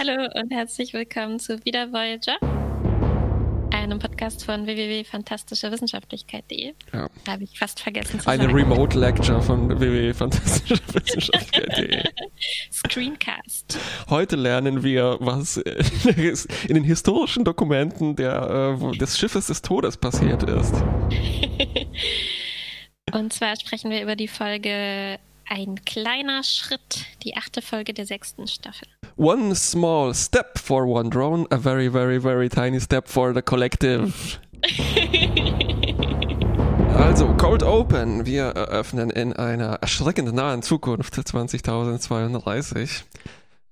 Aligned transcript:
Hallo 0.00 0.28
und 0.40 0.50
herzlich 0.50 0.94
willkommen 0.94 1.38
zu 1.38 1.62
Wieder 1.66 1.92
Voyager, 1.92 2.38
einem 3.70 3.98
Podcast 3.98 4.46
von 4.46 4.64
www.fantastischewissenschaftlichkeit.de. 4.64 6.72
Ja. 6.94 7.10
Habe 7.28 7.44
ich 7.44 7.58
fast 7.58 7.80
vergessen 7.80 8.18
zu 8.18 8.26
Eine 8.26 8.44
sagen. 8.44 8.54
Remote 8.54 8.98
Lecture 8.98 9.42
von 9.42 9.78
www.fantastischewissenschaftlichkeit.de. 9.78 12.04
Screencast. 12.72 13.78
Heute 14.08 14.36
lernen 14.36 14.82
wir, 14.82 15.18
was 15.20 15.58
in 15.58 16.76
den 16.76 16.84
historischen 16.84 17.44
Dokumenten 17.44 18.16
der, 18.16 18.78
äh, 18.80 18.96
des 18.96 19.18
Schiffes 19.18 19.48
des 19.48 19.60
Todes 19.60 19.98
passiert 19.98 20.44
ist. 20.44 20.72
Und 23.12 23.34
zwar 23.34 23.54
sprechen 23.56 23.90
wir 23.90 24.00
über 24.00 24.16
die 24.16 24.28
Folge 24.28 25.18
Ein 25.52 25.84
kleiner 25.84 26.44
Schritt, 26.44 27.06
die 27.24 27.36
achte 27.36 27.60
Folge 27.60 27.92
der 27.92 28.06
sechsten 28.06 28.46
Staffel. 28.46 28.86
One 29.16 29.56
small 29.56 30.14
step 30.14 30.60
for 30.60 30.86
one 30.86 31.10
drone, 31.10 31.44
a 31.50 31.58
very, 31.58 31.90
very, 31.90 32.20
very 32.20 32.48
tiny 32.48 32.78
step 32.78 33.08
for 33.08 33.34
the 33.34 33.42
collective. 33.42 34.38
Also, 36.96 37.34
Cold 37.36 37.62
Open. 37.62 38.26
Wir 38.26 38.44
eröffnen 38.44 39.10
in 39.10 39.32
einer 39.32 39.78
erschreckend 39.80 40.34
nahen 40.34 40.62
Zukunft 40.62 41.14
20.032. 41.14 43.02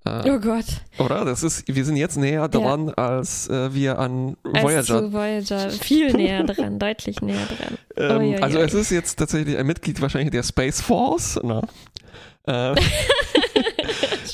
Äh, 0.05 0.31
Oh 0.31 0.39
Gott. 0.39 0.65
Oder? 0.99 1.25
Das 1.25 1.43
ist, 1.43 1.65
wir 1.67 1.85
sind 1.85 1.97
jetzt 1.97 2.17
näher 2.17 2.49
dran, 2.49 2.91
als 2.95 3.49
äh, 3.49 3.75
wir 3.75 3.99
an 3.99 4.37
Als 4.53 4.63
Voyager. 4.65 4.83
zu 4.85 5.13
Voyager. 5.13 5.71
Viel 5.71 6.13
näher 6.17 6.45
dran, 6.45 6.79
deutlich 6.79 7.21
näher 7.21 7.47
dran. 7.47 7.79
Ähm, 7.97 8.17
Ui, 8.29 8.35
ui, 8.37 8.43
also 8.43 8.59
ui. 8.59 8.65
es 8.65 8.75
ist 8.75 8.91
jetzt 8.91 9.17
tatsächlich 9.19 9.57
ein 9.59 9.67
Mitglied 9.67 10.01
wahrscheinlich 10.01 10.31
der 10.31 10.43
Space 10.45 10.81
Force, 10.81 11.39
ne? 11.43 11.61
äh, 12.47 12.75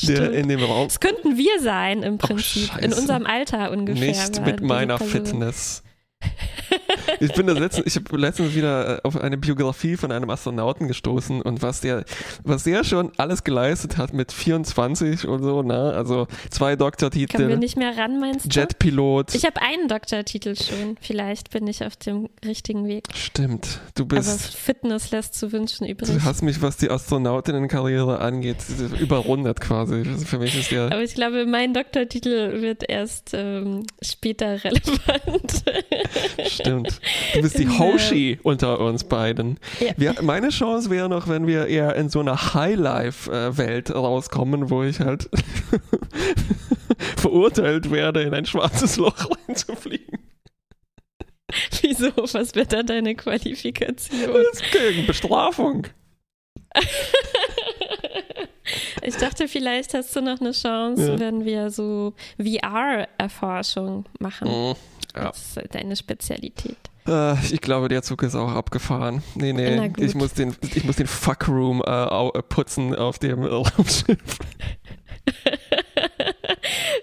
der 0.07 0.33
in 0.33 0.49
dem 0.49 0.63
Raum 0.63 0.87
Das 0.89 1.01
könnten 1.01 1.37
wir 1.37 1.61
sein 1.61 2.03
im 2.03 2.19
Prinzip. 2.19 2.71
in 2.77 2.91
Scheiße. 2.91 3.01
unserem 3.01 3.27
Alter 3.27 3.71
ungefähr. 3.71 4.07
nicht 4.09 4.45
mit 4.45 4.61
meiner. 4.61 4.99
Fitness. 4.99 5.83
Ich 7.21 7.33
bin 7.33 7.47
das 7.47 7.59
letzte, 7.59 7.83
ich 7.85 7.97
habe 7.97 8.17
letztens 8.17 8.55
wieder 8.55 8.99
äh, 8.99 9.01
auf 9.03 9.21
eine 9.21 9.37
Biografie 9.37 9.97
von 9.97 10.13
einem 10.13 10.29
Astronauten 10.31 10.89
gestoßen 10.89 11.43
und 11.43 11.63
was 11.63 11.81
der, 11.81 12.05
was 12.43 12.65
der 12.65 12.85
schon 12.85 13.13
alles 13.17 13.45
geleistet 13.45 13.97
hat 13.97 14.13
mit 14.13 14.33
24 14.33 15.27
und 15.27 15.43
so, 15.43 15.63
ne? 15.63 15.93
Also 15.95 16.27
zwei 16.51 16.75
Kommen 16.75 16.81
wir 16.81 16.87
Doktortitel, 16.91 17.57
nicht 17.57 17.77
mehr 17.77 17.97
ran, 17.97 18.19
meinst 18.21 18.47
du? 18.47 18.61
Jetpilot. 18.61 19.35
Ich 19.35 19.45
habe 19.45 19.61
einen 19.63 19.89
Doktortitel 19.89 20.55
schon. 20.57 20.97
Vielleicht 21.01 21.51
bin 21.51 21.67
ich 21.67 21.85
auf 21.85 21.97
dem 21.97 22.29
richtigen 22.45 22.87
Weg. 22.87 23.05
Stimmt, 23.15 23.81
du 23.95 24.05
Aber 24.05 24.17
bist, 24.17 24.55
Fitness 24.57 25.11
lässt 25.11 25.35
zu 25.35 25.53
wünschen 25.53 25.87
übrig. 25.87 26.11
du 26.11 26.23
hast 26.25 26.43
mich, 26.43 26.61
was 26.63 26.77
die 26.77 26.91
Astronautinnenkarriere 26.91 28.21
angeht, 28.21 28.57
überrundet 28.99 29.61
quasi. 29.61 29.97
Also 30.07 30.25
Für 30.25 30.39
mich 30.39 30.59
ist 30.59 30.71
der 30.71 30.87
Aber 30.87 31.03
ich 31.03 31.15
glaube, 31.15 31.47
mein 31.47 31.75
Doktortitel 31.75 32.61
wird 32.63 32.89
erst 32.89 33.31
ähm, 33.35 33.87
später 34.03 34.63
relevant. 34.65 35.65
Stimmt. 36.47 36.94
Du 37.35 37.43
bist 37.43 37.59
die 37.59 37.65
äh, 37.65 37.79
Hoshi 37.79 38.39
unter 38.43 38.81
uns 38.81 39.05
beiden. 39.05 39.59
Ja. 39.81 39.93
Wir, 39.97 40.15
meine 40.23 40.49
Chance 40.51 40.91
wäre 40.91 41.09
noch, 41.09 41.29
wenn 41.29 41.47
wir 41.47 41.67
eher 41.67 41.95
in 41.97 42.09
so 42.09 42.21
einer 42.21 42.55
Highlife-Welt 42.55 43.95
rauskommen, 43.95 44.71
wo 44.71 44.83
ich 44.83 45.01
halt 45.01 45.29
verurteilt 47.17 47.91
werde, 47.91 48.23
in 48.23 48.35
ein 48.35 48.47
schwarzes 48.47 48.97
Loch 48.97 49.29
reinzufliegen. 49.49 50.19
Wieso? 51.83 52.11
Was 52.33 52.55
wird 52.55 52.73
da 52.73 52.83
deine 52.83 53.15
Qualifikation? 53.15 54.21
Das 54.33 54.61
ist 54.61 54.73
gegen 54.73 55.07
Bestrafung. 55.07 55.87
Ich 59.03 59.17
dachte, 59.17 59.47
vielleicht 59.49 59.93
hast 59.93 60.17
du 60.17 60.23
noch 60.23 60.41
eine 60.41 60.53
Chance, 60.53 61.13
Ja. 61.13 61.19
wenn 61.21 61.45
wir 61.45 61.71
so 61.71 62.15
VR-Erforschung 62.41 64.07
machen. 64.19 64.49
Mhm. 64.49 64.75
Ja. 65.15 65.25
Das 65.29 65.57
ist 65.57 65.75
deine 65.75 65.97
Spezialität. 65.97 66.77
Äh, 67.07 67.35
ich 67.47 67.61
glaube, 67.61 67.89
der 67.89 68.03
Zug 68.03 68.23
ist 68.23 68.35
auch 68.35 68.53
abgefahren. 68.53 69.23
Nee, 69.35 69.53
nee, 69.53 69.93
ich 69.99 70.15
muss 70.15 70.33
den, 70.33 70.57
ich 70.75 70.85
muss 70.85 70.97
den 70.97 71.07
Fuckroom 71.07 71.83
äh, 71.87 72.05
äh, 72.05 72.43
putzen 72.43 72.95
auf 72.95 73.19
dem 73.19 73.43
Raumschiff. 73.45 74.39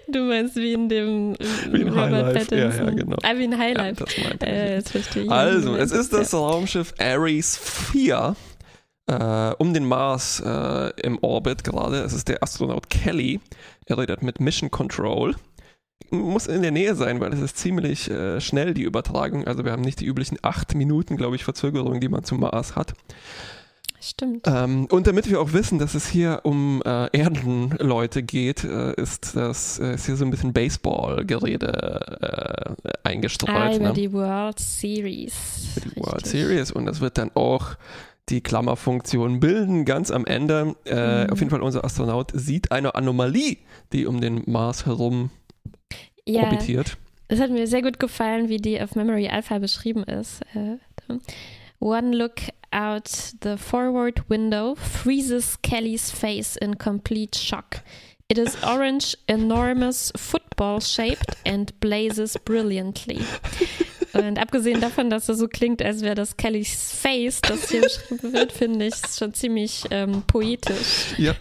Du 0.08 0.24
meinst 0.24 0.56
wie 0.56 0.74
in 0.74 0.88
dem 0.88 1.34
äh, 1.34 1.38
Wie 1.70 1.82
in 1.82 1.88
Robert 1.88 2.36
Highlife. 2.36 2.56
Ja, 2.56 2.68
Pattinson. 2.68 2.86
ja, 2.86 2.94
genau. 2.94 3.16
Ah, 3.22 3.32
wie 3.36 3.44
in 3.44 3.58
Highlife. 3.58 4.04
Ja, 4.16 4.46
äh. 4.46 4.82
Also, 5.28 5.76
es 5.76 5.90
ist 5.92 6.12
das 6.12 6.34
Raumschiff 6.34 6.92
Ares 6.98 7.56
4 7.56 8.36
äh, 9.06 9.54
um 9.58 9.72
den 9.74 9.86
Mars 9.86 10.40
äh, 10.44 10.90
im 11.02 11.18
Orbit 11.22 11.64
gerade. 11.64 12.00
Es 12.00 12.12
ist 12.12 12.28
der 12.28 12.42
Astronaut 12.42 12.90
Kelly. 12.90 13.40
Er 13.86 13.98
redet 13.98 14.22
mit 14.22 14.40
Mission 14.40 14.70
Control. 14.70 15.34
Muss 16.10 16.46
in 16.46 16.62
der 16.62 16.70
Nähe 16.70 16.94
sein, 16.94 17.20
weil 17.20 17.32
es 17.32 17.40
ist 17.40 17.56
ziemlich 17.58 18.10
äh, 18.10 18.40
schnell, 18.40 18.74
die 18.74 18.82
Übertragung. 18.82 19.46
Also 19.46 19.64
wir 19.64 19.72
haben 19.72 19.82
nicht 19.82 20.00
die 20.00 20.06
üblichen 20.06 20.38
acht 20.42 20.74
Minuten, 20.74 21.16
glaube 21.16 21.36
ich, 21.36 21.44
Verzögerung, 21.44 22.00
die 22.00 22.08
man 22.08 22.24
zum 22.24 22.40
Mars 22.40 22.76
hat. 22.76 22.94
Stimmt. 24.04 24.46
Ähm, 24.48 24.86
und 24.90 25.06
damit 25.06 25.30
wir 25.30 25.40
auch 25.40 25.52
wissen, 25.52 25.78
dass 25.78 25.94
es 25.94 26.08
hier 26.08 26.40
um 26.42 26.82
äh, 26.84 27.06
Erdenleute 27.16 28.24
geht, 28.24 28.64
äh, 28.64 28.94
ist 29.00 29.36
das 29.36 29.78
ist 29.78 30.06
hier 30.06 30.16
so 30.16 30.24
ein 30.24 30.30
bisschen 30.32 30.52
Baseball-Gerede 30.52 32.76
äh, 32.84 32.90
eingestreut. 33.04 33.50
Ah, 33.54 33.74
über 33.76 33.88
ne? 33.88 33.92
die 33.92 34.12
World 34.12 34.58
Series. 34.58 35.34
die 35.84 35.96
World 36.00 36.16
Richtig. 36.24 36.30
Series 36.32 36.72
und 36.72 36.86
das 36.86 37.00
wird 37.00 37.16
dann 37.16 37.30
auch 37.34 37.76
die 38.28 38.40
Klammerfunktion 38.40 39.38
bilden. 39.40 39.84
Ganz 39.84 40.10
am 40.10 40.26
Ende, 40.26 40.74
äh, 40.84 41.24
Mhm. 41.26 41.30
auf 41.30 41.38
jeden 41.38 41.50
Fall 41.50 41.62
unser 41.62 41.84
Astronaut 41.84 42.32
sieht 42.34 42.72
eine 42.72 42.94
Anomalie, 42.96 43.58
die 43.92 44.06
um 44.06 44.20
den 44.20 44.42
Mars 44.46 44.84
herum 44.86 45.30
Ja, 46.26 46.44
orbitiert. 46.44 46.96
es 47.28 47.40
hat 47.40 47.50
mir 47.50 47.66
sehr 47.66 47.82
gut 47.82 47.98
gefallen, 47.98 48.48
wie 48.48 48.58
die 48.58 48.80
auf 48.80 48.94
Memory 48.94 49.28
Alpha 49.28 49.58
beschrieben 49.58 50.04
ist. 50.04 50.40
Äh, 50.54 50.78
One 51.80 52.16
look 52.16 52.42
out 52.70 53.08
the 53.42 53.56
forward 53.56 54.22
window 54.30 54.76
freezes 54.76 55.60
Kelly's 55.62 56.10
face 56.12 56.56
in 56.56 56.78
complete 56.78 57.36
shock. 57.36 57.82
It 58.28 58.38
is 58.38 58.56
orange, 58.62 59.16
enormous, 59.26 60.12
football 60.16 60.80
shaped 60.80 61.36
and 61.44 61.78
blazes 61.80 62.38
brilliantly. 62.44 63.20
Und 64.14 64.38
abgesehen 64.38 64.80
davon, 64.80 65.10
dass 65.10 65.28
es 65.28 65.38
so 65.38 65.48
klingt, 65.48 65.82
als 65.82 66.02
wäre 66.02 66.14
das 66.14 66.36
Kellys 66.36 66.92
Face, 66.92 67.40
das 67.40 67.70
hier 67.70 67.80
beschrieben 67.82 68.32
wird, 68.32 68.52
finde 68.52 68.86
ich 68.86 68.94
es 68.94 69.18
schon 69.18 69.34
ziemlich 69.34 69.84
ähm, 69.90 70.22
poetisch. 70.26 71.14
Ja. 71.18 71.34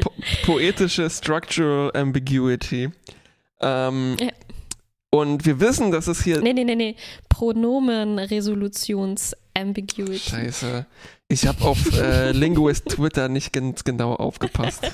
Po 0.00 0.10
poetische 0.44 1.08
Structural 1.08 1.90
Ambiguity. 1.94 2.90
Ähm, 3.60 4.16
Ja. 4.20 4.28
Und 5.14 5.46
wir 5.46 5.60
wissen, 5.60 5.92
dass 5.92 6.08
es 6.08 6.24
hier. 6.24 6.40
Nee, 6.40 6.54
nee, 6.54 6.64
nee, 6.64 6.74
nee. 6.74 6.96
Pronomen-Resolutions-Ambiguity. 7.28 10.18
Scheiße. 10.18 10.86
Ich 11.28 11.46
habe 11.46 11.64
auf 11.64 11.78
äh, 11.96 12.32
Linguist 12.32 12.88
Twitter 12.88 13.28
nicht 13.28 13.52
ganz 13.52 13.84
genau 13.84 14.16
aufgepasst. 14.16 14.82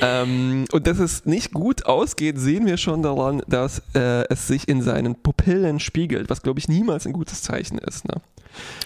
ähm, 0.00 0.64
und 0.72 0.86
dass 0.86 0.98
es 0.98 1.26
nicht 1.26 1.52
gut 1.52 1.84
ausgeht, 1.84 2.38
sehen 2.38 2.64
wir 2.64 2.78
schon 2.78 3.02
daran, 3.02 3.42
dass 3.46 3.82
äh, 3.94 4.24
es 4.30 4.46
sich 4.46 4.66
in 4.66 4.80
seinen 4.80 5.16
Pupillen 5.16 5.78
spiegelt, 5.78 6.30
was 6.30 6.40
glaube 6.40 6.58
ich 6.58 6.68
niemals 6.68 7.06
ein 7.06 7.12
gutes 7.12 7.42
Zeichen 7.42 7.76
ist. 7.76 8.08
Ne? 8.08 8.14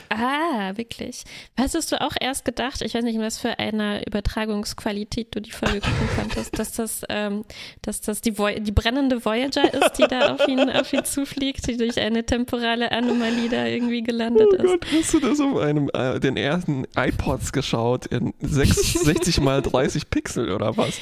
Ah, 0.08 0.76
wirklich. 0.76 1.24
Hattest 1.56 1.90
du 1.92 2.00
auch 2.00 2.14
erst 2.20 2.44
gedacht, 2.44 2.82
ich 2.82 2.94
weiß 2.94 3.04
nicht, 3.04 3.14
in 3.14 3.22
was 3.22 3.38
für 3.38 3.58
einer 3.58 4.06
Übertragungsqualität 4.06 5.34
du 5.34 5.40
die 5.40 5.50
Folge 5.52 5.80
gucken 5.80 6.08
konntest, 6.16 6.58
dass 6.58 6.72
das, 6.72 7.02
ähm, 7.08 7.44
dass 7.80 8.00
das 8.00 8.20
die, 8.20 8.36
Voy 8.36 8.60
die 8.60 8.72
brennende 8.72 9.24
Voyager 9.24 9.72
ist, 9.72 9.98
die 9.98 10.06
da 10.08 10.34
auf 10.34 10.46
ihn, 10.48 10.68
auf 10.70 10.92
ihn 10.92 11.04
zufliegt, 11.04 11.66
die 11.66 11.76
durch 11.76 11.98
eine 11.98 12.24
temporale 12.24 12.92
Anomalie 12.92 13.48
da 13.48 13.66
irgendwie 13.66 14.02
gelandet 14.02 14.48
Oh 14.50 14.56
ist. 14.56 14.64
Gott, 14.64 14.86
hast 14.92 15.14
du 15.14 15.20
das 15.20 15.40
auf 15.40 15.56
einem 15.56 15.90
äh, 15.94 16.20
den 16.20 16.36
ersten 16.36 16.84
iPods 16.96 17.52
geschaut 17.52 18.06
in 18.06 18.34
6, 18.40 19.04
60 19.04 19.40
mal 19.40 19.62
30 19.62 20.10
Pixel 20.10 20.52
oder 20.52 20.76
was? 20.76 20.98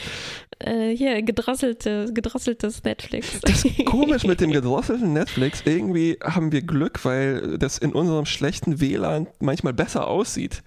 Äh, 0.58 0.94
hier, 0.94 1.22
gedrosselte, 1.22 2.10
gedrosseltes 2.12 2.84
Netflix. 2.84 3.40
Komisch 3.86 4.24
mit 4.24 4.40
dem 4.40 4.52
gedrosselten 4.52 5.12
Netflix. 5.12 5.62
Irgendwie 5.64 6.18
haben 6.22 6.52
wir 6.52 6.60
Glück, 6.62 7.04
weil 7.04 7.56
das 7.58 7.78
in 7.78 7.92
unserem 7.92 8.26
schlechten 8.26 8.49
WLAN 8.80 9.26
manchmal 9.38 9.72
besser 9.72 10.06
aussieht. 10.08 10.62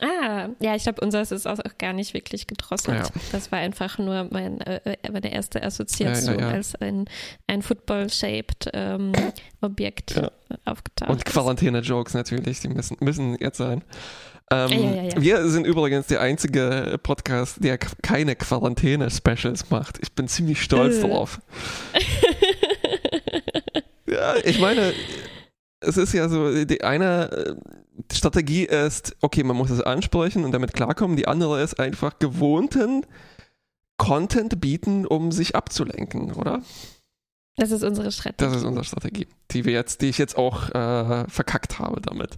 Ah, 0.00 0.48
ja, 0.60 0.74
ich 0.74 0.82
glaube, 0.82 1.00
unseres 1.02 1.30
ist 1.30 1.46
auch 1.46 1.58
gar 1.78 1.92
nicht 1.92 2.14
wirklich 2.14 2.48
gedrosselt. 2.48 2.98
Ja. 2.98 3.20
Das 3.30 3.52
war 3.52 3.60
einfach 3.60 3.96
nur 3.98 4.26
mein, 4.30 4.60
äh, 4.62 4.96
meine 5.12 5.32
erste 5.32 5.62
Assoziation, 5.62 6.38
Ja, 6.40 6.48
ja, 6.48 6.50
als 6.50 6.74
ein, 6.74 7.04
ein 7.46 7.62
Football-shaped 7.62 8.70
ähm, 8.74 9.12
Objekt 9.60 10.20
aufgetaucht 10.64 11.10
Und. 11.10 11.24
Quarantäne-Jokes 11.24 12.14
natürlich, 12.14 12.58
die 12.60 12.68
müssen, 12.68 12.96
müssen 13.00 13.36
jetzt 13.38 13.58
sein. 13.58 13.84
Ähm. 14.50 14.70
Wir 15.16 15.48
sind 15.48 15.64
übrigens 15.66 16.08
der 16.08 16.20
einzige 16.20 16.98
Podcast, 17.02 17.62
der 17.62 17.78
keine 17.78 18.34
Quarantäne-Specials 18.34 19.70
macht. 19.70 19.98
Ich 20.02 20.12
bin 20.12 20.26
ziemlich 20.28 20.60
stolz 20.60 20.96
Äh. 20.96 21.02
darauf. 21.02 21.40
Ja, 24.06 24.34
ich 24.44 24.58
meine, 24.60 24.92
es 25.86 25.96
ist 25.96 26.12
ja 26.12 26.28
so, 26.28 26.64
die 26.64 26.82
eine 26.82 27.30
äh, 27.30 27.54
Strategie 28.12 28.64
ist, 28.64 29.16
okay, 29.20 29.42
man 29.42 29.56
muss 29.56 29.70
es 29.70 29.80
ansprechen 29.80 30.44
und 30.44 30.52
damit 30.52 30.72
klarkommen. 30.72 31.16
Die 31.16 31.28
andere 31.28 31.62
ist 31.62 31.78
einfach 31.78 32.18
gewohnten 32.18 33.06
Content 33.96 34.60
bieten, 34.60 35.06
um 35.06 35.32
sich 35.32 35.54
abzulenken, 35.54 36.32
oder? 36.32 36.62
Das 37.56 37.70
ist 37.70 37.84
unsere 37.84 38.10
Strategie. 38.10 38.50
Das 38.50 38.56
ist 38.56 38.64
unsere 38.64 38.84
Strategie, 38.84 39.28
die 39.52 39.64
wir 39.64 39.72
jetzt, 39.72 40.00
die 40.00 40.08
ich 40.08 40.18
jetzt 40.18 40.36
auch 40.36 40.70
äh, 40.70 41.28
verkackt 41.28 41.78
habe 41.78 42.00
damit. 42.00 42.36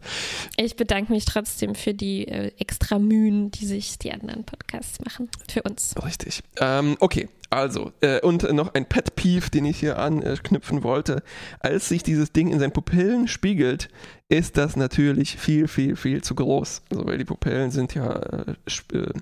Ich 0.58 0.76
bedanke 0.76 1.10
mich 1.10 1.24
trotzdem 1.24 1.74
für 1.74 1.94
die 1.94 2.28
äh, 2.28 2.52
extra 2.58 2.98
Mühen, 2.98 3.50
die 3.50 3.64
sich 3.64 3.98
die 3.98 4.12
anderen 4.12 4.44
Podcasts 4.44 5.00
machen. 5.02 5.30
Für 5.50 5.62
uns. 5.62 5.94
Richtig. 6.04 6.42
Ähm, 6.60 6.96
okay, 7.00 7.30
also, 7.56 7.92
äh, 8.02 8.20
und 8.20 8.42
noch 8.52 8.74
ein 8.74 8.86
Pet 8.86 9.16
Peeve, 9.16 9.50
den 9.50 9.64
ich 9.64 9.80
hier 9.80 9.98
anknüpfen 9.98 10.82
wollte. 10.82 11.22
Als 11.60 11.88
sich 11.88 12.02
dieses 12.02 12.30
Ding 12.32 12.48
in 12.48 12.58
seinen 12.58 12.72
Pupillen 12.72 13.28
spiegelt, 13.28 13.88
ist 14.28 14.58
das 14.58 14.76
natürlich 14.76 15.36
viel, 15.38 15.66
viel, 15.66 15.96
viel 15.96 16.22
zu 16.22 16.34
groß. 16.34 16.82
Also, 16.90 17.06
weil 17.06 17.16
die 17.16 17.24
Pupillen 17.24 17.70
sind 17.70 17.94
ja 17.94 18.12
äh, 18.12 18.54
äh 18.92 19.12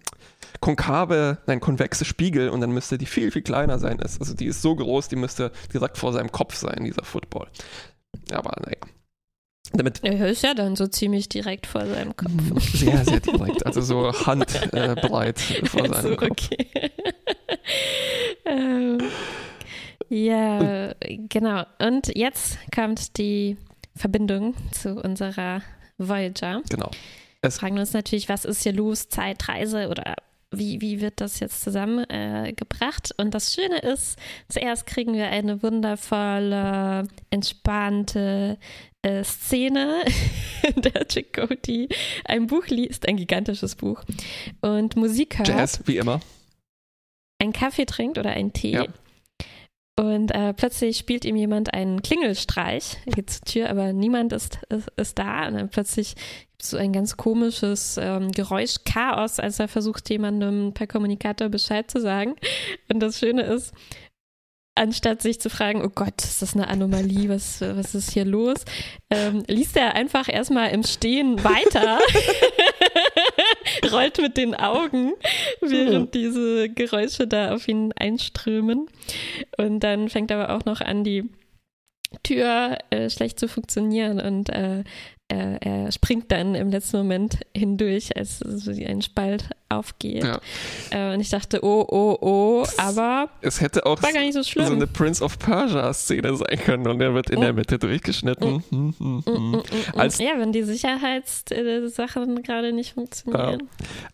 konkave, 0.61 1.39
nein, 1.47 1.61
konvexe 1.61 2.05
Spiegel 2.05 2.49
und 2.49 2.61
dann 2.61 2.73
müsste 2.73 2.99
die 2.99 3.07
viel, 3.07 3.31
viel 3.31 3.43
kleiner 3.43 3.79
sein. 3.79 4.01
Also 4.01 4.35
die 4.35 4.47
ist 4.47 4.63
so 4.63 4.75
groß, 4.75 5.09
die 5.09 5.17
müsste 5.17 5.53
direkt 5.73 5.99
vor 5.99 6.13
seinem 6.13 6.33
Kopf 6.33 6.57
sein, 6.57 6.85
dieser 6.85 7.05
Football. 7.05 7.49
Aber 8.33 8.57
naja. 8.63 8.79
Damit 9.73 10.05
er 10.05 10.29
ist 10.29 10.43
ja 10.43 10.55
dann 10.55 10.77
so 10.77 10.87
ziemlich 10.87 11.29
direkt 11.29 11.67
vor 11.67 11.87
seinem 11.87 12.17
Kopf. 12.17 12.31
Mhm. 12.31 12.59
Sehr, 12.59 13.05
sehr 13.05 13.21
direkt. 13.21 13.67
Also 13.67 13.81
so 13.81 14.13
handbreit 14.13 15.51
äh, 15.51 15.67
vor 15.67 15.89
seinem 15.89 16.11
so, 16.11 16.17
Kopf. 16.17 16.31
Okay. 16.31 16.91
ähm, 18.45 18.99
ja, 20.09 20.95
genau. 21.29 21.65
Und 21.79 22.15
jetzt 22.15 22.59
kommt 22.75 23.19
die 23.19 23.57
Verbindung 23.97 24.55
zu 24.73 24.97
unserer 24.97 25.63
Voyager. 25.99 26.63
Genau. 26.69 26.91
Es 27.41 27.59
fragen 27.59 27.79
uns 27.79 27.93
natürlich, 27.93 28.29
was 28.29 28.45
ist 28.45 28.63
hier 28.63 28.73
los? 28.73 29.09
Zeitreise 29.09 29.89
oder 29.89 30.17
wie, 30.51 30.81
wie 30.81 31.01
wird 31.01 31.21
das 31.21 31.41
jetzt 31.41 31.63
zusammengebracht? 31.63 33.11
Äh, 33.11 33.23
und 33.23 33.35
das 33.35 33.55
Schöne 33.55 33.79
ist, 33.79 34.19
zuerst 34.49 34.87
kriegen 34.87 35.15
wir 35.15 35.29
eine 35.29 35.63
wundervolle, 35.63 37.05
entspannte 37.31 38.59
äh, 39.03 39.25
Szene, 39.25 40.05
in 40.75 40.83
der 40.83 41.07
Chakoti 41.09 41.89
ein 42.25 42.47
Buch 42.47 42.67
liest, 42.69 43.09
ein 43.09 43.17
gigantisches 43.17 43.75
Buch, 43.75 44.03
und 44.61 44.97
Musik 44.97 45.39
hört. 45.39 45.49
Jazz, 45.49 45.81
wie 45.87 45.99
immer. 45.99 46.21
Ein 47.45 47.53
Kaffee 47.53 47.85
trinkt 47.85 48.17
oder 48.19 48.31
einen 48.31 48.53
Tee. 48.53 48.73
Ja. 48.73 48.87
Und 49.97 50.33
äh, 50.33 50.53
plötzlich 50.55 50.97
spielt 50.97 51.25
ihm 51.25 51.37
jemand 51.37 51.73
einen 51.73 52.03
Klingelstreich. 52.03 52.97
Er 53.07 53.13
geht 53.13 53.31
zur 53.31 53.43
Tür, 53.43 53.71
aber 53.71 53.93
niemand 53.93 54.33
ist, 54.33 54.59
ist, 54.69 54.91
ist 54.97 55.19
da. 55.19 55.47
Und 55.47 55.55
dann 55.55 55.69
plötzlich 55.69 56.17
gibt 56.17 56.63
es 56.63 56.71
so 56.71 56.79
ein 56.79 56.93
ganz 56.93 57.17
komisches 57.17 57.97
ähm, 58.01 58.33
Geräuschchaos, 58.33 59.39
als 59.39 59.61
er 59.61 59.69
versucht, 59.69 60.09
jemandem 60.11 60.73
per 60.73 60.89
Kommunikator 60.89 61.49
Bescheid 61.49 61.89
zu 61.91 62.01
sagen. 62.01 62.35
Und 62.93 63.01
das 63.01 63.21
Schöne 63.21 63.43
ist, 63.43 63.73
anstatt 64.75 65.23
sich 65.23 65.41
zu 65.41 65.51
fragen, 65.51 65.85
oh 65.85 65.91
Gott, 65.95 66.23
ist 66.23 66.43
das 66.43 66.55
eine 66.55 66.67
Anomalie, 66.69 67.29
was, 67.29 67.61
was 67.61 67.95
ist 67.95 68.11
hier 68.11 68.25
los, 68.25 68.65
ähm, 69.11 69.45
liest 69.47 69.77
er 69.77 69.95
einfach 69.95 70.29
erstmal 70.29 70.71
im 70.71 70.83
Stehen 70.83 71.45
weiter, 71.45 72.01
rollt 73.93 74.21
mit 74.21 74.37
den 74.37 74.55
Augen, 74.55 75.13
während 75.61 76.15
diese 76.15 76.69
Geräusche 76.69 77.27
da 77.27 77.55
auf 77.55 77.69
ihn 77.69 77.93
einströmen. 77.97 78.89
Und 79.57 79.81
dann 79.81 80.09
fängt 80.09 80.33
aber 80.33 80.55
auch 80.55 80.65
noch 80.65 80.81
an, 80.81 81.05
die 81.05 81.31
Tür 82.23 82.79
äh, 82.91 83.11
schlecht 83.11 83.41
zu 83.41 83.49
funktionieren 83.49 84.21
und 84.21 84.49
äh, 84.51 84.85
er, 85.29 85.63
er, 85.63 85.93
springt 85.93 86.31
dann 86.31 86.55
im 86.55 86.69
letzten 86.69 86.99
Moment 86.99 87.39
hindurch, 87.57 88.15
als 88.17 88.41
so 88.41 88.71
ein 88.71 89.01
Spalt 89.01 89.49
aufgeht. 89.71 90.23
Ja. 90.23 90.41
Äh, 90.91 91.15
und 91.15 91.21
ich 91.21 91.31
dachte, 91.31 91.65
oh, 91.65 91.87
oh, 91.89 92.19
oh, 92.21 92.67
aber 92.77 93.31
es 93.41 93.61
hätte 93.61 93.87
auch 93.87 94.03
war 94.03 94.13
gar 94.13 94.21
nicht 94.21 94.35
so, 94.35 94.43
schlimm. 94.43 94.67
so 94.67 94.73
eine 94.75 94.87
Prince 94.87 95.25
of 95.25 95.39
Persia-Szene 95.39 96.37
sein 96.37 96.59
können 96.59 96.87
und 96.87 97.01
er 97.01 97.15
wird 97.15 97.31
in 97.31 97.39
mm. 97.39 97.43
der 97.43 97.53
Mitte 97.55 97.79
durchgeschnitten. 97.79 98.63
Mm. 98.71 98.95
Mm, 98.99 99.23
mm 99.27 99.63
als, 99.97 100.19
ja, 100.19 100.33
wenn 100.37 100.53
die 100.53 100.63
Sicherheitssachen 100.63 102.43
gerade 102.43 102.73
nicht 102.73 102.93
funktionieren. 102.93 103.69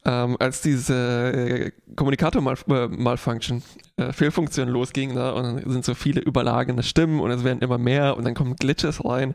Ja. 0.07 0.25
Ähm, 0.25 0.37
als 0.39 0.63
diese 0.63 0.95
äh, 0.95 1.71
Kommunikator-Malfunction 1.97 3.63
äh, 3.97 4.13
Fehlfunktion 4.13 4.69
losging, 4.69 5.15
ne, 5.15 5.35
und 5.35 5.43
dann 5.43 5.71
sind 5.71 5.85
so 5.85 5.95
viele 5.95 6.21
überlagene 6.21 6.83
Stimmen 6.83 7.21
und 7.21 7.31
es 7.31 7.43
werden 7.43 7.61
immer 7.61 7.79
mehr 7.79 8.17
und 8.17 8.25
dann 8.25 8.35
kommen 8.35 8.55
Glitches 8.55 9.05
rein. 9.05 9.35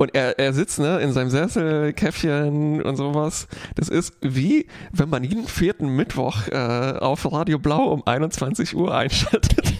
Und 0.00 0.14
er, 0.14 0.38
er 0.38 0.52
sitzt 0.52 0.78
ne, 0.78 1.00
in 1.00 1.12
seinem 1.12 1.28
Sessel, 1.28 1.92
Käffchen 1.92 2.80
und 2.82 2.96
sowas. 2.96 3.48
Das 3.74 3.88
ist 3.88 4.14
wie, 4.20 4.68
wenn 4.92 5.08
man 5.08 5.24
jeden 5.24 5.48
vierten 5.48 5.88
Mittwoch 5.88 6.46
äh, 6.46 6.54
auf 7.00 7.30
Radio 7.30 7.58
Blau 7.58 7.88
um 7.88 8.06
21 8.06 8.76
Uhr 8.76 8.94
einschaltet. 8.94 9.58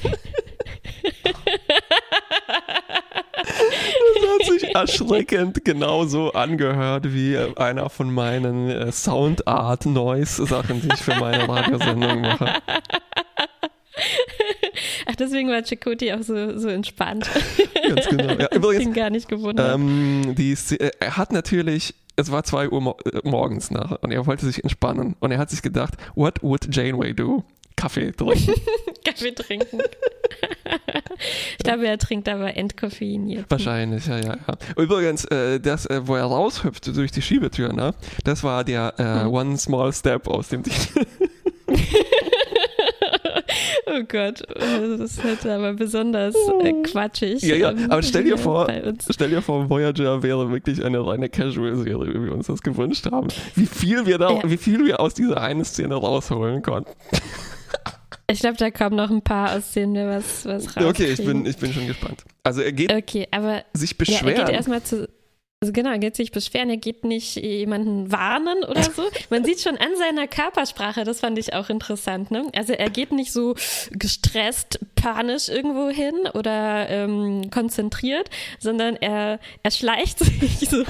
Das 4.15 4.29
hat 4.29 4.61
sich 4.61 4.75
erschreckend 4.75 5.65
genauso 5.65 6.33
angehört 6.33 7.13
wie 7.13 7.37
einer 7.57 7.89
von 7.89 8.13
meinen 8.13 8.69
äh, 8.69 8.93
Soundart-Noise-Sachen, 8.93 10.83
die 10.83 10.89
ich 10.93 11.01
für 11.01 11.15
meine 11.17 11.49
Radiosendung 11.49 12.21
mache. 12.21 12.55
Ach, 15.07 15.17
deswegen 15.17 15.49
war 15.49 15.63
Chakoti 15.65 16.13
auch 16.13 16.23
so, 16.23 16.59
so 16.59 16.69
entspannt. 16.69 17.29
Ganz 17.89 18.09
genau. 18.09 18.35
Ja, 18.35 18.49
übrigens, 18.55 18.81
ich 18.81 18.85
bin 18.87 18.95
gar 18.95 19.11
nicht 19.11 19.29
gewundert. 19.29 19.75
Ähm, 19.75 20.35
die, 20.37 20.53
äh, 20.53 20.91
er 21.01 21.17
hat 21.17 21.33
natürlich 21.33 21.95
es 22.17 22.33
war 22.33 22.43
2 22.43 22.71
Uhr 22.71 22.97
äh, 23.07 23.21
morgens 23.23 23.71
nach 23.71 24.03
und 24.03 24.11
er 24.11 24.27
wollte 24.27 24.45
sich 24.45 24.65
entspannen 24.65 25.15
und 25.21 25.31
er 25.31 25.39
hat 25.39 25.51
sich 25.51 25.63
gedacht, 25.63 25.95
what 26.17 26.43
would 26.43 26.75
Janeway 26.75 27.15
do? 27.15 27.45
Kaffee 27.79 28.11
trinken. 28.11 28.55
Kaffee 29.05 29.33
trinken. 29.33 29.81
ich 31.59 31.65
glaube, 31.65 31.87
er 31.87 31.97
trinkt 31.97 32.29
aber 32.29 32.57
entkoffeiniert. 32.57 33.47
Wahrscheinlich, 33.49 34.05
ja, 34.07 34.19
ja, 34.19 34.37
ja. 34.37 34.59
Übrigens, 34.77 35.25
äh, 35.27 35.61
das, 35.61 35.87
äh, 35.87 36.01
wo 36.05 36.17
er 36.17 36.25
raushüpft 36.25 36.89
durch 36.97 37.13
die 37.13 37.23
Schiebetür, 37.23 37.73
ne? 37.73 37.95
Das 38.25 38.43
war 38.43 38.65
der 38.65 38.95
äh, 38.99 39.23
hm. 39.23 39.33
One 39.33 39.57
Small 39.59 39.93
Step 39.93 40.27
aus 40.27 40.49
dem 40.49 40.65
Oh 43.91 44.03
Gott, 44.07 44.43
das 44.55 45.01
ist 45.01 45.25
halt 45.25 45.47
aber 45.47 45.73
besonders 45.73 46.35
äh, 46.63 46.73
quatschig. 46.83 47.43
Ja, 47.43 47.57
ja, 47.57 47.69
aber 47.89 48.03
stell 48.03 48.25
dir 48.25 48.37
vor, 48.39 48.69
stell 49.09 49.31
dir 49.31 49.41
vor, 49.41 49.69
Voyager 49.71 50.23
wäre 50.23 50.51
wirklich 50.51 50.85
eine 50.85 51.05
reine 51.07 51.29
Casual-Serie, 51.29 52.15
wie 52.15 52.25
wir 52.25 52.33
uns 52.33 52.49
das 52.49 52.61
gewünscht 52.63 53.07
haben. 53.11 53.29
Wie 53.55 53.67
viel 53.67 54.05
wir 54.07 54.19
da, 54.19 54.33
ja. 54.33 54.43
wie 54.45 54.57
viel 54.57 54.85
wir 54.85 55.01
aus 55.01 55.15
dieser 55.15 55.41
einen 55.41 55.65
Szene 55.65 55.95
rausholen 55.95 56.63
konnten. 56.63 56.91
Ich 58.31 58.41
glaube, 58.41 58.57
da 58.59 58.71
kommen 58.71 58.97
noch 58.97 59.11
ein 59.11 59.23
paar, 59.23 59.57
aus 59.57 59.73
denen 59.73 59.95
wir 59.95 60.07
was, 60.07 60.45
was 60.45 60.67
rauskriegen. 60.77 60.91
Okay, 60.91 61.07
ich 61.07 61.25
bin, 61.25 61.47
ich 61.47 61.57
bin 61.57 61.73
schon 61.73 61.87
gespannt. 61.87 62.25
Also 62.43 62.61
er 62.61 62.73
geht 62.73 62.93
okay, 62.93 63.27
aber, 63.31 63.65
sich 63.73 63.97
beschweren. 63.97 64.29
Ja, 64.29 64.41
er 64.41 64.45
geht 64.45 64.55
erstmal 64.55 64.83
zu, 64.83 65.09
also 65.61 65.73
genau, 65.73 65.91
er 65.91 65.99
geht 65.99 66.15
sich 66.15 66.31
beschweren, 66.31 66.71
er 66.71 66.77
geht 66.77 67.03
nicht 67.03 67.35
jemanden 67.35 68.13
warnen 68.13 68.63
oder 68.63 68.85
so. 68.85 69.03
Man 69.31 69.45
sieht 69.45 69.61
schon 69.61 69.77
an 69.77 69.97
seiner 69.97 70.29
Körpersprache, 70.29 71.03
das 71.03 71.19
fand 71.19 71.37
ich 71.37 71.53
auch 71.53 71.69
interessant. 71.69 72.31
Ne? 72.31 72.49
Also 72.55 72.75
er 72.75 72.91
geht 72.91 73.11
nicht 73.11 73.33
so 73.33 73.57
gestresst, 73.91 74.79
panisch 74.95 75.49
irgendwo 75.49 75.89
hin 75.89 76.15
oder 76.33 76.89
ähm, 76.89 77.51
konzentriert, 77.51 78.31
sondern 78.61 78.95
er, 78.97 79.41
er 79.65 79.71
schleicht 79.73 80.19
sich 80.21 80.71
so, 80.71 80.85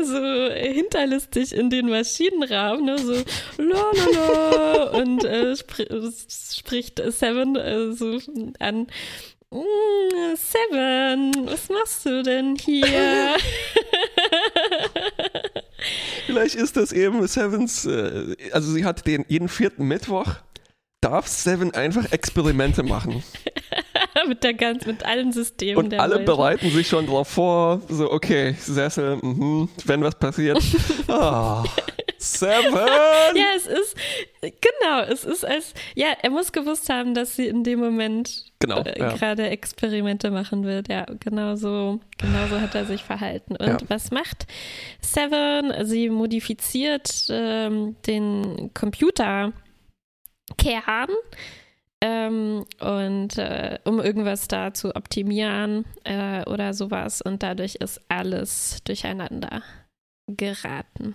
so 0.00 0.52
hinterlistig 0.52 1.54
in 1.54 1.70
den 1.70 1.90
Maschinenraum, 1.90 2.84
ne? 2.84 2.98
so 2.98 3.12
la 3.56 3.84
la 3.94 4.50
la 4.50 4.82
und 4.98 5.24
äh, 5.24 5.54
spr 5.54 5.84
spricht 6.28 7.00
Seven 7.12 7.54
äh, 7.54 7.92
so 7.92 8.18
an 8.58 8.88
Mm, 9.52 10.36
Seven, 10.36 11.32
was 11.46 11.68
machst 11.68 12.06
du 12.06 12.22
denn 12.22 12.54
hier? 12.54 13.34
Vielleicht 16.26 16.54
ist 16.54 16.76
das 16.76 16.92
eben 16.92 17.26
Sevens, 17.26 17.84
äh, 17.84 18.36
also 18.52 18.70
sie 18.72 18.84
hat 18.84 19.08
den 19.08 19.24
jeden 19.26 19.48
vierten 19.48 19.88
Mittwoch, 19.88 20.36
darf 21.00 21.26
Seven 21.26 21.74
einfach 21.74 22.12
Experimente 22.12 22.84
machen. 22.84 23.24
mit 24.28 24.44
der 24.44 24.54
ganz, 24.54 24.86
mit 24.86 25.04
allen 25.04 25.32
Systemen. 25.32 25.84
Und 25.84 25.94
alle 25.94 26.16
Welt. 26.16 26.26
bereiten 26.26 26.70
sich 26.70 26.86
schon 26.86 27.06
darauf 27.06 27.26
vor, 27.26 27.80
so 27.88 28.12
okay, 28.12 28.54
Sessel, 28.56 29.16
mh, 29.16 29.68
wenn 29.84 30.02
was 30.02 30.14
passiert. 30.14 30.62
Oh, 31.08 31.64
Seven! 32.18 32.86
ja, 33.34 33.46
es 33.56 33.66
ist, 33.66 33.96
genau, 34.40 35.02
es 35.08 35.24
ist 35.24 35.44
als, 35.44 35.74
ja, 35.96 36.08
er 36.22 36.30
muss 36.30 36.52
gewusst 36.52 36.88
haben, 36.88 37.14
dass 37.14 37.34
sie 37.34 37.48
in 37.48 37.64
dem 37.64 37.80
Moment 37.80 38.49
genau, 38.60 38.82
äh, 38.82 38.98
ja. 38.98 39.12
gerade 39.12 39.48
Experimente 39.48 40.30
machen 40.30 40.64
wird. 40.64 40.88
Ja, 40.88 41.06
genau 41.18 41.56
so, 41.56 42.00
genau 42.18 42.46
so 42.48 42.60
hat 42.60 42.74
er 42.74 42.84
sich 42.84 43.02
verhalten. 43.02 43.56
Und 43.56 43.66
ja. 43.66 43.78
was 43.88 44.10
macht 44.10 44.46
Seven? 45.00 45.86
Sie 45.86 46.08
modifiziert 46.08 47.26
ähm, 47.30 47.96
den 48.06 48.70
Computerkern. 48.74 49.52
Ähm, 52.02 52.64
und 52.80 53.36
äh, 53.36 53.78
um 53.84 54.00
irgendwas 54.00 54.48
da 54.48 54.72
zu 54.72 54.96
optimieren 54.96 55.84
äh, 56.04 56.42
oder 56.48 56.72
sowas 56.72 57.20
und 57.20 57.42
dadurch 57.42 57.74
ist 57.74 58.00
alles 58.08 58.78
durcheinander 58.84 59.62
geraten. 60.26 61.14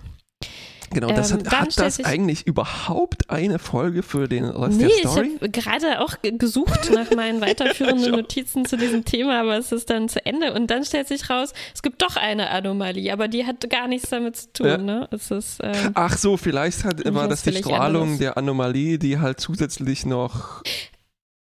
Genau, 0.92 1.08
das 1.08 1.32
Ähm, 1.32 1.38
hat, 1.40 1.46
dann 1.48 1.60
hat 1.62 1.80
das 1.80 2.04
eigentlich 2.04 2.46
überhaupt 2.48 3.30
eine 3.30 3.60
Folge 3.60 4.04
für 4.04 4.28
den 4.28 4.46
Rest 4.46 4.78
Nee, 4.78 4.88
der 4.88 4.88
ich 4.96 5.00
Story? 5.00 5.32
habe 5.36 5.50
gerade 5.50 6.00
auch 6.02 6.22
ge- 6.22 6.38
gesucht 6.38 6.92
nach 6.94 7.12
meinen 7.16 7.42
weiterführenden 7.42 8.12
Notizen 8.12 8.66
zu 8.66 8.78
diesem 8.78 9.04
Thema, 9.06 9.42
aber 9.42 9.58
es 9.58 9.72
ist 9.72 9.90
dann 9.90 10.08
zu 10.10 10.26
Ende 10.26 10.54
und 10.54 10.68
dann 10.72 10.86
stellt 10.86 11.08
sich 11.08 11.30
raus, 11.30 11.54
es 11.74 11.82
gibt 11.82 12.02
doch 12.02 12.16
eine 12.16 12.50
Anomalie, 12.50 13.12
aber 13.12 13.28
die 13.28 13.46
hat 13.46 13.70
gar 13.70 13.88
nichts 13.88 14.10
damit 14.10 14.36
zu 14.38 14.54
tun. 14.54 14.68
Ja. 14.68 14.78
Ne? 14.78 15.08
Es 15.12 15.32
ist, 15.32 15.60
ähm, 15.64 15.92
Ach 15.96 16.18
so, 16.18 16.38
vielleicht 16.38 16.84
hat, 16.86 17.02
war 17.14 17.28
das 17.28 17.44
die 17.44 17.54
Strahlung 17.54 18.02
anderes. 18.04 18.20
der 18.20 18.38
Anomalie, 18.38 18.98
die 19.00 19.20
halt 19.20 19.40
zusätzlich 19.40 20.06
noch. 20.06 20.62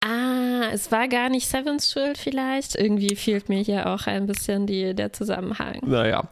ah, 0.03 0.69
es 0.71 0.91
war 0.91 1.07
gar 1.07 1.29
nicht 1.29 1.47
Sevens 1.47 1.91
Schuld 1.91 2.17
vielleicht. 2.17 2.75
Irgendwie 2.75 3.15
fehlt 3.15 3.49
mir 3.49 3.59
hier 3.61 3.87
auch 3.89 4.07
ein 4.07 4.25
bisschen 4.25 4.65
die, 4.67 4.93
der 4.93 5.13
Zusammenhang. 5.13 5.79
Naja. 5.85 6.23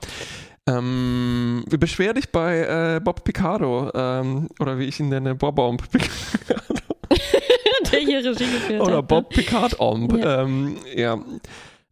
Ähm, 0.67 1.63
beschwer 1.67 2.13
dich 2.13 2.31
bei 2.31 2.95
äh, 2.95 2.99
Bob 2.99 3.23
Picardo, 3.23 3.91
ähm, 3.93 4.49
oder 4.59 4.77
wie 4.77 4.85
ich 4.85 4.99
ihn 4.99 5.09
nenne, 5.09 5.33
Bob 5.35 5.81
der 7.91 7.99
hier 7.99 8.19
Regie 8.19 8.45
geführt 8.45 8.81
Oder 8.81 8.97
hat. 8.97 9.07
Bob 9.07 9.29
Picard 9.29 9.79
Omb. 9.79 10.17
Ja. 10.17 10.41
Ähm, 10.41 10.77
ja. 10.95 11.19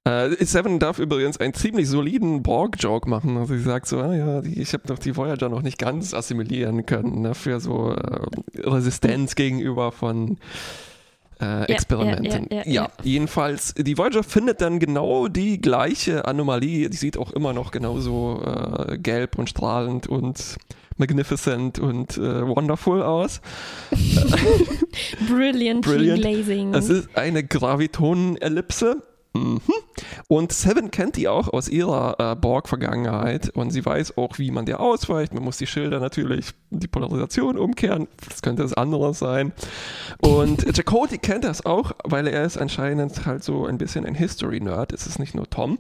Äh, 0.06 0.46
Seven 0.46 0.80
darf 0.80 0.98
übrigens 1.00 1.38
einen 1.38 1.54
ziemlich 1.54 1.88
soliden 1.88 2.42
Borg-Joke 2.42 3.10
machen. 3.10 3.38
Also 3.38 3.56
sie 3.56 3.62
sagt 3.62 3.88
so, 3.88 4.00
ah 4.00 4.16
ja, 4.16 4.42
ich 4.44 4.74
habe 4.74 4.84
doch 4.88 4.98
die 4.98 5.16
Voyager 5.16 5.50
noch 5.50 5.62
nicht 5.62 5.78
ganz 5.78 6.14
assimilieren 6.14 6.86
können, 6.86 7.22
ne, 7.22 7.36
für 7.36 7.60
so 7.60 7.92
äh, 7.92 8.22
Resistenz 8.58 9.36
gegenüber 9.36 9.92
von 9.92 10.38
äh, 11.42 11.64
Experimenten. 11.72 12.48
ja, 12.52 12.58
ja, 12.58 12.64
ja. 12.66 12.90
jedenfalls, 13.04 13.74
die 13.76 13.98
Voyager 13.98 14.24
findet 14.24 14.62
dann 14.62 14.80
genau 14.80 15.28
die 15.28 15.60
gleiche 15.60 16.26
Anomalie. 16.26 16.90
Die 16.90 16.98
sieht 16.98 17.18
auch 17.18 17.32
immer 17.32 17.54
noch 17.54 17.72
genauso 17.72 18.42
äh, 18.44 18.98
gelb 18.98 19.38
und 19.38 19.50
strahlend 19.50 20.08
und 20.08 20.58
magnificent 20.98 21.80
und 21.80 22.18
äh, 22.18 22.46
wonderful 22.46 23.02
aus. 23.02 23.42
Brilliant, 25.30 25.86
Brilliant. 25.86 26.22
Glazing. 26.22 26.74
Es 26.74 26.90
ist 26.90 27.16
eine 27.16 27.44
Gravitonellipse. 27.44 29.02
Mhm. 29.34 29.62
Und 30.28 30.52
Seven 30.52 30.92
kennt 30.92 31.16
die 31.16 31.28
auch 31.28 31.50
aus 31.50 31.70
ihrer 31.70 32.16
äh, 32.20 32.36
Borg-Vergangenheit 32.36 33.50
und 33.50 33.72
sie 33.72 33.86
weiß 33.86 34.18
auch, 34.18 34.40
wie 34.40 34.52
man 34.52 34.66
der 34.66 34.80
ausweicht. 34.80 35.34
Man 35.34 35.44
muss 35.44 35.58
die 35.58 35.68
Schilder 35.68 36.00
natürlich, 36.00 36.52
die 36.72 36.88
Polarisation 36.88 37.58
umkehren. 37.58 38.08
Das 38.28 38.42
könnte 38.42 38.64
das 38.64 38.74
andere 38.74 39.14
sein. 39.14 39.54
Und 40.22 40.66
Jacoti 40.78 41.20
kennt 41.20 41.44
das 41.44 41.66
auch, 41.66 41.92
weil 42.04 42.28
er 42.28 42.44
ist 42.44 42.58
anscheinend 42.58 43.26
halt 43.26 43.44
so 43.44 43.66
ein 43.66 43.78
bisschen 43.78 44.06
ein 44.06 44.16
History-Nerd. 44.16 44.94
Es 44.94 45.06
ist 45.06 45.20
nicht 45.20 45.36
nur 45.36 45.50
Tom. 45.50 45.78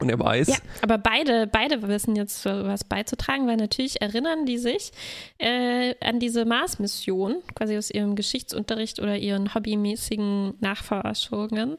Und 0.00 0.10
er 0.10 0.18
weiß, 0.18 0.48
Ja, 0.48 0.56
aber 0.82 0.98
beide, 0.98 1.46
beide 1.46 1.86
wissen 1.88 2.14
jetzt 2.14 2.44
was 2.44 2.84
beizutragen, 2.84 3.46
weil 3.48 3.56
natürlich 3.56 4.00
erinnern 4.00 4.46
die 4.46 4.58
sich 4.58 4.92
äh, 5.38 5.94
an 6.00 6.20
diese 6.20 6.44
Mars-Mission, 6.44 7.42
quasi 7.54 7.76
aus 7.76 7.90
ihrem 7.90 8.14
Geschichtsunterricht 8.14 9.00
oder 9.00 9.16
ihren 9.16 9.54
hobbymäßigen 9.54 10.54
Nachforschungen. 10.60 11.76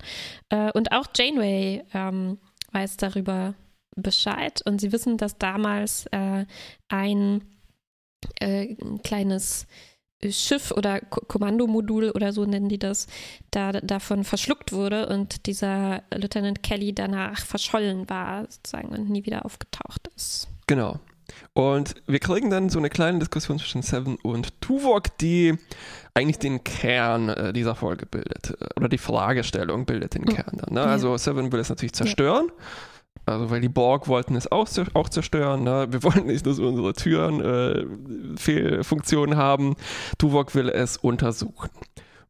Äh, 0.49 0.71
und 0.73 0.91
auch 0.91 1.07
Janeway 1.15 1.83
ähm, 1.93 2.39
weiß 2.73 2.97
darüber 2.97 3.55
Bescheid 3.95 4.61
und 4.65 4.81
sie 4.81 4.91
wissen, 4.91 5.17
dass 5.17 5.37
damals 5.37 6.05
äh, 6.07 6.45
ein, 6.89 7.43
äh, 8.39 8.75
ein 8.81 9.01
kleines 9.01 9.65
Schiff 10.29 10.71
oder 10.71 10.99
Ko 10.99 11.21
Kommandomodul 11.27 12.11
oder 12.11 12.33
so 12.33 12.45
nennen 12.45 12.69
die 12.69 12.79
das, 12.79 13.07
da 13.51 13.71
davon 13.71 14.23
verschluckt 14.23 14.73
wurde 14.73 15.07
und 15.07 15.45
dieser 15.45 16.03
Lieutenant 16.13 16.61
Kelly 16.63 16.93
danach 16.93 17.39
verschollen 17.45 18.09
war 18.09 18.45
sozusagen 18.49 18.89
und 18.89 19.09
nie 19.09 19.25
wieder 19.25 19.45
aufgetaucht 19.45 20.09
ist. 20.15 20.47
Genau. 20.67 20.99
Und 21.53 21.95
wir 22.07 22.19
kriegen 22.19 22.49
dann 22.49 22.69
so 22.69 22.79
eine 22.79 22.89
kleine 22.89 23.19
Diskussion 23.19 23.59
zwischen 23.59 23.81
Seven 23.81 24.15
und 24.23 24.59
Tuvok, 24.61 25.15
die 25.19 25.57
eigentlich 26.13 26.39
den 26.39 26.63
Kern 26.63 27.29
äh, 27.29 27.53
dieser 27.53 27.75
Folge 27.75 28.05
bildet. 28.05 28.57
Äh, 28.59 28.65
Oder 28.75 28.89
die 28.89 28.97
Fragestellung 28.97 29.85
bildet 29.85 30.15
den 30.15 30.25
Ja. 30.27 30.33
Kern 30.33 30.57
dann. 30.57 30.73
Ne? 30.73 30.81
Ja. 30.81 30.87
Also 30.87 31.15
Seven 31.17 31.51
will 31.51 31.59
es 31.59 31.69
natürlich 31.69 31.93
zerstören. 31.93 32.51
Also 33.29 33.49
weil 33.49 33.61
die 33.61 33.69
Borg 33.69 34.07
wollten 34.07 34.35
es 34.35 34.51
auch, 34.51 34.67
auch 34.93 35.09
zerstören. 35.09 35.63
Ne? 35.63 35.87
Wir 35.89 36.03
wollen 36.03 36.27
nicht, 36.27 36.45
dass 36.45 36.59
unsere 36.59 36.93
Türen 36.93 37.41
äh, 37.41 37.85
Fehlfunktionen 38.37 39.37
haben. 39.37 39.75
Tuvok 40.17 40.55
will 40.55 40.69
es 40.69 40.97
untersuchen. 40.97 41.69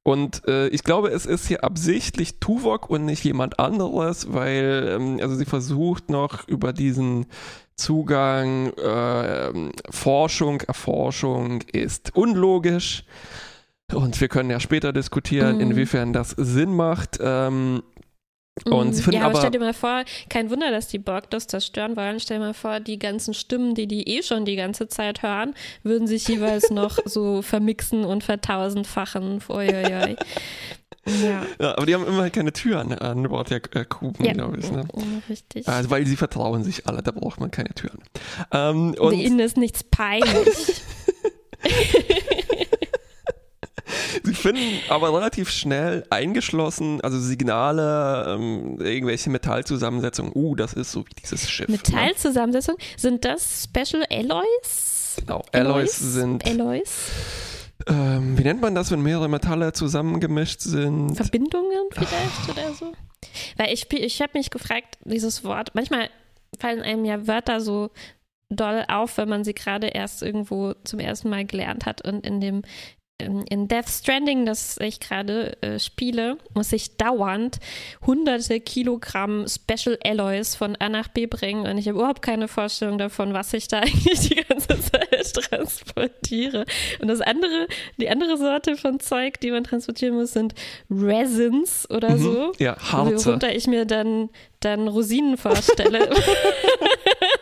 Und 0.03 0.47
äh, 0.47 0.69
ich 0.69 0.83
glaube, 0.83 1.09
es 1.09 1.25
ist 1.25 1.47
hier 1.47 1.63
absichtlich 1.63 2.39
Tuvok 2.39 2.89
und 2.89 3.05
nicht 3.05 3.23
jemand 3.23 3.59
anderes, 3.59 4.33
weil 4.33 4.87
ähm, 4.95 5.19
also 5.21 5.35
sie 5.35 5.45
versucht 5.45 6.09
noch 6.09 6.47
über 6.47 6.73
diesen 6.73 7.25
Zugang 7.75 8.73
äh, 8.73 9.51
Forschung, 9.89 10.61
Erforschung 10.61 11.61
ist 11.71 12.15
unlogisch. 12.15 13.03
Und 13.93 14.19
wir 14.21 14.27
können 14.27 14.49
ja 14.49 14.59
später 14.59 14.93
diskutieren, 14.93 15.55
Mhm. 15.55 15.61
inwiefern 15.61 16.13
das 16.13 16.29
Sinn 16.31 16.75
macht. 16.75 17.19
Ähm, 17.21 17.81
Und 18.65 18.93
sie 18.93 18.99
Mhm. 19.01 19.03
finden 19.03 19.19
ja, 19.19 19.25
aber, 19.25 19.31
aber- 19.31 19.39
stell 19.39 19.51
dir 19.51 19.59
mal 19.59 19.73
vor, 19.73 20.03
kein 20.29 20.49
Wunder, 20.49 20.71
dass 20.71 20.87
die 20.87 20.99
Borg 20.99 21.29
das 21.29 21.47
zerstören 21.47 21.95
wollen. 21.95 22.19
Stell 22.19 22.39
dir 22.39 22.45
mal 22.45 22.53
vor, 22.53 22.79
die 22.79 22.99
ganzen 22.99 23.33
Stimmen, 23.33 23.75
die 23.75 23.87
die 23.87 24.07
eh 24.07 24.23
schon 24.23 24.45
die 24.45 24.55
ganze 24.55 24.87
Zeit 24.87 25.21
hören, 25.23 25.53
würden 25.83 26.07
sich 26.07 26.27
jeweils 26.27 26.69
noch 26.71 26.99
so 27.05 27.41
vermixen 27.41 28.05
und 28.05 28.23
vertausendfachen. 28.23 29.41
Uiuiui. 29.49 30.15
Ja. 31.23 31.43
ja, 31.59 31.75
aber 31.75 31.85
die 31.87 31.95
haben 31.95 32.05
immerhin 32.05 32.31
keine 32.31 32.53
Türen 32.53 32.93
an 32.93 33.23
Bord 33.23 33.49
der 33.49 33.61
äh, 33.73 33.85
Kuben, 33.85 34.23
Ja, 34.23 34.33
glaube 34.33 34.59
ich. 34.59 34.71
Ne? 34.71 34.83
richtig. 35.27 35.67
Also, 35.67 35.89
weil 35.89 36.05
sie 36.05 36.15
vertrauen 36.15 36.63
sich 36.63 36.85
alle, 36.87 37.01
da 37.01 37.11
braucht 37.11 37.39
man 37.39 37.49
keine 37.49 37.69
Türen. 37.69 37.99
Ähm, 38.51 38.93
und 38.99 39.13
Ihnen 39.13 39.39
ist 39.39 39.57
nichts 39.57 39.83
peinlich. 39.83 40.81
Sie 44.23 44.33
finden 44.33 44.79
aber 44.89 45.13
relativ 45.13 45.49
schnell 45.49 46.05
eingeschlossen, 46.09 47.01
also 47.01 47.19
Signale, 47.19 48.35
ähm, 48.35 48.79
irgendwelche 48.79 49.29
Metallzusammensetzungen. 49.29 50.31
Uh, 50.35 50.55
das 50.55 50.73
ist 50.73 50.91
so 50.91 51.05
wie 51.05 51.13
dieses 51.21 51.49
Schiff. 51.49 51.67
Ne? 51.67 51.77
Metallzusammensetzung. 51.77 52.75
Sind 52.97 53.25
das 53.25 53.63
Special 53.63 54.05
Alloys? 54.09 55.17
Genau. 55.17 55.43
Alloys 55.51 55.97
sind, 55.97 56.45
Alloys? 56.45 57.11
ähm, 57.87 58.37
wie 58.37 58.43
nennt 58.43 58.61
man 58.61 58.75
das, 58.75 58.91
wenn 58.91 59.01
mehrere 59.01 59.29
Metalle 59.29 59.73
zusammengemischt 59.73 60.61
sind? 60.61 61.15
Verbindungen 61.15 61.87
vielleicht 61.91 62.49
oder 62.49 62.73
so? 62.73 62.93
Weil 63.57 63.73
ich, 63.73 63.91
ich 63.91 64.21
habe 64.21 64.37
mich 64.37 64.49
gefragt, 64.49 64.97
dieses 65.03 65.43
Wort, 65.43 65.71
manchmal 65.73 66.09
fallen 66.57 66.81
einem 66.81 67.05
ja 67.05 67.27
Wörter 67.27 67.61
so 67.61 67.89
doll 68.49 68.83
auf, 68.87 69.17
wenn 69.17 69.29
man 69.29 69.43
sie 69.43 69.53
gerade 69.53 69.87
erst 69.87 70.23
irgendwo 70.23 70.73
zum 70.83 70.99
ersten 70.99 71.29
Mal 71.29 71.45
gelernt 71.45 71.85
hat 71.85 72.05
und 72.05 72.25
in 72.25 72.41
dem 72.41 72.63
in 73.19 73.67
Death 73.67 73.89
Stranding, 73.89 74.45
das 74.45 74.77
ich 74.79 74.99
gerade 74.99 75.61
äh, 75.61 75.77
spiele, 75.77 76.37
muss 76.53 76.71
ich 76.71 76.95
dauernd 76.97 77.59
hunderte 78.05 78.59
Kilogramm 78.61 79.45
Special 79.47 79.97
Alloys 80.05 80.55
von 80.55 80.75
A 80.77 80.87
nach 80.89 81.09
B 81.09 81.25
bringen 81.25 81.67
und 81.67 81.77
ich 81.77 81.87
habe 81.87 81.99
überhaupt 81.99 82.21
keine 82.21 82.47
Vorstellung 82.47 82.97
davon, 82.97 83.33
was 83.33 83.53
ich 83.53 83.67
da 83.67 83.79
eigentlich 83.81 84.29
die 84.29 84.35
ganze 84.35 84.79
Zeit 84.79 85.33
transportiere. 85.33 86.65
Und 87.01 87.07
das 87.09 87.21
andere, 87.21 87.67
die 87.97 88.09
andere 88.09 88.37
Sorte 88.37 88.77
von 88.77 88.99
Zeug, 88.99 89.39
die 89.41 89.51
man 89.51 89.63
transportieren 89.65 90.15
muss, 90.15 90.31
sind 90.33 90.53
Resins 90.89 91.89
oder 91.89 92.11
Mhm. 92.11 92.19
so. 92.23 92.51
Ja, 92.57 92.77
Harze. 92.79 93.25
Worunter 93.27 93.53
ich 93.55 93.67
mir 93.67 93.85
dann, 93.85 94.29
dann 94.61 94.87
Rosinen 94.87 95.37
vorstelle. 95.37 96.09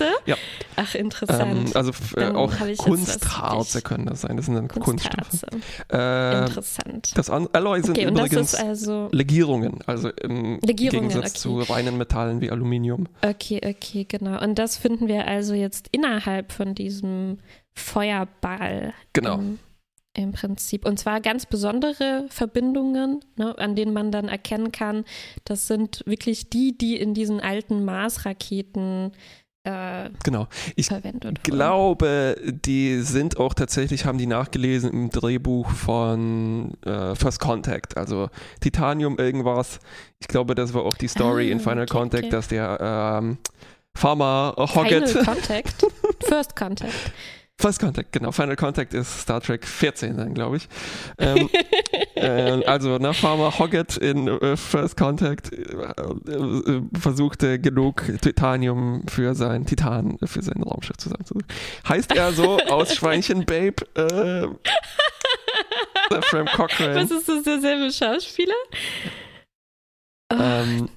Harze? 0.00 0.14
Ja. 0.26 0.36
Ach, 0.76 0.94
interessant. 0.94 1.68
Ähm, 1.68 1.72
also 1.74 1.90
äh, 1.90 2.20
Dann 2.20 2.36
auch 2.36 2.52
Kunstharze 2.78 3.82
können 3.82 4.06
das 4.06 4.22
sein. 4.22 4.36
Das 4.36 4.46
sind 4.46 4.54
dann 4.54 4.68
Kunststoffe. 4.68 5.44
Äh, 5.92 6.38
Interessant. 6.40 7.12
das 7.14 7.30
Alloy 7.30 7.82
sind 7.82 7.98
Okay, 7.98 8.08
übrigens 8.08 8.54
also. 8.54 9.08
Legierungen, 9.12 9.78
also 9.86 10.08
im 10.08 10.58
Legierungen, 10.60 11.08
Gegensatz 11.08 11.32
okay. 11.32 11.38
zu 11.38 11.60
reinen 11.60 11.98
Metallen 11.98 12.40
wie 12.40 12.50
Aluminium. 12.50 13.06
Okay, 13.22 13.60
okay, 13.64 14.06
genau. 14.08 14.42
Und 14.42 14.58
das 14.58 14.76
finden 14.76 15.08
wir 15.08 15.26
also 15.26 15.54
jetzt 15.54 15.88
innerhalb 15.92 16.52
von 16.52 16.74
diesem 16.74 17.38
Feuerball. 17.74 18.94
Genau. 19.12 19.34
Im, 19.34 19.58
im 20.14 20.32
Prinzip. 20.32 20.84
Und 20.86 20.98
zwar 20.98 21.20
ganz 21.20 21.46
besondere 21.46 22.26
Verbindungen, 22.30 23.20
ne, 23.36 23.56
an 23.58 23.76
denen 23.76 23.92
man 23.92 24.10
dann 24.10 24.28
erkennen 24.28 24.72
kann, 24.72 25.04
das 25.44 25.66
sind 25.66 26.02
wirklich 26.06 26.50
die, 26.50 26.76
die 26.76 26.96
in 26.96 27.14
diesen 27.14 27.40
alten 27.40 27.84
Mars-Raketen 27.84 29.12
äh, 29.64 30.10
Genau. 30.24 30.48
Ich 30.76 30.86
verwendet 30.86 31.24
wurden. 31.24 31.42
glaube, 31.42 32.36
die 32.64 33.00
sind 33.00 33.38
auch 33.38 33.54
tatsächlich, 33.54 34.04
haben 34.04 34.18
die 34.18 34.26
nachgelesen 34.26 34.90
im 34.90 35.10
Drehbuch 35.10 35.70
von 35.70 36.74
äh, 36.84 37.14
First 37.14 37.40
Contact, 37.40 37.96
also 37.96 38.30
Titanium 38.60 39.18
irgendwas. 39.18 39.80
Ich 40.20 40.28
glaube, 40.28 40.54
das 40.54 40.72
war 40.74 40.82
auch 40.82 40.94
die 40.94 41.08
Story 41.08 41.48
Ah, 41.48 41.52
in 41.52 41.60
Final 41.60 41.82
okay, 41.84 41.92
Contact, 41.92 42.24
okay. 42.24 42.30
dass 42.30 42.48
der 42.48 43.18
ähm, 43.20 43.38
Farmer 43.94 44.54
Hoggett, 44.56 45.08
Final 45.08 45.24
Contact. 45.24 45.86
First 46.24 46.56
Contact. 46.56 47.12
First 47.60 47.80
Contact, 47.80 48.12
genau. 48.12 48.32
Final 48.32 48.56
Contact 48.56 48.94
ist 48.94 49.20
Star 49.20 49.40
Trek 49.42 49.66
14 49.66 50.16
dann, 50.16 50.32
glaube 50.32 50.56
ich. 50.56 50.68
Ähm, 51.18 51.50
äh, 52.20 52.64
also, 52.66 52.98
ne, 52.98 53.14
Farmer 53.14 53.58
Hoggett 53.58 53.96
in 53.96 54.28
äh, 54.28 54.56
First 54.56 54.96
Contact 54.96 55.52
äh, 55.52 55.56
äh, 55.56 56.82
versuchte 56.98 57.58
genug 57.58 58.04
Titanium 58.20 59.04
für 59.08 59.34
sein 59.34 59.66
Titan, 59.66 60.18
für 60.24 60.42
sein 60.42 60.62
Raumschiff 60.62 60.96
zusammenzusuchen. 60.98 61.46
Heißt 61.88 62.14
er 62.14 62.32
so 62.32 62.58
aus 62.58 62.94
Schweinchen 62.94 63.44
Babe? 63.44 63.84
Äh, 63.94 64.48
Frame 66.22 66.46
Cochrane. 66.46 66.96
Was 66.96 67.10
ist 67.10 67.28
das 67.28 67.42
derselbe 67.42 67.92
Schauspieler? 67.92 68.54
Ähm, 70.32 70.88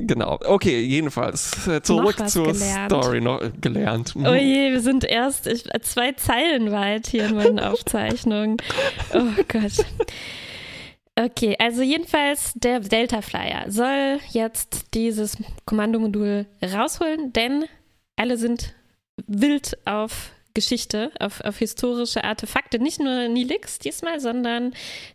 Genau. 0.00 0.38
Okay, 0.44 0.80
jedenfalls 0.80 1.68
zurück 1.82 2.28
zur 2.28 2.52
gelernt. 2.52 2.92
Story 2.92 3.20
noch 3.20 3.40
gelernt. 3.60 4.14
Oh 4.16 4.34
je, 4.34 4.70
wir 4.70 4.80
sind 4.80 5.02
erst 5.04 5.48
zwei 5.82 6.12
Zeilen 6.12 6.70
weit 6.70 7.08
hier 7.08 7.26
in 7.26 7.34
meinen 7.34 7.58
Aufzeichnungen. 7.60 8.58
Oh 9.12 9.42
Gott. 9.48 9.84
Okay, 11.18 11.56
also 11.58 11.82
jedenfalls 11.82 12.52
der 12.54 12.78
Delta 12.78 13.22
Flyer 13.22 13.68
soll 13.72 14.20
jetzt 14.30 14.94
dieses 14.94 15.36
Kommandomodul 15.64 16.46
rausholen, 16.62 17.32
denn 17.32 17.64
alle 18.14 18.36
sind 18.36 18.76
wild 19.26 19.76
auf 19.84 20.30
Geschichte, 20.54 21.10
auf, 21.18 21.40
auf 21.40 21.58
historische 21.58 22.22
Artefakte. 22.22 22.78
Nicht 22.78 23.00
nur 23.00 23.26
Nilix 23.26 23.80
diesmal, 23.80 24.20
sondern 24.20 24.74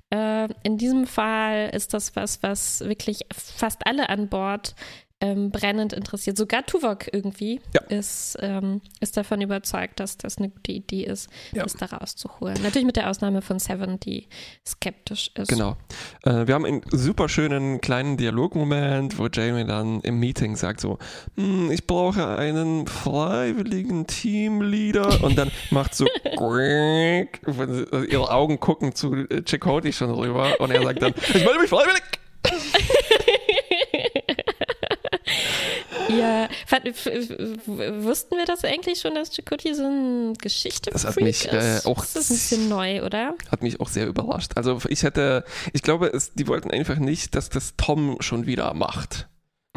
äh, 0.09 0.49
in 0.63 0.77
diesem 0.77 1.07
Fall 1.07 1.69
ist 1.73 1.93
das 1.93 2.17
was, 2.17 2.43
was 2.43 2.81
wirklich 2.81 3.21
fast 3.31 3.87
alle 3.87 4.09
an 4.09 4.27
Bord 4.27 4.75
ähm, 5.25 5.51
brennend 5.51 5.93
interessiert. 5.93 6.35
Sogar 6.37 6.65
Tuvok 6.65 7.07
irgendwie 7.13 7.61
Ja. 7.73 7.81
ist, 7.87 8.35
ähm, 8.41 8.81
ist 8.99 9.15
davon 9.15 9.39
überzeugt, 9.39 10.01
dass 10.01 10.17
das 10.17 10.37
eine 10.37 10.49
gute 10.49 10.73
Idee 10.73 11.03
ist, 11.05 11.29
Ja. 11.53 11.63
das 11.63 11.75
da 11.75 11.85
rauszuholen. 11.85 12.61
Natürlich 12.61 12.85
mit 12.85 12.97
der 12.97 13.09
Ausnahme 13.09 13.41
von 13.41 13.57
Seven, 13.57 13.99
die 14.01 14.27
skeptisch 14.67 15.31
ist. 15.35 15.47
Genau. 15.47 15.77
Äh, 16.25 16.45
wir 16.47 16.53
haben 16.55 16.65
einen 16.65 16.81
super 16.91 17.29
schönen 17.29 17.79
kleinen 17.79 18.17
Dialogmoment, 18.17 19.17
wo 19.17 19.27
Jamie 19.31 19.63
dann 19.65 20.01
im 20.01 20.19
Meeting 20.19 20.57
sagt 20.57 20.81
so, 20.81 20.97
hm, 21.37 21.71
ich 21.71 21.87
brauche 21.87 22.27
einen 22.37 22.85
freiwilligen 22.87 24.05
Teamleader 24.07 25.23
und 25.23 25.37
dann 25.37 25.51
macht 25.71 25.95
so 25.95 26.05
quack, 26.35 27.39
wenn 27.45 27.73
sie- 27.73 27.87
also 27.91 28.05
ihre 28.05 28.29
Augen 28.29 28.59
gucken 28.59 28.93
zu 28.93 29.13
äh, 29.15 29.41
Chakotay 29.45 29.93
schon 29.93 30.11
rüber 30.11 30.59
und 30.59 30.71
er 30.71 30.83
sagt 30.83 31.01
dann, 31.01 31.13
ich 31.17 31.33
melde 31.45 31.59
mich 31.59 31.69
freiwillig. 31.69 32.03
Ja, 36.09 36.47
wussten 37.65 38.37
wir 38.37 38.45
das 38.45 38.63
eigentlich 38.63 38.99
schon, 38.99 39.15
dass 39.15 39.31
Chakotay 39.31 39.73
so 39.73 39.85
ein 39.85 40.33
geschichte 40.35 40.89
Das 40.91 41.05
hat 41.05 41.13
Freak 41.15 41.25
mich, 41.25 41.51
äh, 41.51 41.79
auch 41.85 41.99
Das 42.01 42.15
ist 42.15 42.29
ein 42.29 42.33
bisschen 42.35 42.69
neu, 42.69 43.03
oder? 43.03 43.35
Hat 43.51 43.61
mich 43.63 43.79
auch 43.79 43.89
sehr 43.89 44.07
überrascht. 44.07 44.51
Also 44.55 44.79
ich 44.89 45.03
hätte, 45.03 45.43
ich 45.73 45.81
glaube, 45.81 46.07
es, 46.07 46.33
die 46.33 46.47
wollten 46.47 46.71
einfach 46.71 46.97
nicht, 46.97 47.35
dass 47.35 47.49
das 47.49 47.75
Tom 47.77 48.17
schon 48.19 48.45
wieder 48.45 48.73
macht. 48.73 49.27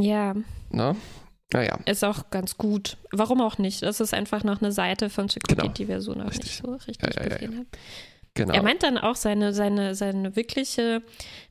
Ja, 0.01 0.35
Ne? 0.71 0.97
Naja, 1.53 1.79
ist 1.87 2.05
auch 2.05 2.31
ganz 2.31 2.59
gut. 2.59 2.97
Warum 3.13 3.41
auch 3.41 3.57
nicht? 3.59 3.83
Das 3.83 4.01
ist 4.01 4.13
einfach 4.13 4.43
noch 4.43 4.61
eine 4.61 4.73
Seite 4.73 5.09
von 5.11 5.29
Chakotay, 5.29 5.55
Genau. 5.63 5.73
die 5.75 5.87
wir 5.87 6.01
so 6.01 6.13
noch 6.13 6.27
Richtig. 6.27 6.45
nicht 6.47 6.63
so 6.63 6.73
richtig 6.73 7.15
Ja, 7.15 7.23
ja, 7.23 7.23
ja, 7.31 7.35
gesehen 7.37 7.57
haben. 7.59 7.67
genau. 8.35 8.53
Er 8.55 8.63
meint 8.65 8.83
dann 8.83 8.99
auch, 8.99 9.15
seine, 9.15 9.55
seine, 9.55 9.95
seine 9.95 10.35
wirkliche 10.35 11.03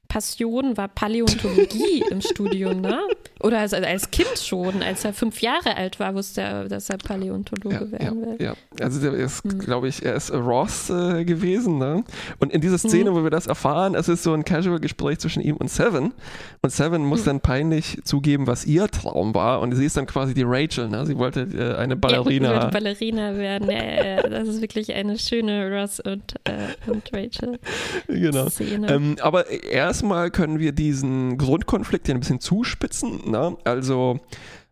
Passion 0.07 0.77
war 0.77 0.87
Paläontologie 0.87 2.03
im 2.11 2.21
Studium, 2.21 2.81
ne? 2.81 2.99
Oder 3.41 3.59
als, 3.59 3.73
als 3.73 4.09
Kind 4.11 4.39
schon, 4.39 4.81
als 4.81 5.03
er 5.05 5.13
fünf 5.13 5.41
Jahre 5.41 5.75
alt 5.75 5.99
war, 5.99 6.15
wusste 6.15 6.41
er, 6.41 6.67
dass 6.69 6.89
er 6.89 6.97
Paläontologe 6.97 7.75
ja, 7.75 7.81
ja, 7.81 7.91
werden 7.99 8.21
will. 8.21 8.35
ja, 8.39 8.53
also 8.79 8.99
der 9.01 9.13
ist, 9.13 9.43
Hm. 9.43 9.59
glaube 9.59 9.87
ich, 9.87 10.03
er 10.05 10.15
ist 10.15 10.31
Ross 10.33 10.89
äh, 10.89 11.25
gewesen, 11.25 11.77
ne? 11.77 12.03
Und 12.39 12.51
in 12.53 12.61
dieser 12.61 12.77
Szene, 12.77 13.11
Mhm. 13.11 13.15
wo 13.15 13.23
wir 13.23 13.29
das 13.29 13.47
erfahren, 13.47 13.93
es 13.95 14.07
ist 14.07 14.23
so 14.23 14.33
ein 14.33 14.45
Casual-Gespräch 14.45 15.19
zwischen 15.19 15.41
ihm 15.41 15.57
und 15.57 15.69
Seven. 15.69 16.13
Und 16.61 16.69
Seven 16.71 17.03
muss 17.05 17.21
Mhm. 17.21 17.25
dann 17.25 17.39
peinlich 17.41 17.99
zugeben, 18.03 18.47
was 18.47 18.65
ihr 18.65 18.87
Traum 18.87 19.35
war. 19.35 19.59
Und 19.61 19.73
sie 19.75 19.85
ist 19.85 19.97
dann 19.97 20.05
quasi 20.05 20.33
die 20.33 20.43
Rachel, 20.45 20.87
ne? 20.89 21.05
Sie 21.05 21.17
wollte 21.17 21.41
äh, 21.41 21.75
eine 21.77 21.93
Ja, 21.95 21.99
Ballerina. 21.99 22.49
wollte 22.53 22.67
Ballerina 22.69 23.35
werden. 23.37 23.69
Ja, 23.69 23.83
ja, 23.83 24.05
ja. 24.15 24.29
Das 24.29 24.47
ist 24.47 24.61
wirklich 24.61 24.93
eine 24.93 25.17
schöne 25.19 25.69
Ross 25.71 25.99
und, 25.99 26.35
äh, 26.45 26.89
und 26.89 27.11
Rachel 27.13 27.59
genau. 28.07 28.49
Szene. 28.49 28.87
Ähm, 28.91 29.15
aber 29.21 29.45
erstmal 29.95 30.29
können 30.29 30.59
wir 30.59 30.73
diesen 30.73 31.37
Grundkonflikt 31.37 32.07
hier 32.07 32.15
ein 32.15 32.19
bisschen 32.19 32.41
zuspitzen. 32.41 33.31
Ne? 33.31 33.55
Also 33.63 34.19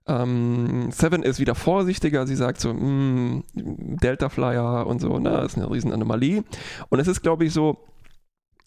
ähm, 0.05 0.91
Seven 0.91 1.23
ist 1.23 1.39
wieder 1.39 1.55
vorsichtiger. 1.55 2.27
Sie 2.27 2.36
sagt 2.36 2.59
so, 2.59 2.73
"Mm, 2.73 3.45
Delta 3.53 4.27
Flyer 4.27 4.86
und 4.86 4.99
so, 4.99 5.17
na, 5.19 5.43
ist 5.43 5.55
eine 5.55 5.71
riesen 5.71 5.93
Anomalie. 5.93 6.43
Und 6.89 6.99
es 6.99 7.07
ist, 7.07 7.21
glaube 7.21 7.45
ich, 7.45 7.53
so, 7.53 7.77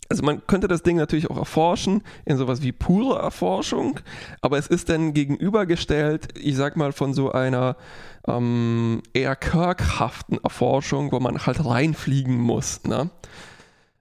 also 0.08 0.22
man 0.22 0.46
könnte 0.46 0.66
das 0.66 0.82
Ding 0.82 0.96
natürlich 0.96 1.28
auch 1.28 1.36
erforschen 1.36 2.02
in 2.24 2.38
sowas 2.38 2.62
wie 2.62 2.72
pure 2.72 3.18
Erforschung, 3.18 4.00
aber 4.40 4.56
es 4.56 4.66
ist 4.66 4.88
dann 4.88 5.12
gegenübergestellt, 5.12 6.38
ich 6.38 6.56
sag 6.56 6.78
mal, 6.78 6.92
von 6.92 7.12
so 7.12 7.32
einer 7.32 7.76
ähm, 8.26 9.02
eher 9.12 9.36
kirkhaften 9.36 10.38
Erforschung, 10.42 11.12
wo 11.12 11.20
man 11.20 11.44
halt 11.44 11.62
reinfliegen 11.62 12.38
muss. 12.38 12.82
Ne? 12.84 13.10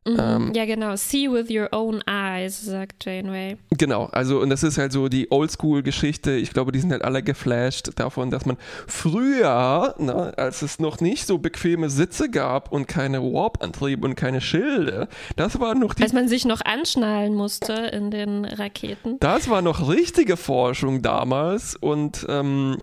Mhm. 0.08 0.20
ähm, 0.20 0.54
ja, 0.54 0.66
genau. 0.66 0.96
See 0.96 1.30
with 1.32 1.50
your 1.50 1.70
own 1.72 2.04
eyes, 2.08 2.62
sagt 2.64 3.06
Janeway. 3.06 3.58
Genau, 3.72 4.06
also 4.06 4.40
und 4.40 4.50
das 4.52 4.62
ist 4.64 4.78
halt 4.78 4.92
so 4.92 5.08
die 5.10 5.32
Oldschool-Geschichte. 5.32 6.34
Ich 6.34 6.52
glaube, 6.54 6.72
die 6.72 6.80
sind 6.80 6.92
halt 6.92 7.04
alle 7.04 7.24
geflasht 7.24 7.90
davon, 7.96 8.30
dass 8.30 8.46
man 8.46 8.58
früher, 8.88 9.96
ne, 9.98 10.34
als 10.38 10.62
es 10.62 10.80
noch 10.80 11.00
nicht 11.00 11.26
so 11.26 11.38
bequeme 11.38 11.90
Sitze 11.90 12.30
gab 12.30 12.72
und 12.72 12.88
keine 12.88 13.22
Warp-Antriebe 13.22 14.06
und 14.06 14.16
keine 14.16 14.42
Schilde, 14.42 15.08
das 15.36 15.60
war 15.60 15.76
noch 15.76 15.94
die 15.94 16.04
Als 16.04 16.14
man 16.14 16.28
sich 16.28 16.46
noch 16.46 16.62
anschnallen 16.62 17.34
musste 17.34 17.74
in 17.74 18.12
den 18.12 18.46
Raketen. 18.46 19.18
das 19.20 19.50
war 19.50 19.62
noch 19.62 19.90
richtige 19.90 20.38
Forschung 20.38 21.02
damals 21.02 21.76
und 21.76 22.26
ähm, 22.30 22.78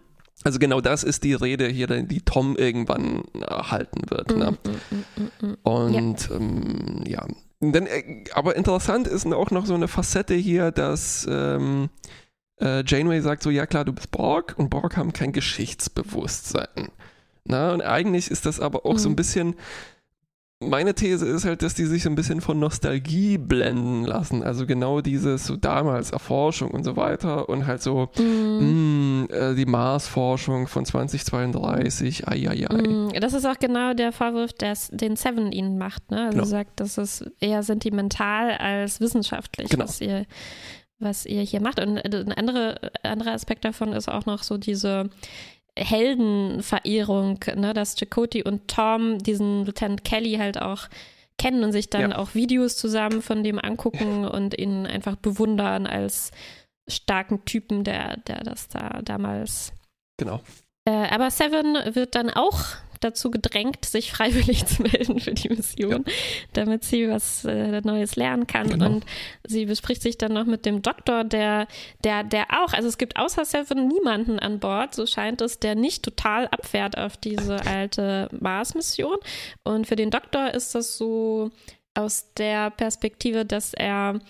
also 0.45 0.59
genau 0.59 0.81
das 0.81 1.05
ist 1.05 1.25
die 1.25 1.35
Rede 1.35 1.69
hier, 1.69 1.87
die 1.87 2.21
Tom 2.21 2.57
irgendwann 2.57 3.23
erhalten 3.41 4.11
wird. 4.11 4.37
Ne? 4.37 4.57
Mm, 4.65 4.95
mm, 4.97 5.47
mm, 5.47 5.47
mm. 5.51 5.57
Und 5.63 6.31
ähm, 6.33 7.05
ja, 7.07 7.27
dann, 7.61 7.87
äh, 7.87 8.25
aber 8.35 8.57
interessant 8.57 9.07
ist 9.07 9.27
auch 9.27 9.51
noch 9.51 9.67
so 9.67 9.75
eine 9.75 9.89
Facette 9.89 10.35
hier, 10.35 10.73
dass 10.73 11.27
ähm, 11.31 11.91
äh, 12.61 12.83
Janeway 12.85 13.21
sagt 13.21 13.43
so, 13.43 13.51
ja 13.51 13.67
klar, 13.67 13.85
du 13.85 13.93
bist 13.93 14.11
Borg 14.11 14.55
und 14.57 14.71
Borg 14.71 14.97
haben 14.97 15.13
kein 15.13 15.33
Geschichtsbewusstsein. 15.33 16.89
Na, 17.45 17.73
und 17.73 17.83
eigentlich 17.83 18.31
ist 18.31 18.47
das 18.47 18.61
aber 18.61 18.87
auch 18.87 18.99
so 18.99 19.09
ein 19.09 19.13
Mhm. 19.13 19.17
bisschen, 19.17 19.55
meine 20.69 20.95
These 20.95 21.27
ist 21.27 21.45
halt, 21.45 21.63
dass 21.63 21.75
die 21.75 21.85
sich 21.87 22.03
so 22.03 22.09
ein 22.11 22.15
bisschen 22.15 22.41
von 22.41 22.59
Nostalgie 22.59 23.39
blenden 23.39 24.05
lassen. 24.05 24.43
Also 24.43 24.67
genau 24.67 25.01
dieses 25.01 25.47
so 25.47 25.57
damals 25.57 26.11
Erforschung 26.11 26.71
und 26.71 26.85
so 26.85 26.97
weiter 26.97 27.49
und 27.49 27.67
halt 27.67 27.83
so 27.83 28.09
Mm. 28.19 29.25
mh, 29.29 29.35
äh, 29.35 29.55
die 29.55 29.67
Mars-Forschung 29.67 30.67
von 30.69 30.85
2032, 30.85 32.29
ai, 32.29 32.49
ai, 32.49 32.67
ai. 32.69 32.83
Mm, 32.83 33.13
Das 33.21 33.33
ist 33.35 33.47
auch 33.47 33.59
genau 33.59 33.95
der 33.95 34.13
Vorwurf, 34.13 34.53
der's- 34.53 34.91
den 34.93 35.17
Seven 35.17 35.53
ihnen 35.53 35.79
macht. 35.79 36.11
Ne? 36.11 36.21
Also 36.27 36.39
Genau. 36.39 36.45
sagt, 36.45 36.81
das 36.81 36.99
ist 36.99 37.25
eher 37.41 37.63
sentimental 37.63 38.53
als 38.53 39.01
wissenschaftlich, 39.01 39.69
Genau. 39.69 39.85
was 39.85 40.01
ihr 40.01 40.27
was 41.05 41.27
ihr 41.27 41.41
hier 41.43 41.61
macht. 41.61 41.81
Und 41.81 41.99
ein 41.99 42.31
andere, 42.33 42.93
anderer 43.03 43.33
Aspekt 43.33 43.65
davon 43.65 43.93
ist 43.93 44.09
auch 44.09 44.25
noch 44.25 44.45
so 44.45 44.57
diese 44.57 45.11
Heldenverehrung, 45.79 47.41
ne? 47.57 47.73
dass 47.75 47.97
Chakotay 47.97 48.43
und 48.45 48.69
Tom 48.69 49.19
diesen 49.19 49.65
Lieutenant 49.65 50.05
Kelly 50.05 50.35
halt 50.35 50.61
auch 50.61 50.89
kennen 51.39 51.65
und 51.65 51.73
sich 51.73 51.91
dann 51.91 52.11
Ja. 52.13 52.19
auch 52.19 52.35
Videos 52.35 52.77
zusammen 52.77 53.23
von 53.23 53.43
dem 53.43 53.59
angucken 53.59 54.25
und 54.27 54.59
ihn 54.59 54.87
einfach 54.87 55.17
bewundern 55.17 55.87
als 55.87 56.31
starken 56.89 57.45
Typen, 57.45 57.85
der, 57.85 58.19
der 58.19 58.41
das 58.43 58.69
da 58.69 59.01
damals 59.03 59.73
Genau. 60.19 60.41
äh, 60.85 61.09
aber 61.09 61.31
Seven 61.31 61.95
wird 61.95 62.15
dann 62.15 62.31
auch 62.31 62.61
dazu 63.05 63.31
gedrängt, 63.31 63.85
sich 63.85 64.13
freiwillig 64.13 64.67
zu 64.67 64.83
melden 64.83 65.21
für 65.21 65.35
die 65.35 65.49
Mission, 65.49 66.05
damit 66.53 66.85
sie 66.85 67.09
was 67.09 67.45
äh, 67.45 67.81
Neues 67.83 68.17
lernen 68.17 68.47
kann. 68.47 68.69
Genau. 68.69 68.87
Und 68.87 69.05
sie 69.47 69.67
bespricht 69.67 70.03
sich 70.03 70.19
dann 70.19 70.33
noch 70.33 70.47
mit 70.47 70.67
dem 70.67 70.83
Doktor, 70.83 71.25
der, 71.25 71.67
der, 72.05 72.25
der 72.25 72.47
auch, 72.51 72.73
also 72.73 72.89
es 72.89 72.99
gibt 72.99 73.17
außer 73.17 73.45
Seven 73.45 73.89
niemanden 73.89 74.39
an 74.39 74.61
Bord, 74.61 74.95
so 74.95 75.07
scheint 75.07 75.41
es, 75.41 75.59
der 75.59 75.75
nicht 75.75 76.03
total 76.03 76.47
abfährt 76.49 76.97
auf 76.99 77.17
diese 77.17 77.67
alte 77.67 78.29
Mars-Mission. 78.39 79.17
Und 79.65 79.87
für 79.87 79.97
den 79.97 80.11
Doktor 80.11 80.51
ist 80.53 80.75
das 80.75 80.97
so 80.97 81.51
aus 81.95 82.33
der 82.35 82.71
Perspektive, 82.71 83.45
dass 83.45 83.75
er 83.75 84.21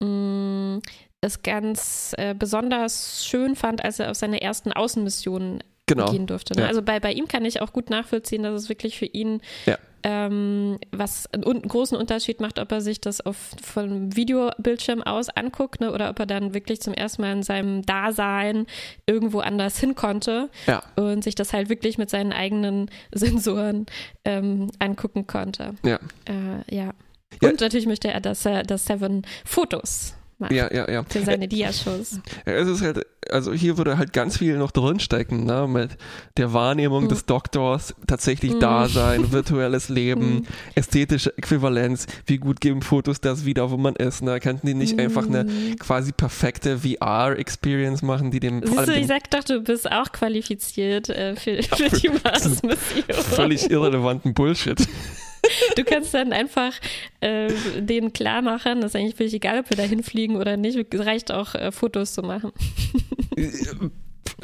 mh, 0.00 0.80
es 1.20 1.42
ganz 1.42 2.14
äh, 2.18 2.34
besonders 2.34 3.24
schön 3.24 3.54
fand, 3.54 3.84
als 3.84 4.00
er 4.00 4.10
auf 4.10 4.16
seine 4.16 4.42
ersten 4.42 4.72
Außenmissionen 4.72 5.62
Genau. 5.86 6.10
gehen 6.10 6.26
durfte. 6.26 6.54
Ne? 6.54 6.62
Ja. 6.62 6.68
Also 6.68 6.82
bei, 6.82 7.00
bei 7.00 7.12
ihm 7.12 7.26
kann 7.26 7.44
ich 7.44 7.60
auch 7.60 7.72
gut 7.72 7.90
nachvollziehen, 7.90 8.44
dass 8.44 8.54
es 8.54 8.68
wirklich 8.68 8.96
für 8.98 9.06
ihn 9.06 9.40
Ja. 9.66 9.78
ähm, 10.04 10.78
was 10.92 11.26
einen, 11.32 11.62
großen 11.62 11.96
Unterschied 11.98 12.40
macht, 12.40 12.60
ob 12.60 12.70
er 12.70 12.80
sich 12.80 13.00
das 13.00 13.20
auf 13.20 13.36
vom 13.60 14.14
Videobildschirm 14.14 15.02
aus 15.02 15.28
anguckt 15.28 15.80
ne, 15.80 15.92
oder 15.92 16.08
ob 16.10 16.20
er 16.20 16.26
dann 16.26 16.54
wirklich 16.54 16.80
zum 16.80 16.94
ersten 16.94 17.22
Mal 17.22 17.32
in 17.32 17.42
seinem 17.42 17.82
Dasein 17.82 18.66
irgendwo 19.06 19.40
anders 19.40 19.78
hin 19.78 19.96
konnte 19.96 20.50
ja. 20.68 20.82
und 20.94 21.24
sich 21.24 21.34
das 21.34 21.52
halt 21.52 21.68
wirklich 21.68 21.98
mit 21.98 22.10
seinen 22.10 22.32
eigenen 22.32 22.88
Sensoren 23.12 23.86
ähm, 24.24 24.70
angucken 24.78 25.26
konnte. 25.26 25.74
Ja. 25.84 25.98
Äh, 26.26 26.74
ja. 26.74 26.94
Und 27.42 27.60
natürlich 27.60 27.86
möchte 27.86 28.08
er, 28.08 28.20
dass 28.20 28.46
er 28.46 28.62
dass 28.62 28.84
Seven 28.84 29.26
Fotos 29.44 30.14
macht. 30.42 30.52
Ja, 30.52 30.72
ja, 30.72 30.90
ja. 30.90 31.02
Für 31.08 31.22
seine 31.22 31.48
Diashows. 31.48 32.20
Ja, 32.46 32.52
es 32.52 32.68
ist 32.68 32.82
halt, 32.82 33.06
also 33.30 33.52
hier 33.52 33.78
würde 33.78 33.98
halt 33.98 34.12
ganz 34.12 34.38
viel 34.38 34.56
noch 34.58 34.70
drinstecken, 34.70 35.44
ne? 35.44 35.66
Mit 35.66 35.90
der 36.36 36.52
Wahrnehmung 36.52 37.04
mhm. 37.04 37.08
des 37.08 37.24
Doktors, 37.24 37.94
tatsächlich 38.06 38.54
mhm. 38.54 38.60
Dasein, 38.60 39.32
virtuelles 39.32 39.88
Leben, 39.88 40.34
mhm. 40.34 40.46
ästhetische 40.74 41.36
Äquivalenz, 41.36 42.06
wie 42.26 42.38
gut 42.38 42.60
geben 42.60 42.82
Fotos 42.82 43.20
das 43.20 43.44
wieder, 43.44 43.70
wo 43.70 43.76
man 43.76 43.96
ist, 43.96 44.22
ne? 44.22 44.40
Könnten 44.40 44.66
die 44.66 44.74
nicht 44.74 44.98
einfach 44.98 45.26
eine 45.26 45.44
mhm. 45.44 45.76
quasi 45.78 46.12
perfekte 46.12 46.78
VR-Experience 46.78 48.02
machen, 48.02 48.30
die 48.30 48.40
dem. 48.40 48.64
Siehst 48.64 48.88
du, 48.88 48.94
ich 48.94 49.06
sag 49.06 49.30
doch, 49.30 49.44
du 49.44 49.60
bist 49.60 49.90
auch 49.90 50.12
qualifiziert 50.12 51.08
äh, 51.08 51.36
für, 51.36 51.62
für 51.62 51.88
die 51.88 52.08
Mars-Mission. 52.08 53.04
Völlig 53.10 53.70
irrelevanten 53.70 54.34
Bullshit. 54.34 54.78
Du 55.76 55.84
kannst 55.84 56.14
dann 56.14 56.32
einfach 56.32 56.74
äh, 57.20 57.48
denen 57.78 58.12
klar 58.12 58.42
machen, 58.42 58.80
das 58.80 58.92
ist 58.92 58.96
eigentlich 58.96 59.16
völlig 59.16 59.34
egal, 59.34 59.60
ob 59.60 59.70
wir 59.70 59.76
da 59.76 59.82
hinfliegen 59.82 60.36
oder 60.36 60.56
nicht. 60.56 60.76
Es 60.76 61.00
reicht 61.00 61.32
auch, 61.32 61.54
äh, 61.54 61.72
Fotos 61.72 62.14
zu 62.14 62.22
machen. 62.22 62.52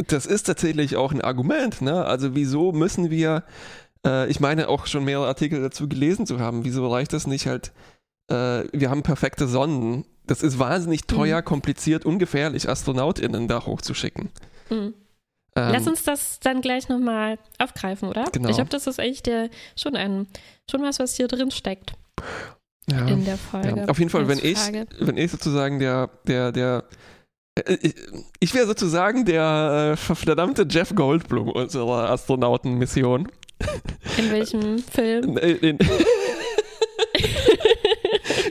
Das 0.06 0.26
ist 0.26 0.44
tatsächlich 0.44 0.96
auch 0.96 1.12
ein 1.12 1.20
Argument. 1.20 1.80
Ne? 1.80 2.04
Also 2.04 2.34
wieso 2.34 2.72
müssen 2.72 3.10
wir, 3.10 3.44
äh, 4.06 4.28
ich 4.30 4.40
meine 4.40 4.68
auch 4.68 4.86
schon 4.86 5.04
mehrere 5.04 5.26
Artikel 5.26 5.60
dazu 5.60 5.88
gelesen 5.88 6.26
zu 6.26 6.40
haben, 6.40 6.64
wieso 6.64 6.86
reicht 6.88 7.12
das 7.12 7.26
nicht 7.26 7.46
halt, 7.46 7.72
äh, 8.28 8.64
wir 8.72 8.90
haben 8.90 9.02
perfekte 9.02 9.48
Sonnen. 9.48 10.04
Das 10.26 10.42
ist 10.42 10.58
wahnsinnig 10.58 11.06
teuer, 11.06 11.40
mhm. 11.40 11.44
kompliziert, 11.44 12.04
ungefährlich, 12.04 12.68
AstronautInnen 12.68 13.48
da 13.48 13.64
hochzuschicken. 13.64 14.30
Mhm. 14.70 14.94
Ähm, 15.58 15.72
Lass 15.72 15.86
uns 15.88 16.04
das 16.04 16.38
dann 16.40 16.60
gleich 16.60 16.88
nochmal 16.88 17.38
aufgreifen, 17.58 18.08
oder? 18.08 18.24
Genau. 18.32 18.48
Ich 18.48 18.56
glaube, 18.56 18.70
das 18.70 18.86
ist 18.86 19.00
eigentlich 19.00 19.22
der, 19.22 19.50
schon, 19.76 19.96
ein, 19.96 20.28
schon 20.70 20.82
was, 20.82 21.00
was 21.00 21.16
hier 21.16 21.26
drin 21.26 21.50
steckt. 21.50 21.94
Ja, 22.90 23.06
in 23.06 23.24
der 23.24 23.36
Folge. 23.36 23.80
Ja. 23.80 23.84
Auf 23.86 23.98
jeden 23.98 24.10
Fall, 24.10 24.28
wenn 24.28 24.38
ich, 24.38 24.58
wenn 25.00 25.16
ich 25.16 25.30
sozusagen 25.30 25.78
der, 25.78 26.10
der, 26.26 26.52
der, 26.52 26.84
äh, 27.56 27.76
ich, 27.82 27.94
ich 28.40 28.54
wäre 28.54 28.66
sozusagen 28.66 29.24
der 29.24 29.94
äh, 29.94 29.96
verdammte 29.96 30.66
Jeff 30.68 30.94
Goldblum 30.94 31.50
unserer 31.50 32.10
Astronautenmission. 32.10 33.28
In 34.16 34.30
welchem 34.30 34.78
Film? 34.92 35.36
In, 35.36 35.58
in, 35.58 35.78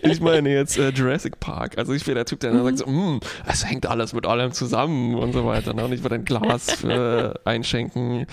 ich 0.04 0.22
meine 0.22 0.50
jetzt 0.50 0.78
äh, 0.78 0.90
Jurassic 0.90 1.40
Park. 1.40 1.78
Also 1.78 1.94
ich 1.94 2.06
wäre 2.08 2.16
der 2.16 2.26
Typ, 2.26 2.40
der 2.40 2.52
dann 2.52 2.64
sagt 2.64 2.80
so, 2.80 2.86
hm, 2.86 3.20
es 3.46 3.66
hängt 3.66 3.86
alles 3.86 4.14
mit 4.14 4.26
allem 4.26 4.52
zusammen 4.52 5.16
und 5.16 5.34
so 5.34 5.46
weiter. 5.46 5.74
Ne? 5.74 5.86
Und 5.86 5.94
ich 5.94 6.04
würde 6.04 6.16
ein 6.16 6.26
Glas 6.26 6.84
äh, 6.84 7.34
einschenken. 7.46 8.26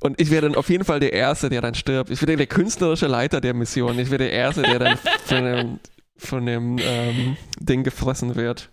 Und 0.00 0.20
ich 0.20 0.30
wäre 0.30 0.42
dann 0.42 0.54
auf 0.54 0.70
jeden 0.70 0.84
Fall 0.84 1.00
der 1.00 1.12
Erste, 1.12 1.50
der 1.50 1.60
dann 1.60 1.74
stirbt. 1.74 2.10
Ich 2.10 2.22
wäre 2.22 2.36
der 2.36 2.46
künstlerische 2.46 3.06
Leiter 3.06 3.40
der 3.40 3.54
Mission. 3.54 3.98
Ich 3.98 4.10
wäre 4.10 4.18
der 4.18 4.32
Erste, 4.32 4.62
der 4.62 4.78
dann 4.78 4.98
von 5.26 5.44
dem, 5.44 5.80
von 6.16 6.46
dem 6.46 6.78
ähm, 6.80 7.36
Ding 7.58 7.84
gefressen 7.84 8.34
wird. 8.34 8.70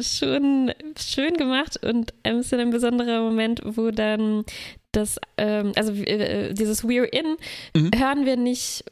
schon 0.00 0.72
schön 0.98 1.34
gemacht 1.34 1.84
und 1.84 2.14
ein 2.22 2.38
bisschen 2.38 2.60
ein 2.60 2.70
besonderer 2.70 3.20
Moment, 3.22 3.60
wo 3.64 3.90
dann 3.90 4.44
das, 4.92 5.18
ähm, 5.36 5.72
also 5.76 5.92
äh, 5.92 6.54
dieses 6.54 6.84
We're 6.84 7.04
In 7.04 7.36
mhm. 7.74 7.90
hören 7.98 8.24
wir 8.24 8.36
nicht, 8.36 8.84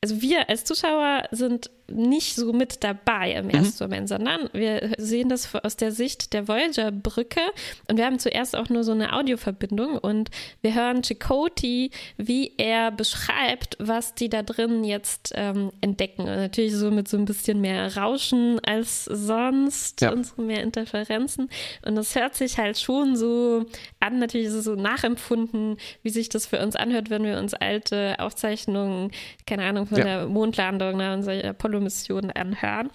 also 0.00 0.22
wir 0.22 0.48
als 0.48 0.64
Zuschauer 0.64 1.28
sind 1.30 1.70
nicht 1.94 2.34
so 2.34 2.52
mit 2.52 2.82
dabei 2.84 3.32
im 3.32 3.50
ersten 3.50 3.84
mhm. 3.84 3.90
Moment, 3.90 4.08
sondern 4.08 4.48
wir 4.52 4.92
sehen 4.98 5.28
das 5.28 5.54
aus 5.54 5.76
der 5.76 5.92
Sicht 5.92 6.32
der 6.32 6.48
Voyager-Brücke 6.48 7.40
und 7.88 7.96
wir 7.96 8.06
haben 8.06 8.18
zuerst 8.18 8.56
auch 8.56 8.68
nur 8.68 8.84
so 8.84 8.92
eine 8.92 9.12
Audioverbindung 9.12 9.98
und 9.98 10.30
wir 10.60 10.74
hören 10.74 11.02
Chakoti, 11.02 11.90
wie 12.16 12.52
er 12.56 12.90
beschreibt, 12.90 13.76
was 13.78 14.14
die 14.14 14.28
da 14.28 14.42
drin 14.42 14.84
jetzt 14.84 15.32
ähm, 15.34 15.70
entdecken. 15.80 16.22
Und 16.22 16.36
natürlich 16.36 16.74
so 16.74 16.90
mit 16.90 17.08
so 17.08 17.16
ein 17.16 17.24
bisschen 17.24 17.60
mehr 17.60 17.96
Rauschen 17.96 18.60
als 18.64 19.04
sonst 19.04 20.00
ja. 20.00 20.12
und 20.12 20.24
so 20.26 20.42
mehr 20.42 20.62
Interferenzen. 20.62 21.48
Und 21.84 21.96
das 21.96 22.14
hört 22.14 22.34
sich 22.34 22.58
halt 22.58 22.78
schon 22.78 23.16
so 23.16 23.66
an, 24.00 24.18
natürlich 24.18 24.48
ist 24.48 24.54
es 24.54 24.64
so 24.64 24.74
nachempfunden, 24.74 25.76
wie 26.02 26.10
sich 26.10 26.28
das 26.28 26.46
für 26.46 26.60
uns 26.60 26.76
anhört, 26.76 27.10
wenn 27.10 27.24
wir 27.24 27.38
uns 27.38 27.54
alte 27.54 28.16
Aufzeichnungen, 28.18 29.10
keine 29.46 29.64
Ahnung, 29.64 29.86
von 29.86 29.98
ja. 29.98 30.04
der 30.04 30.26
Mondlandung, 30.26 30.96
ne, 30.96 31.14
unserer 31.14 31.50
Apollo 31.50 31.80
Mission 31.82 32.30
anhören. 32.30 32.90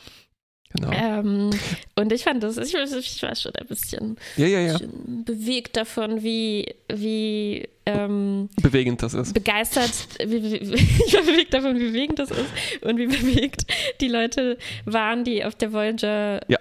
Genau. 0.76 0.92
Ähm, 0.92 1.50
und 1.96 2.12
ich 2.12 2.24
fand 2.24 2.44
das, 2.44 2.58
ich, 2.58 2.76
ich, 2.76 3.24
war 3.24 3.36
schon 3.36 3.56
ein 3.56 3.68
bisschen, 3.68 4.18
ja, 4.36 4.48
ja, 4.48 4.60
ja. 4.60 4.78
bewegt 5.26 5.78
davon, 5.78 6.24
wie, 6.24 6.76
wie 6.94 7.68
ähm, 7.86 8.50
bewegend 8.62 9.02
das 9.02 9.14
ist. 9.14 9.34
Begeistert, 9.34 9.92
wie, 10.26 10.44
wie, 10.44 10.56
ich 11.08 11.14
war 11.14 11.24
bewegt 11.24 11.54
davon, 11.54 11.80
wie 11.80 11.88
bewegend 11.88 12.20
das 12.20 12.32
ist 12.32 12.50
und 12.82 12.98
wie 12.98 13.08
bewegt 13.08 13.66
die 14.02 14.10
Leute 14.10 14.58
waren, 14.84 15.24
die 15.24 15.46
auf 15.46 15.56
der 15.56 15.72
Voyager 15.72 16.42
ja. 16.50 16.60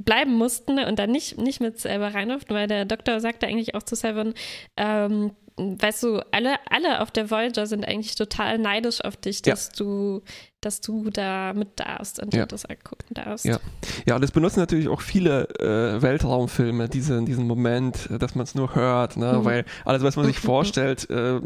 bleiben 0.00 0.32
mussten 0.32 0.78
und 0.78 0.98
dann 0.98 1.10
nicht, 1.10 1.36
nicht 1.36 1.60
mit 1.60 1.78
selber 1.78 2.14
rein 2.14 2.30
durften, 2.30 2.54
weil 2.54 2.68
der 2.68 2.86
Doktor 2.86 3.20
sagte 3.20 3.46
eigentlich 3.46 3.74
auch 3.74 3.82
zu 3.82 3.96
Seven, 3.96 4.32
ähm, 4.78 5.32
weißt 5.56 6.02
du, 6.02 6.20
alle, 6.32 6.56
alle 6.70 7.00
auf 7.00 7.10
der 7.10 7.30
Voyager 7.30 7.66
sind 7.66 7.86
eigentlich 7.86 8.14
total 8.14 8.58
neidisch 8.58 9.02
auf 9.02 9.16
dich, 9.16 9.40
dass 9.40 9.68
ja. 9.68 9.72
du, 9.78 10.22
dass 10.60 10.80
du 10.80 11.08
da 11.10 11.54
mit 11.54 11.80
darfst 11.80 12.22
und 12.22 12.34
ja. 12.34 12.44
das 12.44 12.66
angucken 12.66 13.14
darfst. 13.14 13.46
Ja, 13.46 13.58
ja 14.04 14.18
das 14.18 14.32
benutzen 14.32 14.60
natürlich 14.60 14.88
auch 14.88 15.00
viele 15.00 15.48
äh, 15.58 16.02
Weltraumfilme, 16.02 16.88
diese, 16.88 17.22
diesen 17.22 17.46
Moment, 17.46 18.08
dass 18.18 18.34
man 18.34 18.44
es 18.44 18.54
nur 18.54 18.74
hört, 18.74 19.16
ne? 19.16 19.38
Mhm. 19.38 19.44
weil 19.44 19.64
alles, 19.84 20.02
was 20.02 20.16
man 20.16 20.26
sich 20.26 20.38
vorstellt, 20.40 21.08
äh, 21.08 21.40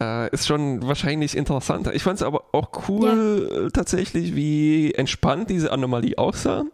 äh, 0.00 0.30
ist 0.30 0.48
schon 0.48 0.86
wahrscheinlich 0.86 1.36
interessanter. 1.36 1.94
Ich 1.94 2.02
fand 2.02 2.16
es 2.16 2.22
aber 2.22 2.44
auch 2.52 2.88
cool 2.88 3.48
ja. 3.52 3.70
tatsächlich, 3.70 4.34
wie 4.34 4.92
entspannt 4.94 5.48
diese 5.48 5.70
Anomalie 5.70 6.18
aussah. 6.18 6.64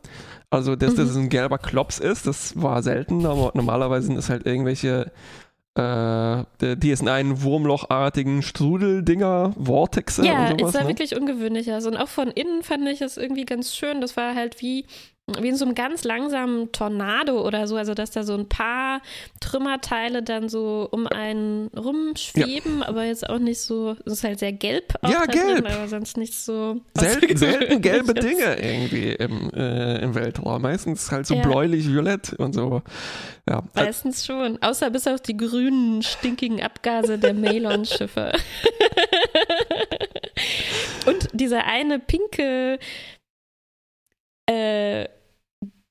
Also, 0.50 0.76
dass 0.76 0.92
mhm. 0.92 0.96
das 0.96 1.14
ein 1.14 1.28
gelber 1.28 1.58
Klops 1.58 1.98
ist, 1.98 2.26
das 2.26 2.60
war 2.60 2.82
selten, 2.82 3.26
aber 3.26 3.50
normalerweise 3.52 4.06
sind 4.06 4.16
es 4.16 4.30
halt 4.30 4.46
irgendwelche 4.46 5.12
äh, 5.78 6.76
die 6.76 6.90
ist 6.90 7.02
in 7.02 7.08
einen 7.08 7.42
Wurmlochartigen 7.42 8.42
Strudeldinger, 8.42 9.54
Vortexe 9.62 10.26
ja, 10.26 10.48
sowas. 10.48 10.68
ist 10.70 10.74
ja 10.74 10.82
ne? 10.82 10.88
wirklich 10.88 11.16
ungewöhnlich. 11.16 11.72
Also, 11.72 11.88
und 11.88 11.96
auch 11.96 12.08
von 12.08 12.28
innen 12.28 12.62
fand 12.62 12.86
ich 12.88 13.00
es 13.00 13.16
irgendwie 13.16 13.44
ganz 13.44 13.74
schön. 13.74 14.00
Das 14.00 14.16
war 14.16 14.34
halt 14.34 14.60
wie 14.60 14.86
wie 15.40 15.48
in 15.48 15.56
so 15.56 15.64
einem 15.64 15.74
ganz 15.74 16.04
langsamen 16.04 16.72
Tornado 16.72 17.46
oder 17.46 17.66
so, 17.66 17.76
also 17.76 17.94
dass 17.94 18.10
da 18.10 18.22
so 18.22 18.34
ein 18.34 18.48
paar 18.48 19.00
Trümmerteile 19.40 20.22
dann 20.22 20.48
so 20.48 20.88
um 20.90 21.06
einen 21.06 21.68
rumschweben, 21.68 22.80
ja. 22.80 22.88
aber 22.88 23.04
jetzt 23.04 23.28
auch 23.28 23.38
nicht 23.38 23.60
so, 23.60 23.96
es 24.06 24.14
ist 24.14 24.24
halt 24.24 24.38
sehr 24.38 24.52
gelb. 24.52 24.94
Ja, 25.02 25.24
gelb. 25.26 25.64
Drin, 25.64 25.66
aber 25.66 25.88
sonst 25.88 26.16
nicht 26.16 26.34
so. 26.34 26.80
Selten, 26.94 27.36
selten 27.36 27.82
gelbe 27.82 28.14
Dinge 28.14 28.58
irgendwie 28.60 29.12
im, 29.12 29.50
äh, 29.50 29.98
im 29.98 30.14
Weltraum. 30.14 30.62
Meistens 30.62 31.10
halt 31.10 31.26
so 31.26 31.34
ja. 31.34 31.42
bläulich-violett 31.42 32.32
und 32.34 32.54
so. 32.54 32.82
Ja. 33.48 33.62
Meistens 33.74 34.24
schon. 34.24 34.60
Außer 34.62 34.90
bis 34.90 35.06
auf 35.06 35.20
die 35.20 35.36
grünen, 35.36 36.02
stinkigen 36.02 36.62
Abgase 36.62 37.18
der 37.18 37.34
Malon-Schiffe. 37.34 38.32
und 41.06 41.28
dieser 41.32 41.64
eine 41.64 41.98
pinke 41.98 42.78
äh, 44.46 45.06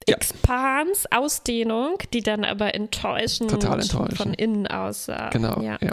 ja. 0.08 0.16
Expans, 0.16 1.06
Ausdehnung, 1.12 1.98
die 2.14 2.22
dann 2.22 2.46
aber 2.46 2.74
enttäuschend, 2.74 3.52
Total 3.52 3.82
enttäuschend. 3.82 4.18
von 4.18 4.34
innen 4.34 4.68
aussah. 4.68 5.30
Genau. 5.30 5.62
Ja. 5.62 5.78
ja. 5.82 5.92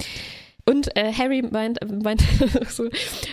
Und 0.66 0.96
äh, 0.96 1.12
Harry 1.12 1.42
meint, 1.42 1.78
meint 2.02 2.22
so, 2.70 2.88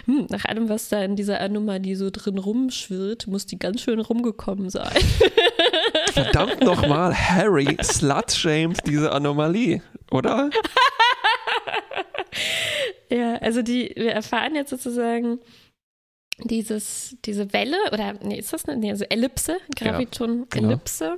hm, 0.05 0.27
nach 0.29 0.45
allem, 0.45 0.67
was 0.67 0.89
da 0.89 1.01
in 1.01 1.15
dieser 1.15 1.39
Anomalie 1.39 1.95
so 1.95 2.09
drin 2.09 2.37
rumschwirrt, 2.37 3.27
muss 3.27 3.45
die 3.45 3.57
ganz 3.57 3.81
schön 3.81 4.01
rumgekommen 4.01 4.69
sein. 4.69 4.91
Verdammt 6.13 6.61
nochmal, 6.61 7.15
Harry 7.15 7.77
slut-shamed 7.81 8.79
diese 8.85 9.13
Anomalie, 9.13 9.81
oder? 10.11 10.49
ja, 13.09 13.35
also 13.35 13.61
die, 13.61 13.93
wir 13.95 14.11
erfahren 14.11 14.55
jetzt 14.55 14.71
sozusagen, 14.71 15.39
dieses, 16.43 17.15
diese 17.25 17.53
Welle, 17.53 17.77
oder 17.91 18.13
nee, 18.23 18.39
ist 18.39 18.53
das 18.53 18.65
eine, 18.65 18.77
nee, 18.79 18.91
also 18.91 19.05
Ellipse, 19.05 19.57
Graviton-Ellipse, 19.75 21.03
ja, 21.03 21.17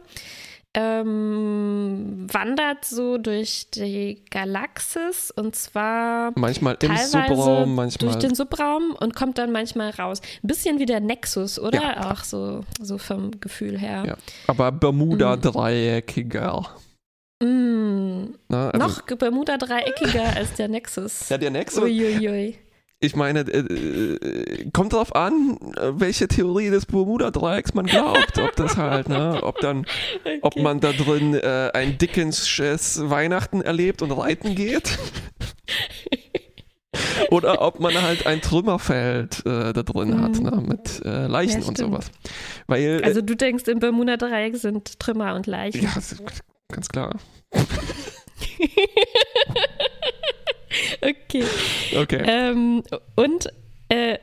genau. 0.74 1.02
ähm, 1.02 2.28
wandert 2.32 2.86
so 2.86 3.18
durch 3.18 3.68
die 3.72 4.24
Galaxis 4.30 5.32
und 5.32 5.56
zwar 5.56 6.32
manchmal 6.36 6.78
im 6.82 6.98
Subraum, 6.98 7.76
manchmal 7.76 8.12
durch 8.12 8.22
den 8.22 8.36
Subraum 8.36 8.96
und 9.00 9.16
kommt 9.16 9.38
dann 9.38 9.52
manchmal 9.52 9.92
raus. 9.92 10.22
Ein 10.44 10.48
bisschen 10.48 10.80
wie 10.80 10.86
der 10.86 11.00
Nexus, 11.00 11.60
oder? 11.60 11.82
Ja. 11.82 12.12
Auch 12.12 12.24
so, 12.24 12.62
so 12.82 12.98
vom 12.98 13.40
Gefühl 13.40 13.78
her. 13.78 14.04
Ja. 14.06 14.18
Aber 14.48 14.72
Bermuda-Dreieckiger. 14.72 16.70
Mm. 17.42 18.36
Na, 18.48 18.70
also 18.72 18.88
Noch 18.88 19.02
Bermuda-Dreieckiger 19.04 20.36
als 20.36 20.54
der 20.56 20.70
Nexus. 20.70 21.30
Ja, 21.30 21.38
der 21.38 21.52
Nexus. 21.52 21.84
Uiuiui 21.84 22.58
ich 23.04 23.18
meine, 23.18 23.42
äh, 23.42 23.60
äh, 23.60 24.70
kommt 24.72 24.94
darauf 24.94 25.14
an, 25.16 25.58
welche 25.78 26.28
Theorie 26.28 26.70
des 26.70 26.86
Bermuda-Dreiecks 26.86 27.74
man 27.74 27.86
glaubt. 27.86 28.40
Ob 28.40 28.56
das 28.56 28.78
halt, 28.78 29.10
ne, 29.10 29.44
ob 29.44 29.60
dann, 29.60 29.86
okay. 30.24 30.40
ob 30.42 30.56
man 30.56 30.80
da 30.80 30.94
drin 30.94 31.34
äh, 31.34 31.70
ein 31.74 31.98
Dickensches 31.98 33.10
Weihnachten 33.10 33.62
erlebt 33.62 34.02
und 34.02 34.12
reiten 34.12 34.56
geht. 34.56 34.98
Oder 37.30 37.62
ob 37.62 37.80
man 37.80 38.02
halt 38.02 38.26
ein 38.26 38.42
Trümmerfeld 38.42 39.46
äh, 39.46 39.74
da 39.74 39.84
drin 39.84 40.12
mhm. 40.12 40.22
hat, 40.22 40.40
ne, 40.40 40.64
mit 40.66 41.04
äh, 41.04 41.28
Leichen 41.28 41.62
ja, 41.62 41.68
und 41.68 41.78
sowas. 41.78 42.10
Weil, 42.68 43.04
also 43.04 43.22
du 43.22 43.36
denkst, 43.36 43.68
im 43.68 43.80
Bermuda-Dreieck 43.80 44.56
sind 44.56 45.00
Trümmer 45.00 45.36
und 45.36 45.48
Leichen. 45.48 45.84
Ja, 45.84 45.94
ganz 46.70 46.88
klar. 46.88 47.18
okay. 51.02 51.44
Okay. 51.96 52.24
Ähm, 52.26 52.84
und 53.16 53.48
äh, 53.90 54.18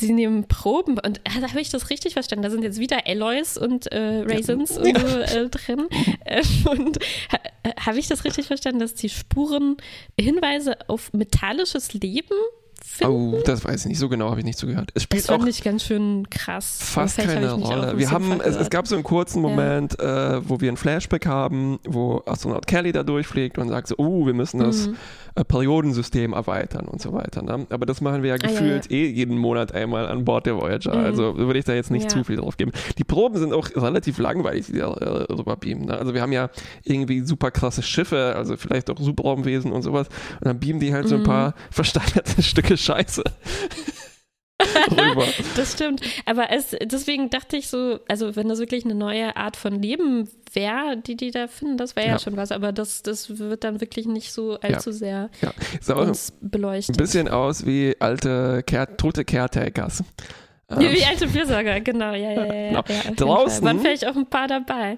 sie 0.00 0.12
nehmen 0.12 0.44
Proben 0.44 0.98
und 0.98 1.18
äh, 1.18 1.40
da 1.40 1.48
habe 1.48 1.60
ich 1.60 1.70
das 1.70 1.90
richtig 1.90 2.14
verstanden. 2.14 2.42
Da 2.42 2.50
sind 2.50 2.62
jetzt 2.62 2.78
wieder 2.78 3.06
Alloys 3.06 3.58
und 3.58 3.90
äh, 3.92 4.24
Raisins 4.26 4.78
ja. 4.82 4.82
und 4.82 5.08
so 5.08 5.18
äh, 5.18 5.48
drin. 5.48 5.88
Äh, 6.24 6.42
und 6.70 6.98
ha, 7.32 7.38
habe 7.80 7.98
ich 7.98 8.08
das 8.08 8.24
richtig 8.24 8.46
verstanden, 8.46 8.80
dass 8.80 8.94
die 8.94 9.08
Spuren 9.08 9.76
Hinweise 10.18 10.76
auf 10.88 11.12
metallisches 11.12 11.92
Leben 11.92 12.36
finden? 12.82 13.34
Oh, 13.34 13.42
das 13.44 13.64
weiß 13.64 13.82
ich 13.82 13.86
nicht. 13.86 13.98
So 13.98 14.08
genau 14.08 14.30
habe 14.30 14.40
ich 14.40 14.46
nicht 14.46 14.58
zugehört. 14.58 14.90
Es 14.94 15.02
spielt 15.04 15.22
das 15.22 15.26
fand 15.26 15.42
auch 15.42 15.46
ich 15.46 15.62
ganz 15.62 15.84
schön 15.84 16.28
krass. 16.30 16.78
Fast 16.80 17.18
keine 17.18 17.52
Rolle. 17.52 17.98
Wir 17.98 18.10
haben, 18.10 18.40
es, 18.40 18.56
es, 18.56 18.70
gab 18.70 18.86
so 18.86 18.94
einen 18.94 19.04
kurzen 19.04 19.42
Moment, 19.42 19.96
ja. 19.98 20.36
äh, 20.36 20.48
wo 20.48 20.60
wir 20.60 20.70
ein 20.70 20.76
Flashback 20.76 21.26
haben, 21.26 21.78
wo 21.84 22.22
Astronaut 22.26 22.66
Kelly 22.66 22.92
da 22.92 23.02
durchfliegt 23.02 23.58
und 23.58 23.68
sagt 23.68 23.88
so, 23.88 23.96
oh, 23.98 24.26
wir 24.26 24.34
müssen 24.34 24.60
das 24.60 24.88
mhm. 24.88 24.96
Äh, 25.36 25.44
Periodensystem 25.44 26.32
erweitern 26.32 26.86
und 26.86 27.02
so 27.02 27.12
weiter. 27.12 27.42
Ne? 27.42 27.66
Aber 27.70 27.86
das 27.86 28.00
machen 28.00 28.22
wir 28.22 28.30
ja 28.30 28.36
gefühlt 28.36 28.86
ah, 28.86 28.92
ja, 28.92 28.96
ja. 28.98 29.04
eh 29.04 29.10
jeden 29.10 29.36
Monat 29.36 29.72
einmal 29.72 30.06
an 30.06 30.24
Bord 30.24 30.46
der 30.46 30.56
Voyager. 30.56 30.96
Mhm. 30.96 31.04
Also 31.04 31.36
würde 31.36 31.58
ich 31.58 31.64
da 31.64 31.74
jetzt 31.74 31.90
nicht 31.90 32.10
zu 32.10 32.22
viel 32.22 32.36
drauf 32.36 32.56
geben. 32.56 32.70
Die 32.98 33.04
Proben 33.04 33.38
sind 33.38 33.52
auch 33.52 33.68
relativ 33.74 34.18
langweilig, 34.18 34.66
die 34.66 34.78
da 34.78 34.92
äh, 34.92 35.32
rüber 35.32 35.56
beamen. 35.56 35.86
Ne? 35.86 35.94
Also 35.98 36.14
wir 36.14 36.22
haben 36.22 36.32
ja 36.32 36.50
irgendwie 36.84 37.20
super 37.20 37.50
krasse 37.50 37.82
Schiffe, 37.82 38.34
also 38.36 38.56
vielleicht 38.56 38.90
auch 38.90 38.98
Subraumwesen 38.98 39.72
und 39.72 39.82
sowas. 39.82 40.08
Und 40.34 40.46
dann 40.46 40.60
beamen 40.60 40.78
die 40.78 40.92
halt 40.92 41.08
so 41.08 41.16
ein 41.16 41.22
mhm. 41.22 41.26
paar 41.26 41.54
versteinerte 41.70 42.42
Stücke 42.42 42.76
Scheiße. 42.76 43.24
das 45.56 45.72
stimmt. 45.72 46.00
Aber 46.26 46.50
es, 46.50 46.76
deswegen 46.84 47.30
dachte 47.30 47.56
ich 47.56 47.68
so, 47.68 47.98
also 48.08 48.36
wenn 48.36 48.48
das 48.48 48.58
wirklich 48.60 48.84
eine 48.84 48.94
neue 48.94 49.36
Art 49.36 49.56
von 49.56 49.80
Leben 49.80 50.28
wäre, 50.52 50.96
die 50.96 51.16
die 51.16 51.30
da 51.30 51.48
finden, 51.48 51.76
das 51.76 51.96
wäre 51.96 52.06
ja. 52.06 52.12
ja. 52.14 52.18
schon 52.18 52.36
was. 52.36 52.52
Aber 52.52 52.72
das, 52.72 53.02
das 53.02 53.38
wird 53.38 53.64
dann 53.64 53.80
wirklich 53.80 54.06
nicht 54.06 54.32
so 54.32 54.58
allzu 54.60 54.90
ja. 54.90 54.96
sehr 54.96 55.30
ja. 55.40 55.94
uns 55.94 56.32
beleuchtet. 56.40 56.96
Ein 56.96 57.02
bisschen 57.02 57.28
aus 57.28 57.66
wie 57.66 57.96
alte 57.98 58.62
Care 58.66 58.96
tote 58.96 59.24
Caretakers. 59.24 60.04
Ja, 60.70 60.80
wie 60.80 61.04
alte 61.04 61.28
Fürsorger, 61.28 61.80
genau, 61.80 62.12
ja, 62.14 62.32
ja, 62.32 62.46
ja. 62.46 62.54
ja, 62.72 62.84
ja 62.88 63.10
Draußen 63.14 63.64
waren 63.64 63.80
vielleicht 63.80 64.06
auch 64.06 64.16
ein 64.16 64.26
paar 64.26 64.48
dabei. 64.48 64.96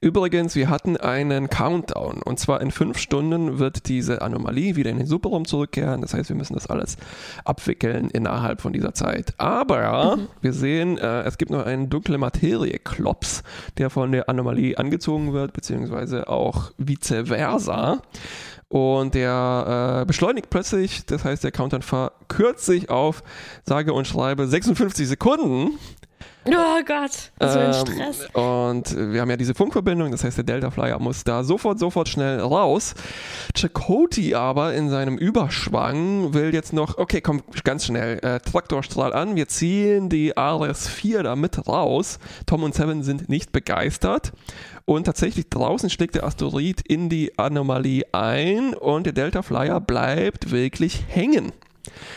Übrigens, 0.00 0.54
wir 0.54 0.70
hatten 0.70 0.96
einen 0.96 1.50
Countdown 1.50 2.22
und 2.22 2.38
zwar 2.38 2.60
in 2.60 2.70
fünf 2.70 2.98
Stunden 2.98 3.58
wird 3.58 3.88
diese 3.88 4.22
Anomalie 4.22 4.76
wieder 4.76 4.90
in 4.90 4.98
den 4.98 5.06
Superraum 5.06 5.44
zurückkehren. 5.44 6.02
Das 6.02 6.14
heißt, 6.14 6.28
wir 6.28 6.36
müssen 6.36 6.54
das 6.54 6.68
alles 6.68 6.96
abwickeln 7.44 8.10
innerhalb 8.10 8.60
von 8.60 8.72
dieser 8.72 8.94
Zeit. 8.94 9.34
Aber 9.38 10.16
mhm. 10.16 10.28
wir 10.40 10.52
sehen, 10.52 10.98
äh, 10.98 11.22
es 11.22 11.36
gibt 11.36 11.50
noch 11.50 11.66
einen 11.66 11.90
dunkle 11.90 12.18
Materie-Klops, 12.18 13.42
der 13.78 13.90
von 13.90 14.12
der 14.12 14.28
Anomalie 14.28 14.78
angezogen 14.78 15.32
wird, 15.32 15.52
beziehungsweise 15.52 16.28
auch 16.28 16.70
vice 16.78 17.24
versa. 17.24 18.02
Und 18.72 19.14
der 19.14 20.00
äh, 20.00 20.06
beschleunigt 20.06 20.48
plötzlich, 20.48 21.04
das 21.04 21.26
heißt, 21.26 21.44
der 21.44 21.52
Countdown 21.52 21.82
verkürzt 21.82 22.64
sich 22.64 22.88
auf, 22.88 23.22
sage 23.66 23.92
und 23.92 24.06
schreibe, 24.06 24.48
56 24.48 25.08
Sekunden. 25.08 25.78
Oh 26.46 26.82
Gott, 26.84 27.12
so 27.38 27.58
ein 27.58 27.66
ähm, 27.66 27.72
Stress. 27.72 28.26
Und 28.32 29.12
wir 29.12 29.20
haben 29.20 29.30
ja 29.30 29.36
diese 29.36 29.54
Funkverbindung, 29.54 30.10
das 30.10 30.24
heißt, 30.24 30.38
der 30.38 30.44
Delta 30.44 30.70
Flyer 30.70 30.98
muss 30.98 31.22
da 31.22 31.44
sofort, 31.44 31.78
sofort 31.78 32.08
schnell 32.08 32.40
raus. 32.40 32.94
Chakoti 33.54 34.34
aber 34.34 34.72
in 34.74 34.88
seinem 34.88 35.18
Überschwang 35.18 36.32
will 36.32 36.52
jetzt 36.52 36.72
noch, 36.72 36.98
okay, 36.98 37.20
komm, 37.20 37.42
ganz 37.62 37.84
schnell, 37.84 38.18
äh, 38.24 38.40
Traktorstrahl 38.40 39.12
an, 39.12 39.36
wir 39.36 39.48
ziehen 39.48 40.08
die 40.08 40.32
RS-4 40.32 41.22
da 41.22 41.36
mit 41.36 41.68
raus. 41.68 42.18
Tom 42.46 42.64
und 42.64 42.74
Seven 42.74 43.02
sind 43.02 43.28
nicht 43.28 43.52
begeistert. 43.52 44.32
Und 44.84 45.04
tatsächlich 45.04 45.48
draußen 45.48 45.90
schlägt 45.90 46.14
der 46.14 46.24
Asteroid 46.24 46.80
in 46.82 47.08
die 47.08 47.38
Anomalie 47.38 48.04
ein 48.12 48.74
und 48.74 49.04
der 49.06 49.12
Delta 49.12 49.42
Flyer 49.42 49.80
bleibt 49.80 50.50
wirklich 50.50 51.04
hängen. 51.08 51.52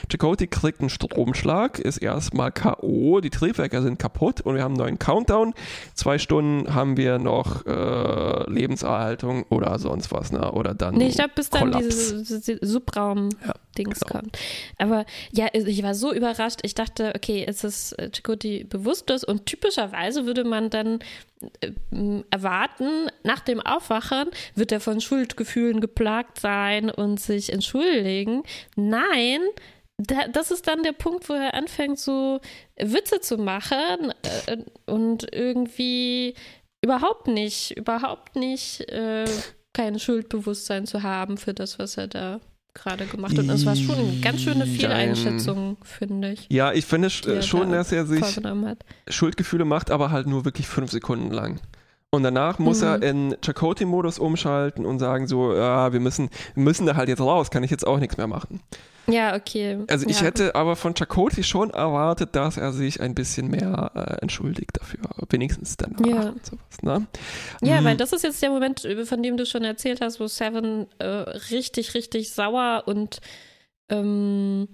Chakotay 0.10 0.47
kriegt 0.47 0.80
einen 0.80 0.89
Stromschlag, 0.89 1.80
ist 1.80 1.97
erstmal 1.97 2.51
K.O., 2.51 3.19
die 3.21 3.30
Triebwerke 3.30 3.82
sind 3.82 3.99
kaputt 3.99 4.41
und 4.41 4.56
wir 4.56 4.63
haben 4.63 4.73
einen 4.73 4.82
neuen 4.82 4.99
Countdown. 4.99 5.54
Zwei 5.93 6.17
Stunden 6.17 6.73
haben 6.73 6.97
wir 6.97 7.17
noch 7.17 7.65
äh, 7.65 8.49
Lebenserhaltung 8.49 9.43
oder 9.49 9.80
sonst 9.80 10.12
was, 10.12 10.32
ne? 10.32 10.51
Oder 10.51 10.73
dann. 10.73 10.95
Nee, 10.95 11.08
ich 11.08 11.15
glaube, 11.15 11.32
bis 11.36 11.49
dann 11.49 11.71
dieses 11.71 12.45
Subraum-Dings 12.62 13.99
ja, 14.01 14.08
genau. 14.08 14.21
kommt. 14.21 14.38
Aber 14.78 15.06
ja, 15.32 15.47
ich 15.54 15.82
war 15.84 15.95
so 15.95 16.13
überrascht. 16.13 16.60
Ich 16.63 16.75
dachte, 16.75 17.13
okay, 17.15 17.43
es 17.47 17.63
ist 17.63 17.95
Chakotay 18.12 18.65
bewusstlos 18.65 19.23
und 19.23 19.45
typischerweise 19.45 20.25
würde 20.25 20.43
man 20.43 20.69
dann 20.69 20.99
äh, 21.35 21.35
erwarten, 22.32 23.10
nach 23.24 23.40
dem 23.40 23.62
Aufwachen 23.62 24.30
wird 24.56 24.72
er 24.72 24.80
von 24.80 25.02
Schuldgefühlen 25.02 25.82
geplagt 25.82 26.40
sein 26.40 26.90
und 26.90 27.20
sich 27.20 27.52
entschuldigen. 27.52 28.44
Nein, 28.76 29.42
da, 29.98 30.28
das 30.28 30.52
ist 30.52 30.68
dann 30.68 30.84
der 30.84 30.92
Punkt, 30.92 31.30
wo 31.30 31.34
er 31.34 31.54
anfängt, 31.54 32.00
so 32.00 32.40
Witze 32.78 33.22
zu 33.22 33.38
machen 33.38 34.14
äh, 34.48 34.58
und 34.86 35.34
irgendwie 35.34 36.36
überhaupt 36.84 37.28
nicht, 37.28 37.72
überhaupt 37.78 38.36
nicht 38.36 38.82
äh, 38.90 39.26
kein 39.74 40.00
Schuldbewusstsein 40.00 40.86
zu 40.86 41.04
haben 41.04 41.38
für 41.38 41.54
das, 41.54 41.80
was 41.80 41.98
er 41.98 42.08
da 42.08 42.42
gerade 42.76 43.06
gemacht. 43.08 43.38
Und 43.40 43.50
es 43.50 43.66
war 43.66 43.76
schon 43.76 43.96
eine 43.96 44.20
ganz 44.20 44.42
schöne 44.42 44.68
Fehleinschätzung, 44.68 45.78
finde 45.84 46.34
ich. 46.34 46.46
Ja, 46.50 46.72
ich 46.74 46.86
finde 46.86 47.10
schon, 47.10 47.72
dass 47.72 47.92
er 47.92 48.06
sich 48.06 48.24
Schuldgefühle 49.10 49.66
macht, 49.66 49.90
aber 49.90 50.12
halt 50.12 50.28
nur 50.28 50.46
wirklich 50.46 50.68
fünf 50.68 50.92
Sekunden 50.92 51.32
lang. 51.32 51.60
Und 52.15 52.23
danach 52.23 52.60
muss 52.60 52.82
mhm. 52.82 52.88
er 52.88 53.04
in 53.04 53.36
Chakotay-Modus 53.41 54.19
umschalten 54.19 54.86
und 54.86 54.99
sagen 54.99 55.28
so, 55.28 55.54
ja, 55.54 55.93
wir 55.93 55.99
müssen, 55.99 56.30
wir 56.56 56.63
müssen 56.63 56.86
da 56.86 56.95
halt 56.95 57.10
jetzt 57.10 57.21
raus, 57.21 57.51
kann 57.51 57.63
ich 57.63 57.71
jetzt 57.71 57.86
auch 57.86 57.99
nichts 57.99 58.17
mehr 58.17 58.28
machen. 58.28 58.62
Ja, 59.08 59.36
okay. 59.36 59.78
Also 59.88 60.08
ich 60.08 60.19
ja. 60.19 60.25
hätte 60.25 60.56
aber 60.56 60.75
von 60.75 60.95
Chakotay 60.95 61.43
schon 61.43 61.69
erwartet, 61.69 62.36
dass 62.36 62.58
er 62.58 62.71
sich 62.71 63.01
ein 63.01 63.13
bisschen 63.13 63.49
mehr 63.49 63.91
äh, 63.93 64.21
entschuldigt 64.21 64.71
dafür. 64.80 65.01
wenigstens 65.30 65.78
danach 65.78 66.06
Ja. 66.06 66.30
und 66.30 66.45
sowas. 66.45 66.82
Ne? 66.82 67.06
Ja, 67.62 67.82
Mm, 67.82 67.86
weil 67.86 67.97
das 67.97 68.13
ist 68.13 68.23
jetzt 68.23 68.41
der 68.41 68.49
Moment, 68.49 68.88
von 69.04 69.21
dem 69.21 69.38
du 69.38 69.45
schon 69.45 69.63
erzählt 69.63 70.01
hast, 70.01 70.19
wo 70.19 70.28
Seven 70.28 70.88
äh, 70.99 71.06
richtig, 71.51 71.93
richtig 71.93 72.32
sauer 72.32 72.84
und 72.88 73.19
ähm, 73.89 74.67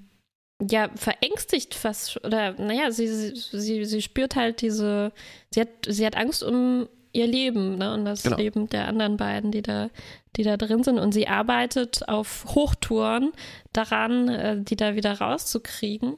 ja, 0.70 0.90
verängstigt 0.96 1.74
fast, 1.74 2.24
oder 2.24 2.54
naja, 2.54 2.92
sie, 2.92 3.08
sie, 3.08 3.34
sie, 3.36 3.86
sie 3.86 4.02
spürt 4.02 4.36
halt 4.36 4.62
diese, 4.62 5.12
sie 5.54 5.62
hat, 5.62 5.70
sie 5.88 6.06
hat 6.06 6.16
Angst 6.16 6.44
um 6.44 6.88
ihr 7.14 7.28
Leben, 7.28 7.78
ne, 7.78 7.94
und 7.94 8.06
das 8.06 8.24
Genau. 8.24 8.38
Leben 8.38 8.70
der 8.70 8.88
anderen 8.88 9.18
beiden, 9.18 9.52
die 9.52 9.62
da, 9.62 9.90
die 10.36 10.44
da 10.44 10.58
drin 10.58 10.84
sind. 10.84 11.00
Und 11.00 11.14
sie 11.14 11.28
arbeitet 11.28 12.08
auf 12.08 12.46
Hochtouren 12.56 13.32
daran, 13.74 14.30
äh, 14.30 14.62
die 14.62 14.76
da 14.76 14.96
wieder 14.96 15.14
rauszukriegen. 15.20 16.18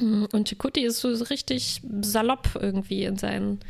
Und 0.00 0.48
Chikuti 0.48 0.84
ist 0.84 1.00
so 1.00 1.08
richtig 1.24 1.82
salopp 2.00 2.58
irgendwie 2.60 3.04
in 3.04 3.16
seinen 3.18 3.60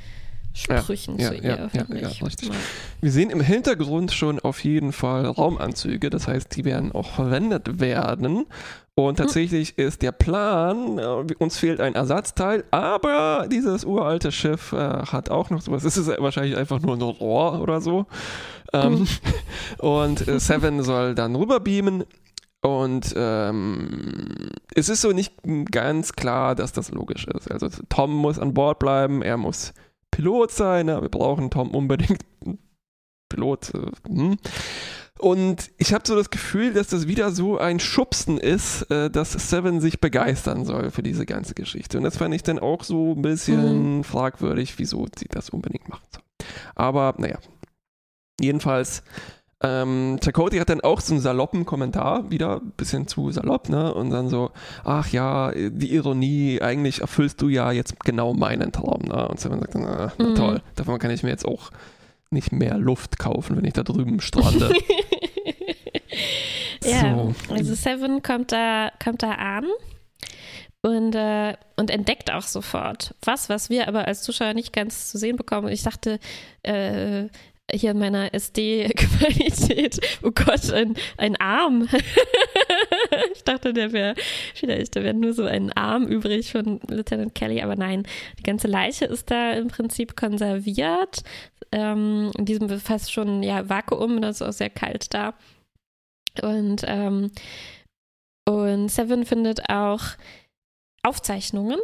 Sprüchen 0.54 1.18
ja, 1.18 1.28
zu 1.28 1.34
ja, 1.36 1.42
ihr, 1.42 1.70
ja, 1.72 1.96
ja, 1.96 2.08
ich. 2.08 2.22
richtig. 2.22 2.50
Wir 3.00 3.10
sehen 3.10 3.30
im 3.30 3.40
Hintergrund 3.40 4.12
schon 4.12 4.38
auf 4.38 4.62
jeden 4.64 4.92
Fall 4.92 5.26
Raumanzüge, 5.26 6.10
das 6.10 6.28
heißt, 6.28 6.54
die 6.56 6.64
werden 6.64 6.92
auch 6.92 7.10
verwendet 7.14 7.80
werden. 7.80 8.46
Und 8.94 9.16
tatsächlich 9.16 9.78
ist 9.78 10.02
der 10.02 10.12
Plan, 10.12 10.98
äh, 10.98 11.34
uns 11.38 11.56
fehlt 11.56 11.80
ein 11.80 11.94
Ersatzteil, 11.94 12.64
aber 12.70 13.46
dieses 13.50 13.86
uralte 13.86 14.30
Schiff 14.30 14.72
äh, 14.72 14.76
hat 14.76 15.30
auch 15.30 15.48
noch 15.48 15.62
sowas. 15.62 15.84
Es 15.84 15.96
ist 15.96 16.08
wahrscheinlich 16.08 16.58
einfach 16.58 16.80
nur 16.80 16.96
ein 16.96 17.00
Rohr 17.00 17.62
oder 17.62 17.80
so. 17.80 18.06
Ähm, 18.74 19.06
Und 19.78 20.28
äh, 20.28 20.38
Seven 20.38 20.82
soll 20.82 21.14
dann 21.14 21.34
rüberbeamen. 21.34 22.04
Und 22.60 23.14
ähm, 23.16 24.50
es 24.74 24.88
ist 24.88 25.00
so 25.00 25.10
nicht 25.10 25.34
ganz 25.70 26.12
klar, 26.12 26.54
dass 26.54 26.72
das 26.72 26.90
logisch 26.90 27.26
ist. 27.26 27.50
Also 27.50 27.68
Tom 27.88 28.14
muss 28.14 28.38
an 28.38 28.54
Bord 28.54 28.78
bleiben, 28.78 29.22
er 29.22 29.36
muss 29.36 29.72
Pilot 30.10 30.52
sein, 30.52 30.88
ja, 30.88 31.00
wir 31.00 31.08
brauchen 31.08 31.50
Tom 31.50 31.70
unbedingt. 31.70 32.22
Pilot. 33.30 33.72
Äh, 33.74 34.08
hm. 34.08 34.36
Und 35.22 35.70
ich 35.78 35.94
habe 35.94 36.02
so 36.04 36.16
das 36.16 36.30
Gefühl, 36.30 36.72
dass 36.72 36.88
das 36.88 37.06
wieder 37.06 37.30
so 37.30 37.56
ein 37.56 37.78
Schubsen 37.78 38.38
ist, 38.38 38.82
äh, 38.90 39.08
dass 39.08 39.30
Seven 39.32 39.80
sich 39.80 40.00
begeistern 40.00 40.64
soll 40.64 40.90
für 40.90 41.04
diese 41.04 41.26
ganze 41.26 41.54
Geschichte. 41.54 41.96
Und 41.98 42.02
das 42.02 42.16
fand 42.16 42.34
ich 42.34 42.42
dann 42.42 42.58
auch 42.58 42.82
so 42.82 43.12
ein 43.12 43.22
bisschen 43.22 44.02
fragwürdig, 44.02 44.80
wieso 44.80 45.06
sie 45.16 45.28
das 45.30 45.50
unbedingt 45.50 45.88
machen 45.88 46.02
soll. 46.12 46.22
Aber 46.74 47.14
naja, 47.18 47.38
jedenfalls, 48.40 49.04
ähm, 49.62 50.18
Chakotay 50.20 50.58
hat 50.58 50.70
dann 50.70 50.80
auch 50.80 51.00
so 51.00 51.14
einen 51.14 51.20
saloppen 51.22 51.64
Kommentar, 51.66 52.28
wieder 52.32 52.56
ein 52.56 52.72
bisschen 52.76 53.06
zu 53.06 53.30
salopp, 53.30 53.68
ne? 53.68 53.94
Und 53.94 54.10
dann 54.10 54.28
so, 54.28 54.50
ach 54.82 55.06
ja, 55.12 55.52
die 55.54 55.94
Ironie, 55.94 56.60
eigentlich 56.60 57.00
erfüllst 57.00 57.40
du 57.40 57.48
ja 57.48 57.70
jetzt 57.70 58.00
genau 58.00 58.34
meinen 58.34 58.72
Traum, 58.72 59.02
ne? 59.02 59.28
Und 59.28 59.38
Seven 59.38 59.60
sagt 59.60 59.76
dann, 59.76 59.84
ah, 59.84 60.12
na 60.18 60.30
Mhm. 60.30 60.34
toll, 60.34 60.62
davon 60.74 60.98
kann 60.98 61.12
ich 61.12 61.22
mir 61.22 61.30
jetzt 61.30 61.46
auch 61.46 61.70
nicht 62.30 62.50
mehr 62.50 62.76
Luft 62.78 63.20
kaufen, 63.20 63.56
wenn 63.56 63.64
ich 63.64 63.74
da 63.74 63.84
drüben 63.84 64.20
strande. 64.20 64.72
Ja, 66.84 67.32
So. 67.48 67.54
also 67.54 67.74
Seven 67.74 68.22
kommt 68.22 68.52
da, 68.52 68.90
kommt 69.02 69.22
da 69.22 69.32
an 69.32 69.66
und, 70.82 71.14
äh, 71.14 71.54
und 71.76 71.90
entdeckt 71.90 72.32
auch 72.32 72.42
sofort 72.42 73.14
was, 73.24 73.48
was 73.48 73.70
wir 73.70 73.88
aber 73.88 74.06
als 74.06 74.22
Zuschauer 74.22 74.54
nicht 74.54 74.72
ganz 74.72 75.08
zu 75.08 75.18
sehen 75.18 75.36
bekommen. 75.36 75.68
Ich 75.68 75.82
dachte, 75.82 76.18
äh, 76.62 77.28
hier 77.70 77.92
in 77.92 77.98
meiner 77.98 78.34
SD-Qualität, 78.34 80.00
oh 80.22 80.30
Gott, 80.32 80.70
ein, 80.72 80.94
ein 81.16 81.36
Arm. 81.36 81.88
ich 83.34 83.44
dachte, 83.44 83.72
der 83.72 83.92
wäre 83.92 84.14
vielleicht, 84.54 84.96
da 84.96 85.02
wäre 85.02 85.14
nur 85.14 85.32
so 85.32 85.44
ein 85.44 85.72
Arm 85.72 86.06
übrig 86.06 86.52
von 86.52 86.80
Lieutenant 86.88 87.34
Kelly, 87.34 87.62
aber 87.62 87.76
nein, 87.76 88.04
die 88.38 88.42
ganze 88.42 88.68
Leiche 88.68 89.06
ist 89.06 89.30
da 89.30 89.52
im 89.52 89.68
Prinzip 89.68 90.16
konserviert. 90.16 91.22
Ähm, 91.70 92.30
in 92.36 92.44
diesem 92.44 92.68
fast 92.80 93.12
schon 93.12 93.42
ja, 93.42 93.68
Vakuum, 93.68 94.20
das 94.20 94.40
ist 94.40 94.42
auch 94.42 94.52
sehr 94.52 94.70
kalt 94.70 95.14
da. 95.14 95.34
Und, 96.40 96.84
ähm, 96.86 97.30
und 98.48 98.88
Seven 98.88 99.26
findet 99.26 99.68
auch 99.68 100.02
Aufzeichnungen, 101.02 101.78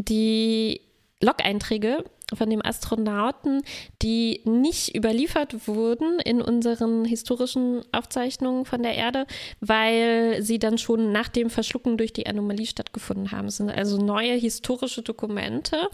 die 0.00 0.80
Log-Einträge 1.22 2.04
von 2.34 2.50
dem 2.50 2.64
Astronauten, 2.64 3.62
die 4.02 4.42
nicht 4.44 4.94
überliefert 4.94 5.66
wurden 5.66 6.18
in 6.20 6.42
unseren 6.42 7.04
historischen 7.04 7.82
Aufzeichnungen 7.92 8.64
von 8.64 8.82
der 8.82 8.94
Erde, 8.94 9.26
weil 9.60 10.42
sie 10.42 10.58
dann 10.58 10.78
schon 10.78 11.12
nach 11.12 11.28
dem 11.28 11.50
Verschlucken 11.50 11.96
durch 11.96 12.12
die 12.12 12.26
Anomalie 12.26 12.66
stattgefunden 12.66 13.32
haben. 13.32 13.48
Es 13.48 13.56
sind 13.56 13.70
also 13.70 13.98
neue 13.98 14.34
historische 14.34 15.02
Dokumente 15.02 15.88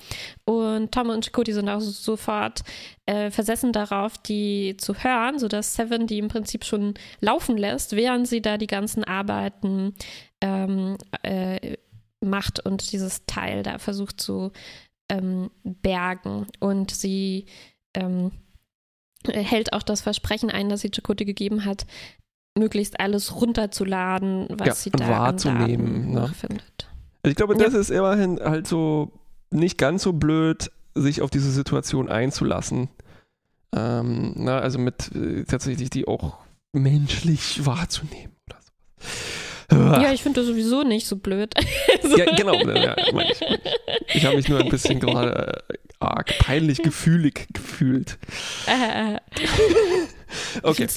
und 0.44 0.92
Tom 0.92 1.10
und 1.10 1.24
Chakotay 1.24 1.52
sind 1.52 1.68
auch 1.68 1.80
sofort 1.80 2.62
äh, 3.06 3.30
versessen 3.30 3.72
darauf, 3.72 4.18
die 4.18 4.76
zu 4.76 4.94
hören, 4.94 5.38
sodass 5.38 5.74
Seven 5.74 6.06
die 6.06 6.18
im 6.18 6.28
Prinzip 6.28 6.64
schon 6.64 6.94
laufen 7.20 7.56
lässt, 7.56 7.94
während 7.96 8.26
sie 8.26 8.42
da 8.42 8.58
die 8.58 8.66
ganzen 8.66 9.04
Arbeiten 9.04 9.94
ähm, 10.40 10.96
äh, 11.22 11.76
macht 12.24 12.64
und 12.64 12.92
dieses 12.92 13.26
Teil 13.26 13.62
da 13.62 13.78
versucht 13.78 14.20
zu 14.20 14.50
ähm, 15.08 15.50
bergen. 15.62 16.46
Und 16.60 16.90
sie 16.90 17.46
ähm, 17.94 18.32
hält 19.26 19.72
auch 19.72 19.82
das 19.82 20.00
Versprechen 20.00 20.50
ein, 20.50 20.68
das 20.68 20.80
sie 20.80 20.90
Chakotay 20.90 21.24
gegeben 21.24 21.64
hat, 21.64 21.86
möglichst 22.56 23.00
alles 23.00 23.34
runterzuladen, 23.34 24.46
was 24.50 24.66
Ja, 24.66 24.74
sie 24.74 24.90
da 24.90 25.08
wahrzunehmen, 25.08 26.12
ne? 26.12 26.20
nachfindet. 26.20 26.88
Also 27.22 27.30
ich 27.30 27.36
glaube, 27.36 27.56
das 27.56 27.74
ist 27.74 27.90
immerhin 27.90 28.38
halt 28.38 28.66
so 28.66 29.12
nicht 29.50 29.78
ganz 29.78 30.02
so 30.02 30.12
blöd, 30.12 30.70
sich 30.94 31.22
auf 31.22 31.30
diese 31.30 31.50
Situation 31.50 32.08
einzulassen. 32.08 32.88
Ähm, 33.74 34.34
na, 34.36 34.58
also 34.58 34.78
mit 34.78 35.10
äh, 35.14 35.44
tatsächlich 35.44 35.90
die 35.90 36.06
auch 36.06 36.38
menschlich 36.72 37.64
wahrzunehmen 37.66 38.36
oder 38.46 38.58
so. 38.60 38.72
Ja, 39.70 40.12
ich 40.12 40.22
finde 40.22 40.40
das 40.40 40.48
sowieso 40.48 40.82
nicht 40.82 41.06
so 41.06 41.16
blöd. 41.16 41.54
Ja, 42.16 42.26
genau. 42.36 42.54
Ja, 42.54 42.96
ich, 42.98 43.40
ich 43.40 44.14
ich 44.14 44.24
habe 44.26 44.36
mich 44.36 44.48
nur 44.48 44.60
ein 44.60 44.68
bisschen 44.68 45.00
gerade 45.00 45.64
äh, 45.68 45.74
arg 45.98 46.38
peinlich 46.38 46.82
gefühlig 46.82 47.48
gefühlt. 47.52 48.18
Okay. 50.62 50.88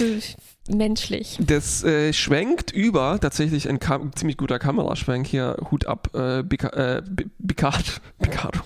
Menschlich. 0.67 1.37
Das 1.39 1.83
äh, 1.83 2.11
schwenkt 2.11 2.71
über, 2.71 3.19
tatsächlich 3.21 3.69
ein 3.69 3.79
Kam 3.79 4.13
ziemlich 4.15 4.35
guter 4.37 4.59
Kameraschwenk 4.59 5.25
hier, 5.27 5.57
Hut 5.71 5.85
ab, 5.85 6.09
äh, 6.13 6.43
Bica 6.43 6.69
äh, 6.69 7.03
Picard, 7.45 8.01
Picardo, 8.19 8.59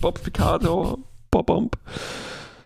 Bob 0.00 0.22
Picardo, 0.22 0.98
Bob 1.30 1.46
Bomb. 1.46 1.76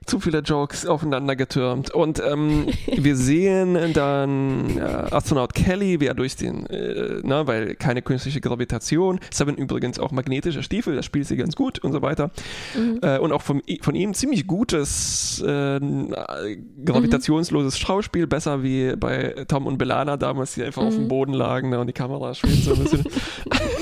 Zu 0.06 0.18
viele 0.18 0.38
Jokes 0.38 0.86
aufeinander 0.86 1.36
getürmt. 1.36 1.90
Und 1.90 2.20
ähm, 2.26 2.66
wir 2.96 3.16
sehen 3.16 3.92
dann 3.92 4.78
äh, 4.78 4.80
Astronaut 4.80 5.54
Kelly, 5.54 6.00
wie 6.00 6.06
er 6.06 6.14
durch 6.14 6.36
den, 6.36 6.66
äh, 6.66 7.20
na, 7.22 7.46
weil 7.46 7.74
keine 7.74 8.00
künstliche 8.02 8.40
Gravitation, 8.40 9.20
Seven 9.30 9.56
übrigens 9.56 9.98
auch 9.98 10.10
magnetische 10.10 10.62
Stiefel, 10.62 10.96
das 10.96 11.04
spielt 11.04 11.26
sie 11.26 11.36
ganz 11.36 11.54
gut 11.54 11.78
und 11.80 11.92
so 11.92 12.00
weiter. 12.02 12.30
Mhm. 12.74 12.98
Äh, 13.02 13.18
und 13.18 13.30
auch 13.32 13.42
vom, 13.42 13.60
von 13.82 13.94
ihm 13.94 14.14
ziemlich 14.14 14.46
gutes 14.46 15.42
äh, 15.46 15.78
gravitationsloses 16.84 17.78
Schauspiel, 17.78 18.26
besser 18.26 18.62
wie 18.62 18.96
bei 18.96 19.44
Tom 19.48 19.66
und 19.66 19.76
Belana 19.78 20.16
damals, 20.16 20.54
die 20.54 20.62
einfach 20.64 20.82
auf 20.82 20.94
dem 20.94 21.04
Mhm. 21.04 21.08
Boden 21.08 21.32
lagen 21.34 21.70
ne, 21.70 21.78
und 21.78 21.86
die 21.86 21.92
Kamera 21.92 22.34
schwebt 22.34 22.64
so 22.64 22.72
ein 22.72 22.82
bisschen. 22.82 23.04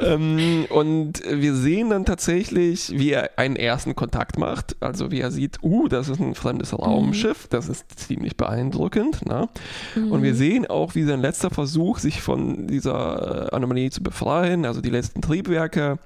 ähm, 0.00 0.66
und 0.70 1.22
wir 1.28 1.54
sehen 1.54 1.90
dann 1.90 2.04
tatsächlich, 2.04 2.90
wie 2.90 3.10
er 3.12 3.30
einen 3.38 3.56
ersten 3.56 3.94
Kontakt 3.94 4.38
macht. 4.38 4.76
Also 4.80 5.10
wie 5.10 5.20
er 5.20 5.30
sieht, 5.30 5.62
uh, 5.62 5.88
das 5.88 6.08
ist 6.08 6.20
ein 6.20 6.34
fremdes 6.34 6.76
Raumschiff. 6.78 7.48
Das 7.48 7.68
ist 7.68 7.98
ziemlich 7.98 8.36
beeindruckend. 8.36 9.26
Ne? 9.26 9.48
Und 9.94 10.22
wir 10.22 10.32
Mhm. 10.32 10.36
sehen 10.36 10.66
auch, 10.66 10.94
wie 10.94 11.04
sein 11.04 11.20
letzter 11.20 11.50
Versuch, 11.50 11.98
sich 11.98 12.20
von 12.22 12.66
dieser 12.66 13.48
äh, 13.52 13.54
Anomalie 13.54 13.90
zu 13.90 14.02
befreien, 14.02 14.64
also 14.64 14.80
die 14.80 14.90
letzten 14.90 15.22
Triebwerke, 15.22 15.98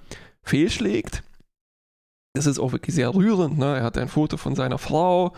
fehlschlägt. 0.42 1.22
Das 2.34 2.46
ist 2.46 2.58
auch 2.58 2.72
wirklich 2.72 2.94
sehr 2.94 3.14
rührend. 3.14 3.58
Ne? 3.58 3.76
Er 3.76 3.82
hat 3.84 3.96
ein 3.96 4.08
Foto 4.08 4.36
von 4.36 4.54
seiner 4.56 4.78
Frau 4.78 5.32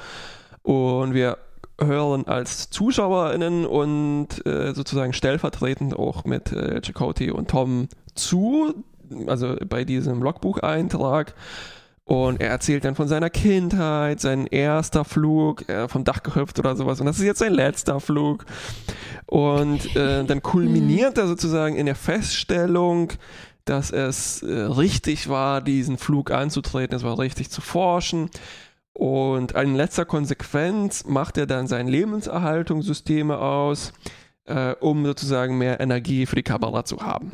und 0.63 1.13
wir 1.15 1.39
hören 1.79 2.27
als 2.27 2.71
ZuschauerInnen 2.71 3.67
und 3.67 4.29
äh, 4.47 4.73
sozusagen 4.73 5.13
stellvertretend 5.13 5.95
auch 5.95 6.25
mit 6.25 6.51
äh, 6.53 6.81
Chakotay 6.81 7.31
und 7.33 7.51
Tom 7.51 7.89
zu, 8.17 8.85
also 9.27 9.57
bei 9.69 9.85
diesem 9.85 10.23
Logbucheintrag. 10.23 11.35
Und 12.05 12.41
er 12.41 12.51
erzählt 12.51 12.85
dann 12.85 12.95
von 12.95 13.09
seiner 13.09 13.31
Kindheit, 13.31 14.21
sein 14.21 14.47
erster 14.47 15.05
Flug, 15.05 15.69
äh, 15.69 15.89
vom 15.89 16.05
Dach 16.05 16.23
gehüpft 16.23 16.59
oder 16.61 16.77
sowas. 16.77 17.01
Und 17.01 17.07
das 17.07 17.19
ist 17.19 17.25
jetzt 17.25 17.41
sein 17.41 17.53
letzter 17.53 17.99
Flug. 17.99 18.47
Und 19.27 19.97
äh, 19.97 20.23
dann 20.25 20.41
kulminiert 20.41 21.19
er 21.19 21.27
sozusagen 21.27 21.75
in 21.75 21.87
der 21.87 21.97
Feststellung, 21.97 23.13
dass 23.65 23.91
es 23.91 24.43
äh, 24.43 24.53
richtig 24.53 25.29
war, 25.29 25.61
diesen 25.61 25.99
Flug 25.99 26.31
anzutreten, 26.31 26.97
es 26.97 27.03
war 27.03 27.19
richtig 27.19 27.51
zu 27.51 27.61
forschen. 27.61 28.31
Und 28.93 29.53
in 29.53 29.75
letzter 29.75 30.05
Konsequenz 30.05 31.05
macht 31.05 31.37
er 31.37 31.47
dann 31.47 31.67
seine 31.67 31.91
Lebenserhaltungssysteme 31.91 33.37
aus, 33.37 33.93
äh, 34.45 34.75
um 34.81 35.05
sozusagen 35.05 35.59
mehr 35.59 35.81
Energie 35.81 36.25
für 36.25 36.37
die 36.37 36.45
Kamera 36.45 36.85
zu 36.85 36.99
haben. 36.99 37.33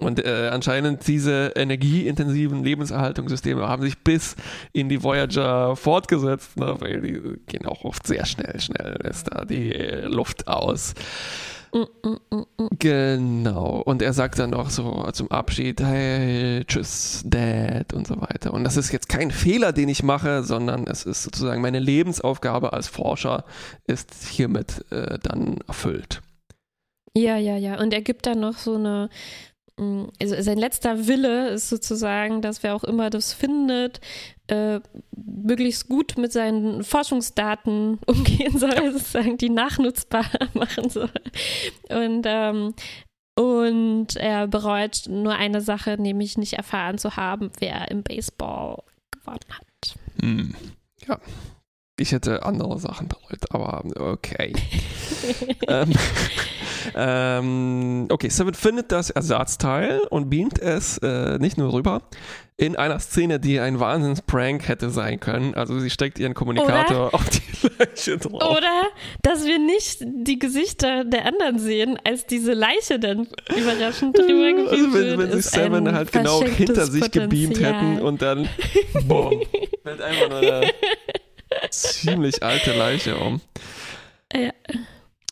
Und 0.00 0.24
äh, 0.24 0.50
anscheinend 0.52 1.06
diese 1.06 1.52
energieintensiven 1.54 2.64
Lebenserhaltungssysteme 2.64 3.68
haben 3.68 3.82
sich 3.82 3.98
bis 3.98 4.36
in 4.72 4.88
die 4.88 5.02
Voyager 5.02 5.76
fortgesetzt, 5.76 6.56
ne, 6.56 6.76
weil 6.78 7.00
die 7.00 7.20
gehen 7.46 7.66
auch 7.66 7.84
oft 7.84 8.06
sehr 8.06 8.26
schnell, 8.26 8.60
schnell 8.60 8.96
ist 9.08 9.28
da 9.30 9.44
die 9.44 9.70
Luft 10.06 10.48
aus. 10.48 10.94
Genau. 12.78 13.82
Und 13.84 14.02
er 14.02 14.12
sagt 14.12 14.38
dann 14.38 14.50
noch 14.50 14.70
so 14.70 15.08
zum 15.12 15.30
Abschied, 15.30 15.80
hey, 15.80 16.64
tschüss, 16.64 17.22
Dad 17.24 17.92
und 17.92 18.06
so 18.06 18.20
weiter. 18.20 18.52
Und 18.52 18.64
das 18.64 18.76
ist 18.76 18.92
jetzt 18.92 19.08
kein 19.08 19.30
Fehler, 19.30 19.72
den 19.72 19.88
ich 19.88 20.02
mache, 20.02 20.42
sondern 20.42 20.86
es 20.86 21.04
ist 21.04 21.22
sozusagen 21.22 21.62
meine 21.62 21.78
Lebensaufgabe 21.78 22.72
als 22.72 22.88
Forscher 22.88 23.44
ist 23.86 24.12
hiermit 24.28 24.84
äh, 24.90 25.18
dann 25.22 25.58
erfüllt. 25.68 26.22
Ja, 27.16 27.36
ja, 27.36 27.56
ja. 27.56 27.80
Und 27.80 27.92
er 27.92 28.02
gibt 28.02 28.26
dann 28.26 28.40
noch 28.40 28.56
so 28.56 28.76
eine 28.76 29.08
also 30.20 30.42
sein 30.42 30.58
letzter 30.58 31.06
Wille 31.06 31.48
ist 31.50 31.68
sozusagen, 31.68 32.42
dass 32.42 32.62
wer 32.62 32.74
auch 32.74 32.84
immer 32.84 33.10
das 33.10 33.32
findet, 33.32 34.00
äh, 34.48 34.80
möglichst 35.16 35.88
gut 35.88 36.18
mit 36.18 36.32
seinen 36.32 36.84
Forschungsdaten 36.84 37.98
umgehen 38.06 38.58
soll, 38.58 38.92
sozusagen 38.92 39.38
die 39.38 39.50
nachnutzbar 39.50 40.26
machen 40.54 40.90
soll. 40.90 41.10
Und 41.88 42.24
ähm, 42.26 42.74
und 43.36 44.16
er 44.16 44.48
bereut 44.48 45.04
nur 45.08 45.34
eine 45.34 45.62
Sache, 45.62 45.96
nämlich 45.98 46.36
nicht 46.36 46.54
erfahren 46.54 46.98
zu 46.98 47.16
haben, 47.16 47.50
wer 47.58 47.90
im 47.90 48.02
Baseball 48.02 48.82
gewonnen 49.10 49.38
hat. 49.48 49.94
Hm. 50.20 50.54
Ja, 51.06 51.18
ich 52.00 52.12
hätte 52.12 52.44
andere 52.44 52.78
Sachen 52.78 53.08
bereut, 53.08 53.44
aber 53.50 53.84
okay. 53.98 54.52
ähm, 55.68 55.92
ähm, 56.96 58.06
okay, 58.10 58.28
Seven 58.28 58.54
findet 58.54 58.90
das 58.90 59.10
Ersatzteil 59.10 60.00
und 60.10 60.30
beamt 60.30 60.58
es 60.58 60.98
äh, 60.98 61.38
nicht 61.38 61.58
nur 61.58 61.72
rüber 61.72 62.02
in 62.56 62.76
einer 62.76 62.98
Szene, 62.98 63.40
die 63.40 63.58
ein 63.58 63.80
Wahnsinnsprank 63.80 64.68
hätte 64.68 64.90
sein 64.90 65.18
können. 65.18 65.54
Also 65.54 65.78
sie 65.80 65.88
steckt 65.88 66.18
ihren 66.18 66.34
Kommunikator 66.34 67.06
Oder? 67.06 67.14
auf 67.14 67.24
die 67.30 67.68
Leiche 67.78 68.18
drauf. 68.18 68.56
Oder 68.56 68.82
dass 69.22 69.46
wir 69.46 69.58
nicht 69.58 69.98
die 70.02 70.38
Gesichter 70.38 71.04
der 71.04 71.24
anderen 71.24 71.58
sehen, 71.58 71.98
als 72.04 72.26
diese 72.26 72.52
Leiche 72.52 72.98
dann 72.98 73.28
überraschend 73.56 74.18
drüber 74.18 74.52
gebeamt 74.52 74.68
also 74.68 74.94
wenn, 74.94 75.18
wenn 75.18 75.32
sich 75.32 75.46
Seven 75.46 75.92
halt 75.94 76.12
genau 76.12 76.42
hinter 76.42 76.84
sich 76.86 77.00
Potenzial. 77.00 77.28
gebeamt 77.28 77.60
hätten 77.60 78.00
und 78.02 78.20
dann 78.20 78.48
boom, 79.06 79.42
fällt 79.82 80.02
einfach 80.02 80.28
nur 80.28 80.62
ziemlich 81.70 82.42
alte 82.42 82.72
Leiche 82.72 83.16
um. 83.16 83.40
Ja. 84.32 84.52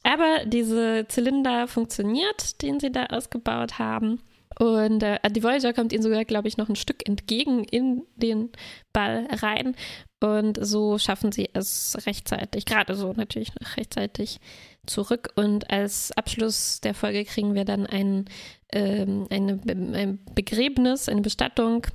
Aber 0.03 0.45
diese 0.47 1.07
Zylinder 1.09 1.69
funktioniert, 1.69 2.63
den 2.63 2.81
sie 2.81 2.91
da 2.91 3.07
ausgebaut 3.07 3.79
haben. 3.79 4.21
Und 4.59 5.03
äh, 5.03 5.19
die 5.31 5.43
Voyager 5.43 5.73
kommt 5.73 5.93
ihnen 5.93 6.03
sogar, 6.03 6.25
glaube 6.25 6.49
ich, 6.49 6.57
noch 6.57 6.69
ein 6.69 6.77
Stück 6.77 7.07
entgegen 7.09 7.63
in 7.65 8.03
den 8.17 8.51
Ball 8.93 9.29
rein. 9.31 9.77
Und 10.21 10.59
so 10.61 10.99
schaffen 10.99 11.31
sie 11.31 11.49
es 11.53 11.97
rechtzeitig, 12.07 12.65
gerade 12.65 12.95
so 12.97 13.13
natürlich 13.13 13.53
rechtzeitig 13.77 14.41
zurück. 14.85 15.31
Und 15.37 15.71
als 15.71 16.11
Abschluss 16.17 16.81
der 16.81 16.95
Folge 16.95 17.25
kriegen 17.25 17.55
wir 17.55 17.65
dann 17.65 17.87
ein, 17.87 18.25
ähm, 18.73 19.27
eine, 19.31 19.61
ein 19.67 20.19
Begräbnis, 20.35 21.09
eine 21.09 21.21
Bestattung 21.21 21.87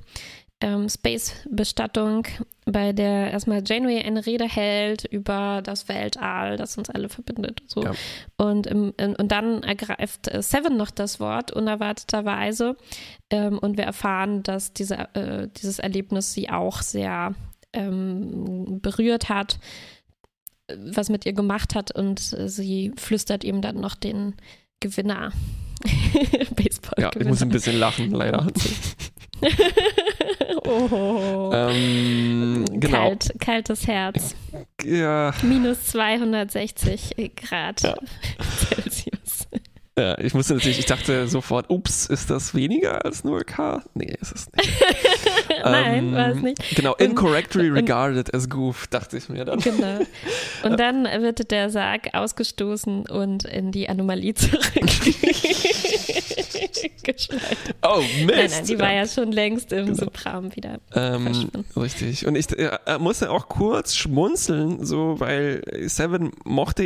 ähm, 0.60 0.88
Space-Bestattung, 0.88 2.26
bei 2.64 2.92
der 2.92 3.30
erstmal 3.32 3.62
Janeway 3.64 4.02
eine 4.02 4.24
Rede 4.24 4.46
hält 4.46 5.04
über 5.04 5.60
das 5.62 5.88
Weltall, 5.88 6.56
das 6.56 6.78
uns 6.78 6.88
alle 6.88 7.08
verbindet. 7.08 7.62
So. 7.66 7.82
Ja. 7.82 7.92
Und, 8.36 8.66
im, 8.66 8.94
und 8.96 9.28
dann 9.30 9.62
ergreift 9.62 10.28
äh, 10.28 10.42
Seven 10.42 10.76
noch 10.76 10.90
das 10.90 11.20
Wort, 11.20 11.52
unerwarteterweise. 11.52 12.76
Ähm, 13.30 13.58
und 13.58 13.76
wir 13.76 13.84
erfahren, 13.84 14.42
dass 14.42 14.72
diese, 14.72 15.14
äh, 15.14 15.48
dieses 15.56 15.78
Erlebnis 15.78 16.32
sie 16.32 16.48
auch 16.48 16.80
sehr 16.80 17.34
ähm, 17.72 18.80
berührt 18.80 19.28
hat, 19.28 19.58
was 20.74 21.10
mit 21.10 21.26
ihr 21.26 21.34
gemacht 21.34 21.74
hat. 21.74 21.94
Und 21.94 22.20
sie 22.20 22.92
flüstert 22.96 23.44
ihm 23.44 23.60
dann 23.60 23.80
noch 23.80 23.96
den 23.96 24.34
Gewinner. 24.80 25.32
Baseball. 26.54 26.94
Ja, 26.98 27.10
ich 27.18 27.26
muss 27.26 27.42
ein 27.42 27.48
bisschen 27.48 27.78
lachen, 27.78 28.10
leider. 28.12 28.46
oh. 30.66 31.50
Ähm, 31.52 32.64
genau. 32.72 33.08
Kalt, 33.08 33.32
kaltes 33.40 33.86
Herz. 33.86 34.34
Ja. 34.82 35.32
Minus 35.42 35.84
260 35.86 37.14
Grad 37.36 37.82
ja. 37.82 37.94
Celsius. 38.40 39.48
Ja, 39.96 40.18
ich 40.18 40.34
musste 40.34 40.54
natürlich, 40.54 40.80
ich 40.80 40.86
dachte 40.86 41.28
sofort, 41.28 41.70
ups, 41.70 42.06
ist 42.06 42.28
das 42.28 42.54
weniger 42.54 43.04
als 43.04 43.24
0K? 43.24 43.82
Nee, 43.94 44.16
ist 44.20 44.32
es 44.32 44.52
nicht. 44.52 44.68
Nein, 45.64 46.08
ähm, 46.08 46.12
war 46.14 46.28
es 46.30 46.42
nicht. 46.42 46.76
Genau, 46.76 46.94
incorrectly 46.94 47.70
und, 47.70 47.76
regarded 47.76 48.32
as 48.34 48.48
goof, 48.48 48.86
dachte 48.86 49.16
ich 49.16 49.28
mir 49.28 49.44
dann. 49.44 49.60
Genau. 49.60 50.00
Und 50.62 50.78
dann 50.80 51.04
wird 51.04 51.50
der 51.50 51.70
Sarg 51.70 52.14
ausgestoßen 52.14 53.06
und 53.06 53.44
in 53.44 53.72
die 53.72 53.88
Anomalie 53.88 54.34
zurück. 54.34 54.62
oh, 57.82 58.00
Mist. 58.00 58.36
Nein, 58.36 58.50
nein, 58.50 58.66
die 58.66 58.78
war 58.78 58.92
ja 58.92 59.06
schon 59.06 59.32
längst 59.32 59.72
im 59.72 59.86
genau. 59.86 59.98
Subram 59.98 60.54
wieder 60.54 60.78
ähm, 60.94 61.50
Richtig. 61.76 62.26
Und 62.26 62.36
ich 62.36 62.46
äh, 62.58 62.98
musste 62.98 63.30
auch 63.30 63.48
kurz 63.48 63.94
schmunzeln, 63.94 64.84
so, 64.84 65.18
weil 65.18 65.62
Seven 65.86 66.32
mochte 66.44 66.84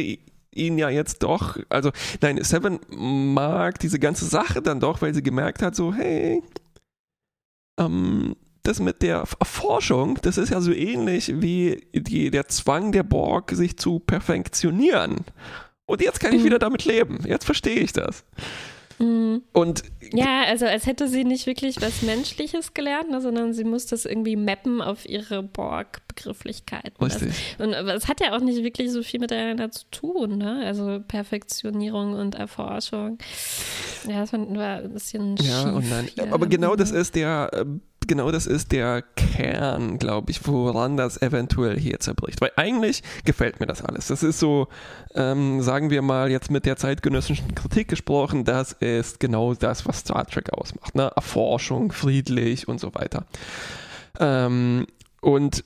ihn 0.59 0.79
ja 0.79 0.91
jetzt 0.91 1.23
doch, 1.23 1.59
also 1.69 1.91
nein, 2.21 2.43
Seven 2.43 2.81
mag 2.91 3.79
diese 3.79 3.99
ganze 3.99 4.25
Sache 4.25 4.61
dann 4.61 4.81
doch, 4.81 5.01
weil 5.01 5.15
sie 5.15 5.23
gemerkt 5.23 5.63
hat, 5.63 5.77
so, 5.77 5.95
hey, 5.95 6.43
ähm, 7.79 8.35
das 8.69 8.81
mit 8.81 9.03
der 9.03 9.25
Erforschung, 9.41 10.19
das 10.23 10.39
ist 10.39 10.51
ja 10.51 10.61
so 10.61 10.73
ähnlich 10.73 11.33
wie 11.41 11.89
die, 11.93 12.31
der 12.31 12.49
Zwang 12.49 12.93
der 12.93 13.03
Borg, 13.03 13.51
sich 13.53 13.79
zu 13.79 13.99
perfektionieren. 13.99 15.25
Und 15.87 16.03
jetzt 16.03 16.21
kann 16.21 16.35
ich 16.35 16.43
mhm. 16.43 16.47
wieder 16.47 16.59
damit 16.59 16.85
leben. 16.85 17.19
Jetzt 17.27 17.45
verstehe 17.45 17.81
ich 17.81 17.93
das. 17.93 18.25
Mhm. 18.99 19.43
Und 19.53 19.85
ja, 20.13 20.43
also 20.47 20.67
als 20.67 20.87
hätte 20.87 21.09
sie 21.09 21.25
nicht 21.25 21.47
wirklich 21.47 21.81
was 21.81 22.03
Menschliches 22.03 22.75
gelernt, 22.75 23.11
ne, 23.11 23.21
sondern 23.21 23.53
sie 23.53 23.65
muss 23.65 23.87
das 23.87 24.05
irgendwie 24.05 24.37
mappen 24.37 24.81
auf 24.83 25.09
ihre 25.09 25.43
Borg-Begrifflichkeiten. 25.43 27.03
Richtig. 27.03 27.57
Und 27.59 27.73
es 27.73 28.09
hat 28.09 28.21
ja 28.21 28.37
auch 28.37 28.41
nicht 28.41 28.63
wirklich 28.63 28.91
so 28.91 29.03
viel 29.03 29.21
miteinander 29.21 29.71
zu 29.71 29.85
tun, 29.91 30.39
ne? 30.39 30.63
Also 30.65 31.01
Perfektionierung 31.07 32.15
und 32.15 32.35
Erforschung. 32.35 33.19
Ja, 34.09 34.21
das 34.21 34.33
war 34.33 34.41
ein 34.41 34.93
bisschen 34.93 35.39
schief. 35.39 35.49
Ja, 35.49 35.71
und 35.71 35.89
nein. 35.89 36.09
Aber 36.31 36.47
genau 36.47 36.75
das 36.75 36.91
ist 36.91 37.15
der 37.15 37.51
äh, 37.53 37.65
genau 38.09 38.31
das 38.31 38.47
ist 38.47 38.73
der 38.73 39.03
Kern, 39.03 39.99
glaube 39.99 40.31
ich, 40.31 40.47
woran 40.47 40.97
das 40.97 41.23
eventuell 41.23 41.79
hier 41.79 42.01
zerbricht. 42.01 42.41
Weil 42.41 42.51
eigentlich 42.57 43.03
gefällt 43.25 43.61
mir 43.61 43.67
das 43.67 43.83
alles. 43.83 44.09
Das 44.09 44.23
ist 44.23 44.41
so, 44.41 44.69
ähm, 45.15 45.63
sagen 45.63 45.91
wir 45.91 46.03
mal, 46.03 46.31
jetzt 46.31 46.51
mit 46.51 46.67
der 46.67 46.77
zeitgenössischen 46.77 47.55
Kritik 47.55 47.89
gesprochen, 47.89 48.45
das 48.45 48.73
ist 48.73 49.21
genau 49.21 49.55
das, 49.55 49.87
was 49.87 50.01
Star 50.01 50.27
Trek 50.27 50.53
ausmacht. 50.53 50.95
Ne? 50.95 51.13
Erforschung, 51.15 51.93
friedlich 51.93 52.67
und 52.67 52.81
so 52.81 52.95
weiter. 52.95 53.25
Ähm, 54.19 54.87
und 55.21 55.65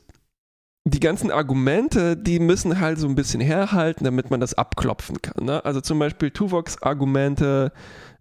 die 0.85 1.01
ganzen 1.01 1.31
Argumente, 1.31 2.17
die 2.17 2.41
müssen 2.41 2.81
halt 2.81 2.99
so 2.99 3.07
ein 3.07 3.15
bisschen 3.15 3.41
herhalten, 3.41 4.05
damit 4.05 4.31
man 4.31 4.41
das 4.41 4.55
abklopfen 4.55 5.23
kann. 5.23 5.45
Ne? 5.45 5.65
Also 5.65 5.81
zum 5.81 5.99
Beispiel 5.99 6.31
Tuvoks 6.31 6.83
Argumente, 6.83 7.73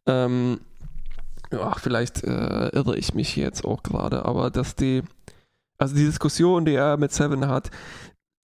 ähm, 0.06 0.60
ach, 1.60 1.80
vielleicht 1.80 2.24
äh, 2.24 2.70
irre 2.70 2.98
ich 2.98 3.14
mich 3.14 3.36
jetzt 3.36 3.66
auch 3.66 3.84
gerade, 3.84 4.26
aber 4.26 4.50
dass 4.50 4.76
die, 4.76 5.04
also 5.78 5.96
die 5.96 6.06
Diskussion, 6.06 6.66
die 6.66 6.76
er 6.76 6.98
mit 6.98 7.12
Seven 7.12 7.48
hat, 7.48 7.72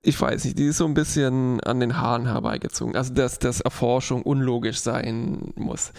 ich 0.02 0.20
weiß 0.20 0.46
nicht, 0.46 0.58
die 0.58 0.66
ist 0.66 0.78
so 0.78 0.86
ein 0.86 0.94
bisschen 0.94 1.60
an 1.62 1.80
den 1.80 1.98
Haaren 1.98 2.28
herbeigezogen. 2.28 2.96
Also, 2.96 3.14
dass, 3.14 3.40
dass 3.40 3.62
Erforschung 3.62 4.22
unlogisch 4.22 4.80
sein 4.80 5.52
muss. 5.56 5.92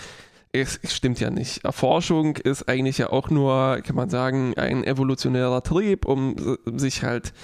Es, 0.52 0.80
stimmt 0.84 1.20
ja 1.20 1.30
nicht. 1.30 1.64
Erforschung 1.64 2.36
ist 2.36 2.68
eigentlich 2.68 2.98
ja 2.98 3.10
auch 3.10 3.28
nur, 3.28 3.80
kann 3.84 3.96
man 3.96 4.08
sagen, 4.08 4.54
ein 4.56 4.82
evolutionärer 4.82 5.62
Trieb, 5.62 6.06
um 6.06 6.56
sich 6.64 7.02
halt 7.02 7.34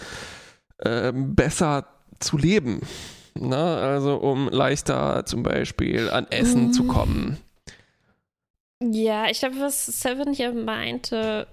äh, 0.78 1.12
besser 1.14 1.86
zu 2.18 2.38
leben. 2.38 2.80
Na, 3.34 3.76
also 3.76 4.16
um 4.16 4.48
leichter 4.48 5.26
zum 5.26 5.42
Beispiel 5.42 6.08
an 6.08 6.26
Essen 6.30 6.68
mhm. 6.68 6.72
zu 6.72 6.84
kommen. 6.84 7.36
Ja, 8.82 9.30
ich 9.30 9.38
glaube, 9.38 9.60
was 9.60 9.86
Seven 9.86 10.32
hier 10.32 10.52
meinte 10.52 11.46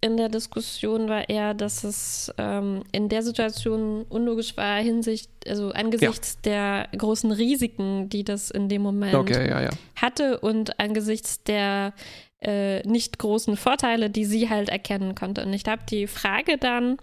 in 0.00 0.16
der 0.16 0.28
Diskussion 0.28 1.08
war 1.08 1.28
eher, 1.28 1.54
dass 1.54 1.82
es 1.82 2.32
ähm, 2.38 2.84
in 2.92 3.08
der 3.08 3.22
Situation 3.22 4.04
unlogisch 4.08 4.56
war, 4.56 4.80
hinsicht, 4.80 5.30
also 5.48 5.72
angesichts 5.72 6.38
ja. 6.44 6.86
der 6.90 6.98
großen 6.98 7.32
Risiken, 7.32 8.08
die 8.08 8.22
das 8.22 8.50
in 8.50 8.68
dem 8.68 8.82
Moment 8.82 9.14
okay, 9.14 9.48
ja, 9.48 9.60
ja. 9.60 9.70
hatte 9.96 10.38
und 10.38 10.78
angesichts 10.78 11.42
der 11.42 11.94
äh, 12.40 12.86
nicht 12.86 13.18
großen 13.18 13.56
Vorteile, 13.56 14.08
die 14.08 14.24
sie 14.24 14.48
halt 14.48 14.68
erkennen 14.68 15.16
konnte. 15.16 15.44
Und 15.44 15.52
ich 15.52 15.64
glaube, 15.64 15.82
die 15.90 16.06
Frage 16.06 16.58
dann, 16.58 16.98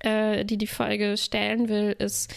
äh, 0.00 0.46
die 0.46 0.56
die 0.56 0.66
Folge 0.66 1.18
stellen 1.18 1.68
will, 1.68 1.94
ist, 1.98 2.32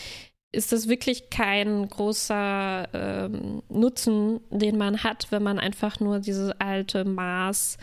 ist 0.56 0.72
das 0.72 0.88
wirklich 0.88 1.30
kein 1.30 1.88
großer 1.88 2.88
ähm, 2.94 3.62
Nutzen, 3.70 4.40
den 4.50 4.78
man 4.78 5.04
hat, 5.04 5.28
wenn 5.30 5.44
man 5.44 5.60
einfach 5.60 6.00
nur 6.00 6.20
diese 6.20 6.60
alte 6.60 7.06
Mars 7.06 7.78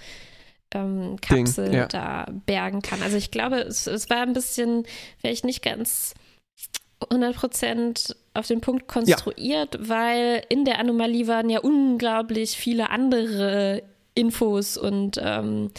ähm, 0.75 1.17
Kapsel 1.21 1.67
Ding, 1.67 1.75
ja. 1.75 1.87
da 1.87 2.27
bergen 2.47 2.83
kann. 2.83 3.03
Also 3.03 3.17
ich 3.17 3.31
glaube, 3.31 3.57
es, 3.57 3.87
es 3.87 4.11
war 4.11 4.23
ein 4.23 4.33
bisschen, 4.33 4.85
vielleicht 5.19 5.45
nicht 5.45 5.63
ganz 5.63 6.15
100% 7.01 8.15
auf 8.35 8.47
den 8.47 8.61
Punkt 8.61 8.89
konstruiert, 8.89 9.77
weil 9.81 10.43
in 10.49 10.65
der 10.65 10.79
Anomalie 10.79 11.27
waren 11.27 11.51
ja 11.51 11.61
unglaublich 11.61 12.57
viele 12.57 12.91
andere 12.91 13.83
Infos 14.15 14.77
und 14.77 15.21
ähm, 15.23 15.71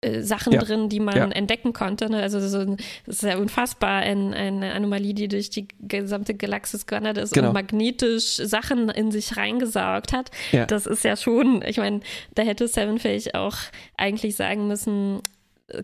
äh, 0.00 0.20
Sachen 0.22 0.52
Ja. 0.52 0.60
drin, 0.60 0.88
die 0.88 1.00
man 1.00 1.16
Ja. 1.16 1.28
entdecken 1.28 1.72
konnte. 1.72 2.08
Ne? 2.08 2.22
Also 2.22 2.38
so, 2.40 2.64
das 3.06 3.16
ist 3.16 3.22
ja 3.22 3.36
unfassbar, 3.36 4.00
ein, 4.02 4.32
eine 4.32 4.72
Anomalie, 4.72 5.12
die 5.14 5.26
durch 5.28 5.50
die 5.50 5.66
gesamte 5.80 6.34
Galaxis 6.34 6.86
gewandert 6.86 7.18
ist 7.18 7.32
Genau. 7.34 7.48
und 7.48 7.54
magnetisch 7.54 8.36
Sachen 8.36 8.90
in 8.90 9.10
sich 9.10 9.36
reingesaugt 9.36 10.12
hat. 10.12 10.30
Ja. 10.52 10.66
Das 10.66 10.86
ist 10.86 11.02
ja 11.04 11.16
schon, 11.16 11.62
ich 11.66 11.78
meine, 11.78 12.00
da 12.34 12.42
hätte 12.42 12.68
Seven 12.68 12.98
vielleicht 12.98 13.34
auch 13.34 13.56
eigentlich 13.96 14.36
sagen 14.36 14.68
müssen, 14.68 15.20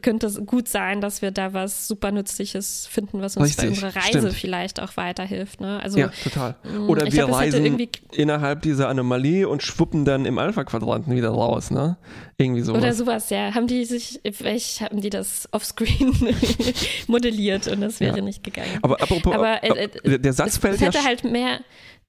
könnte 0.00 0.26
es 0.28 0.40
gut 0.46 0.66
sein, 0.66 1.02
dass 1.02 1.20
wir 1.20 1.30
da 1.30 1.52
was 1.52 1.86
super 1.86 2.10
Nützliches 2.10 2.86
finden, 2.86 3.20
was 3.20 3.36
uns 3.36 3.54
bei 3.56 3.64
Richtig, 3.64 3.84
unserer 3.84 3.96
Reise 4.02 4.18
stimmt. 4.20 4.32
vielleicht 4.34 4.80
auch 4.80 4.96
weiterhilft. 4.96 5.60
Ne? 5.60 5.78
Also 5.82 5.98
ja, 5.98 6.08
total. 6.22 6.56
mh, 6.64 6.86
Oder 6.88 7.04
wir 7.04 7.10
glaub, 7.10 7.32
reisen 7.32 7.78
innerhalb 8.12 8.62
dieser 8.62 8.88
Anomalie 8.88 9.46
und 9.46 9.62
schwuppen 9.62 10.06
dann 10.06 10.24
im 10.24 10.38
Alpha-Quadranten 10.38 11.14
wieder 11.14 11.28
raus, 11.28 11.70
ne? 11.70 11.98
Irgendwie 12.38 12.62
sowas. 12.62 12.82
Oder 12.82 12.92
sowas, 12.94 13.28
ja. 13.28 13.54
Haben 13.54 13.66
die 13.66 13.84
sich, 13.84 14.20
vielleicht 14.32 14.80
haben 14.80 15.02
die 15.02 15.10
das 15.10 15.48
offscreen 15.52 16.14
modelliert 17.06 17.66
und 17.68 17.80
das 17.82 18.00
wäre 18.00 18.16
Ja. 18.18 18.22
nicht 18.24 18.42
gegangen. 18.42 18.78
Aber 18.82 19.00
apropos, 19.02 19.34
Aber, 19.34 19.62
äh, 19.62 19.88
äh, 20.04 20.18
der- 20.18 20.32
Satz 20.32 20.52
es, 20.52 20.58
fällt 20.58 20.74
es 20.76 20.80
ja 20.80 20.86
hätte 20.88 21.04
halt 21.04 21.24
mehr. 21.24 21.60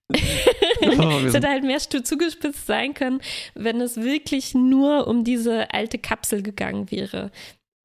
Oh, 1.00 1.20
es 1.26 1.34
hätte 1.34 1.48
halt 1.50 1.64
mehr 1.64 1.80
zugespitzt 1.80 2.68
sein 2.68 2.94
können, 2.94 3.22
wenn 3.56 3.80
es 3.82 3.98
wirklich 3.98 4.54
nur 4.54 5.08
um 5.08 5.24
diese 5.24 5.74
alte 5.74 5.98
Kapsel 5.98 6.44
gegangen 6.44 6.92
wäre. 6.92 7.32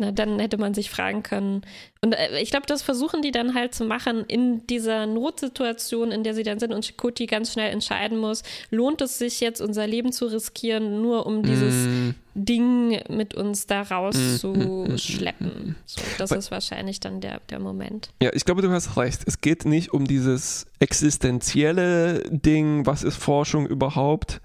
Na, 0.01 0.12
dann 0.12 0.38
hätte 0.40 0.57
man 0.57 0.72
sich 0.72 0.88
fragen 0.90 1.22
können. 1.22 1.61
Und 2.01 2.14
äh, 2.14 2.40
ich 2.40 2.51
glaube, 2.51 2.64
das 2.66 2.80
versuchen 2.80 3.20
die 3.20 3.32
dann 3.32 3.55
halt 3.55 3.74
zu 3.74 3.84
machen 3.84 4.24
in 4.26 4.66
dieser 4.66 5.05
Notsituation, 5.05 6.11
in 6.11 6.24
der 6.24 6.34
sie 6.34 6.42
dann 6.42 6.59
sind 6.59 6.72
und 6.72 6.86
Chakoti 6.86 7.26
ganz 7.26 7.53
schnell 7.53 7.70
entscheiden 7.70 8.16
muss, 8.16 8.42
lohnt 8.70 9.03
es 9.03 9.18
sich 9.18 9.40
jetzt 9.40 9.61
unser 9.61 9.86
Leben 9.86 10.11
zu 10.11 10.24
riskieren, 10.26 11.03
nur 11.03 11.26
um 11.26 11.42
dieses 11.42 11.74
Mm, 11.86 12.11
Ding 12.34 13.01
mit 13.11 13.34
uns 13.34 13.66
da 13.66 13.82
Mm, 13.82 13.84
mm, 13.84 13.88
mm, 13.88 13.92
rauszuschleppen. 13.92 15.76
So, 15.84 16.01
das 16.16 16.30
Weil- 16.30 16.38
ist 16.38 16.51
wahrscheinlich 16.51 16.98
dann 17.01 17.20
der, 17.20 17.40
der 17.51 17.61
Moment. 17.61 18.09
Ja, 18.22 18.30
ich 18.32 18.46
glaube, 18.46 18.62
du 18.62 18.70
hast 18.70 18.96
recht. 18.96 19.20
Es 19.26 19.42
geht 19.42 19.66
nicht 19.66 19.92
um 19.92 20.07
dieses 20.07 20.66
existenzielle 20.78 22.22
Ding, 22.30 22.86
was 22.86 23.03
ist 23.03 23.16
Forschung 23.16 23.66
überhaupt, 23.66 24.40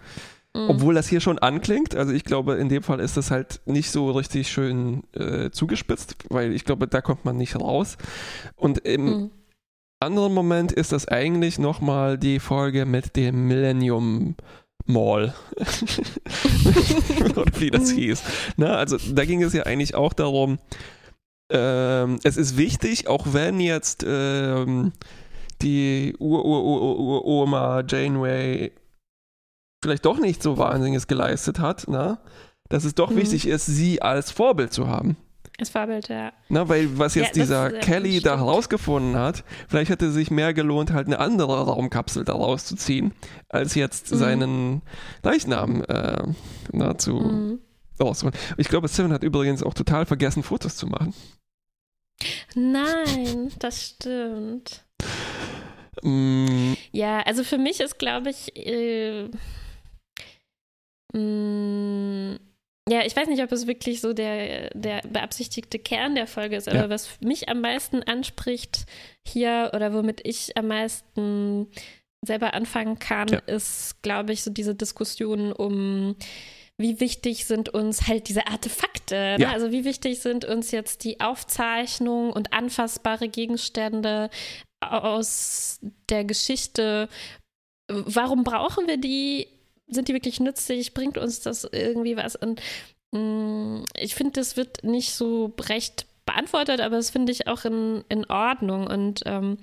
Mhm. 0.56 0.70
obwohl 0.70 0.94
das 0.96 1.08
hier 1.10 1.20
schon 1.20 1.38
anklingt. 1.38 1.96
Also 1.96 2.14
ich 2.14 2.24
glaube, 2.24 2.56
in 2.56 2.70
dem 2.70 2.82
Fall 2.82 3.00
ist 3.02 3.18
das 3.18 3.30
halt 3.30 3.60
nicht 3.66 3.92
so 3.92 4.10
richtig 4.12 4.50
schön 4.50 5.04
äh, 5.14 5.50
zugespitzt, 5.52 6.16
weil 6.30 6.54
ich 6.54 6.64
glaube, 6.64 6.88
da 6.88 7.02
kommt 7.02 7.26
man 7.26 7.36
nicht 7.36 7.56
raus. 7.60 7.98
Und 8.56 8.78
im 8.80 9.06
Mhm. 9.06 9.30
anderen 10.00 10.34
Moment 10.34 10.72
ist 10.72 10.92
das 10.94 11.08
eigentlich 11.08 11.60
nochmal 11.60 12.18
die 12.18 12.40
Folge 12.40 12.86
mit 12.86 13.16
dem 13.18 13.48
Millennium 13.48 14.36
Mall. 14.88 15.34
Oder 17.26 17.46
wie 17.60 17.72
das 17.72 17.92
Mhm. 17.92 17.96
hieß. 17.98 18.24
Na, 18.58 18.76
also 18.76 18.98
da 19.14 19.26
ging 19.26 19.42
es 19.44 19.54
ja 19.54 19.64
eigentlich 19.64 19.96
auch 19.96 20.14
darum, 20.14 20.60
ähm, 21.52 22.20
es 22.24 22.38
ist 22.38 22.56
wichtig, 22.58 23.08
auch 23.08 23.28
wenn 23.34 23.60
jetzt 23.60 24.06
ähm, 24.08 24.94
die 25.62 26.16
Ur-Ur-Ur-Oma 26.20 27.84
Janeway 27.88 28.72
vielleicht 29.86 30.06
doch 30.06 30.20
nicht 30.20 30.42
so 30.42 30.58
Wahnsinniges 30.58 31.08
geleistet 31.08 31.60
hat, 31.60 31.86
na, 31.88 32.18
dass 32.70 32.84
es 32.86 32.96
doch 32.96 33.12
Mhm. 33.12 33.18
wichtig 33.18 33.48
ist, 33.48 33.68
sie 33.68 34.02
als 34.02 34.32
Vorbild 34.32 34.74
zu 34.74 34.88
haben. 34.88 35.16
Das 35.58 35.70
Vorbild, 35.70 36.10
ja. 36.10 36.34
Na, 36.50 36.68
weil 36.68 36.98
was 37.00 37.16
Ja, 37.16 37.22
jetzt 37.22 37.38
das- 37.38 37.44
dieser 37.44 37.74
ja, 37.74 37.80
Kelly 37.80 38.20
da 38.20 38.38
herausgefunden 38.38 39.16
hat, 39.16 39.46
vielleicht 39.70 39.90
hätte 39.90 40.08
es 40.08 40.14
sich 40.14 40.30
mehr 40.32 40.54
gelohnt, 40.54 40.92
halt 40.92 41.08
eine 41.08 41.20
andere 41.20 41.62
Raumkapsel 41.66 42.26
da 42.26 42.34
rauszuziehen, 42.34 43.14
als 43.48 43.74
jetzt 43.76 44.12
Mhm. 44.12 44.18
seinen 44.18 44.82
Leichnam 45.24 45.82
äh, 45.84 46.24
na, 46.74 46.98
zu 46.98 47.14
Mhm. 47.14 47.60
rauszuholen. 48.02 48.38
Ich 48.58 48.68
glaube, 48.68 48.88
Seven 48.90 49.14
hat 49.14 49.24
übrigens 49.24 49.64
auch 49.64 49.74
total 49.76 50.06
vergessen, 50.06 50.44
Fotos 50.44 50.76
zu 50.76 50.88
machen. 50.88 51.14
Nein, 52.56 53.52
das 53.60 53.82
stimmt. 53.90 54.84
Mm, 56.04 56.74
Ja, 56.92 57.20
also 57.22 57.44
für 57.44 57.58
mich 57.58 57.80
ist, 57.80 57.98
glaube 58.00 58.30
ich, 58.30 58.56
äh, 58.58 59.30
mh, 61.16 62.40
ja, 62.88 63.02
ich 63.04 63.16
weiß 63.16 63.28
nicht, 63.30 63.42
ob 63.42 63.52
es 63.52 63.66
wirklich 63.66 64.00
so 64.02 64.14
der, 64.14 64.70
der 64.76 65.02
beabsichtigte 65.10 65.80
Kern 65.80 66.14
der 66.14 66.28
Folge 66.28 66.56
ist, 66.56 66.68
aber 66.68 66.82
Ja. 66.82 66.90
was 66.90 67.20
mich 67.20 67.50
am 67.50 67.62
meisten 67.62 68.04
anspricht 68.04 68.86
hier 69.28 69.72
oder 69.74 69.94
womit 69.94 70.22
ich 70.24 70.56
am 70.56 70.68
meisten 70.68 71.68
selber 72.24 72.54
anfangen 72.54 73.00
kann, 73.00 73.28
Ja. 73.30 73.40
ist, 73.48 74.02
glaube 74.04 74.34
ich, 74.34 74.44
so 74.44 74.52
diese 74.52 74.76
Diskussion 74.76 75.52
um 75.52 76.16
wie 76.78 77.00
wichtig 77.00 77.46
sind 77.46 77.70
uns 77.70 78.06
halt 78.08 78.28
diese 78.28 78.48
Artefakte? 78.48 79.16
Ne? 79.16 79.38
Ja. 79.40 79.52
Also 79.52 79.72
wie 79.72 79.86
wichtig 79.86 80.20
sind 80.20 80.44
uns 80.44 80.72
jetzt 80.72 81.06
die 81.06 81.22
Aufzeichnungen 81.22 82.32
und 82.34 82.52
anfassbare 82.52 83.30
Gegenstände 83.30 84.30
aus 84.82 85.80
der 86.10 86.26
Geschichte? 86.26 87.08
Warum 87.88 88.44
brauchen 88.44 88.88
wir 88.88 88.98
die? 88.98 89.48
Sind 89.88 90.08
die 90.08 90.14
wirklich 90.14 90.40
nützlich? 90.40 90.94
Bringt 90.94 91.18
uns 91.18 91.42
das 91.42 91.64
irgendwie 91.72 92.18
was? 92.18 92.36
Und 92.36 92.62
mh, 93.12 93.86
ich 94.00 94.16
finde, 94.16 94.34
das 94.34 94.58
wird 94.58 94.84
nicht 94.84 95.14
so 95.14 95.54
recht 95.60 96.06
beantwortet, 96.26 96.82
aber 96.82 96.96
das 96.96 97.12
finde 97.12 97.32
ich 97.32 97.48
auch 97.48 97.66
in, 97.66 98.04
in 98.10 98.26
Ordnung. 98.26 98.88
Und 98.88 99.22
ähm, 99.26 99.58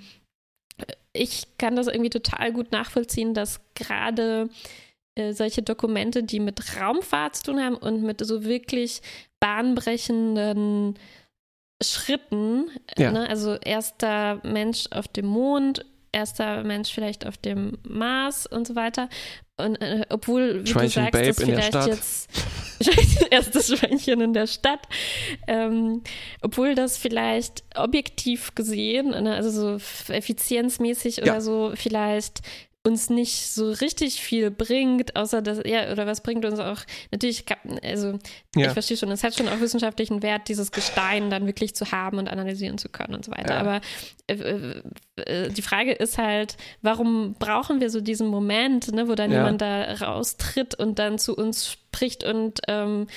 ich 1.11 1.57
kann 1.57 1.75
das 1.75 1.87
irgendwie 1.87 2.09
total 2.09 2.51
gut 2.53 2.71
nachvollziehen, 2.71 3.33
dass 3.33 3.59
gerade 3.75 4.49
äh, 5.15 5.33
solche 5.33 5.61
Dokumente, 5.61 6.23
die 6.23 6.39
mit 6.39 6.79
Raumfahrt 6.79 7.35
zu 7.35 7.43
tun 7.43 7.61
haben 7.61 7.75
und 7.75 8.01
mit 8.01 8.25
so 8.25 8.45
wirklich 8.45 9.01
bahnbrechenden 9.39 10.97
Schritten, 11.81 12.69
Ja. 12.97 13.11
ne? 13.11 13.27
also 13.27 13.55
erster 13.55 14.39
Mensch 14.43 14.85
auf 14.91 15.07
dem 15.09 15.25
Mond, 15.25 15.85
erster 16.13 16.63
Mensch 16.63 16.93
vielleicht 16.93 17.25
auf 17.25 17.37
dem 17.37 17.77
Mars 17.83 18.45
und 18.47 18.67
so 18.67 18.75
weiter. 18.75 19.09
Und 19.57 19.75
äh, 19.81 20.05
obwohl, 20.09 20.63
wie 20.63 20.69
Schweinchen 20.69 21.05
du 21.11 21.11
sagst, 21.11 21.39
das 21.39 21.45
vielleicht 21.45 21.87
jetzt 21.87 22.29
erstes 23.31 23.67
Schweinchen 23.67 24.21
in 24.21 24.33
der 24.33 24.47
Stadt, 24.47 24.87
ähm, 25.47 26.01
obwohl 26.41 26.75
das 26.75 26.97
vielleicht 26.97 27.63
objektiv 27.75 28.55
gesehen, 28.55 29.09
ne, 29.09 29.35
also 29.35 29.49
so 29.77 30.13
effizienzmäßig 30.13 31.17
Ja. 31.17 31.23
oder 31.23 31.41
so, 31.41 31.73
vielleicht 31.75 32.41
uns 32.85 33.09
nicht 33.09 33.49
so 33.53 33.71
richtig 33.71 34.21
viel 34.21 34.51
bringt, 34.51 35.15
außer 35.15 35.41
dass, 35.41 35.59
ja, 35.65 35.89
oder 35.91 36.05
was 36.05 36.21
bringt 36.21 36.43
uns 36.43 36.59
auch, 36.59 36.79
natürlich, 37.11 37.45
also 37.81 38.19
Ja. 38.55 38.67
ich 38.67 38.73
verstehe 38.73 38.97
schon, 38.97 39.09
es 39.11 39.23
hat 39.23 39.35
schon 39.35 39.47
auch 39.47 39.61
wissenschaftlichen 39.61 40.21
Wert, 40.21 40.49
dieses 40.49 40.71
Gestein 40.73 41.29
dann 41.29 41.45
wirklich 41.47 41.75
zu 41.75 41.91
haben 41.93 42.17
und 42.17 42.27
analysieren 42.29 42.77
zu 42.77 42.89
können 42.89 43.15
und 43.15 43.23
so 43.23 43.31
weiter. 43.31 43.53
Ja. 43.53 43.59
Aber 43.61 43.81
äh, 44.27 44.33
äh, 44.33 44.81
äh, 45.15 45.49
die 45.49 45.61
Frage 45.61 45.93
ist 45.93 46.17
halt, 46.17 46.57
warum 46.81 47.35
brauchen 47.39 47.79
wir 47.79 47.89
so 47.89 48.01
diesen 48.01 48.27
Moment, 48.27 48.91
ne, 48.93 49.07
wo 49.07 49.15
dann 49.15 49.31
Ja. 49.31 49.37
jemand 49.37 49.61
da 49.61 49.93
raustritt 49.93 50.75
und 50.75 50.99
dann 50.99 51.17
zu 51.19 51.35
uns 51.37 51.71
spricht 51.71 52.25
und 52.25 52.59
ähm, 52.67 53.07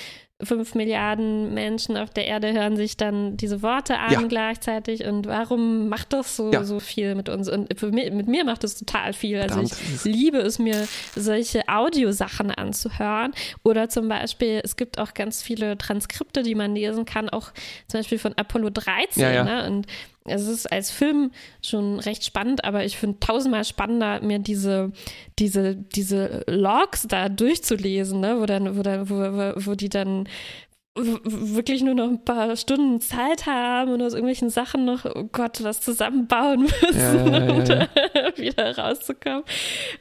fünf 0.42 0.74
Milliarden 0.74 1.54
Menschen 1.54 1.96
auf 1.96 2.10
der 2.10 2.26
Erde 2.26 2.52
hören 2.52 2.76
sich 2.76 2.98
dann 2.98 3.38
diese 3.38 3.62
Worte 3.62 3.98
an 3.98 4.12
Ja. 4.12 4.20
gleichzeitig 4.22 5.04
und 5.04 5.26
warum 5.26 5.88
macht 5.88 6.12
das 6.12 6.36
so, 6.36 6.52
Ja. 6.52 6.62
so 6.62 6.78
viel 6.78 7.14
mit 7.14 7.30
uns? 7.30 7.48
Und 7.48 7.70
mich, 7.92 8.12
mit 8.12 8.28
mir 8.28 8.44
macht 8.44 8.62
das 8.62 8.76
total 8.76 9.14
viel. 9.14 9.38
Also 9.40 9.66
Verdammt, 9.66 9.72
ich 9.94 10.04
liebe 10.04 10.38
es 10.38 10.58
mir, 10.58 10.86
solche 11.14 11.62
Audiosachen 11.68 12.50
anzuhören. 12.50 13.32
Oder 13.62 13.88
zum 13.88 14.08
Beispiel, 14.08 14.60
es 14.62 14.76
gibt 14.76 14.98
auch 14.98 15.14
ganz 15.14 15.42
viele 15.42 15.78
Transkripte, 15.78 16.42
die 16.42 16.54
man 16.54 16.74
lesen 16.74 17.06
kann, 17.06 17.30
auch 17.30 17.52
zum 17.88 18.00
Beispiel 18.00 18.18
von 18.18 18.34
Apollo 18.36 18.70
13. 18.70 19.22
Ja, 19.22 19.32
ja. 19.32 19.44
Ne? 19.44 19.66
Und 19.66 19.86
es 20.28 20.46
ist 20.46 20.70
als 20.72 20.90
Film 20.90 21.30
schon 21.62 21.98
recht 22.00 22.24
spannend, 22.24 22.64
aber 22.64 22.84
ich 22.84 22.96
finde 22.96 23.20
tausendmal 23.20 23.64
spannender, 23.64 24.20
mir 24.22 24.38
diese, 24.38 24.92
diese, 25.38 25.76
diese 25.76 26.44
Logs 26.48 27.06
da 27.08 27.28
durchzulesen, 27.28 28.20
ne? 28.20 28.40
wo, 28.40 28.46
dann, 28.46 28.76
wo, 28.76 28.82
dann, 28.82 29.08
wo, 29.10 29.14
wo, 29.16 29.52
wo 29.66 29.74
die 29.74 29.88
dann 29.88 30.28
wirklich 30.98 31.82
nur 31.82 31.94
noch 31.94 32.08
ein 32.08 32.24
paar 32.24 32.56
Stunden 32.56 33.02
Zeit 33.02 33.44
haben 33.44 33.92
und 33.92 34.00
aus 34.00 34.14
irgendwelchen 34.14 34.48
Sachen 34.48 34.86
noch, 34.86 35.04
oh 35.04 35.24
Gott, 35.30 35.62
was 35.62 35.82
zusammenbauen 35.82 36.62
müssen, 36.82 36.98
Ja, 36.98 37.14
ja, 37.26 37.44
ja, 37.44 37.52
um 37.52 37.64
ja. 37.64 37.64
da 37.64 38.36
wieder 38.38 38.78
rauszukommen. 38.78 39.44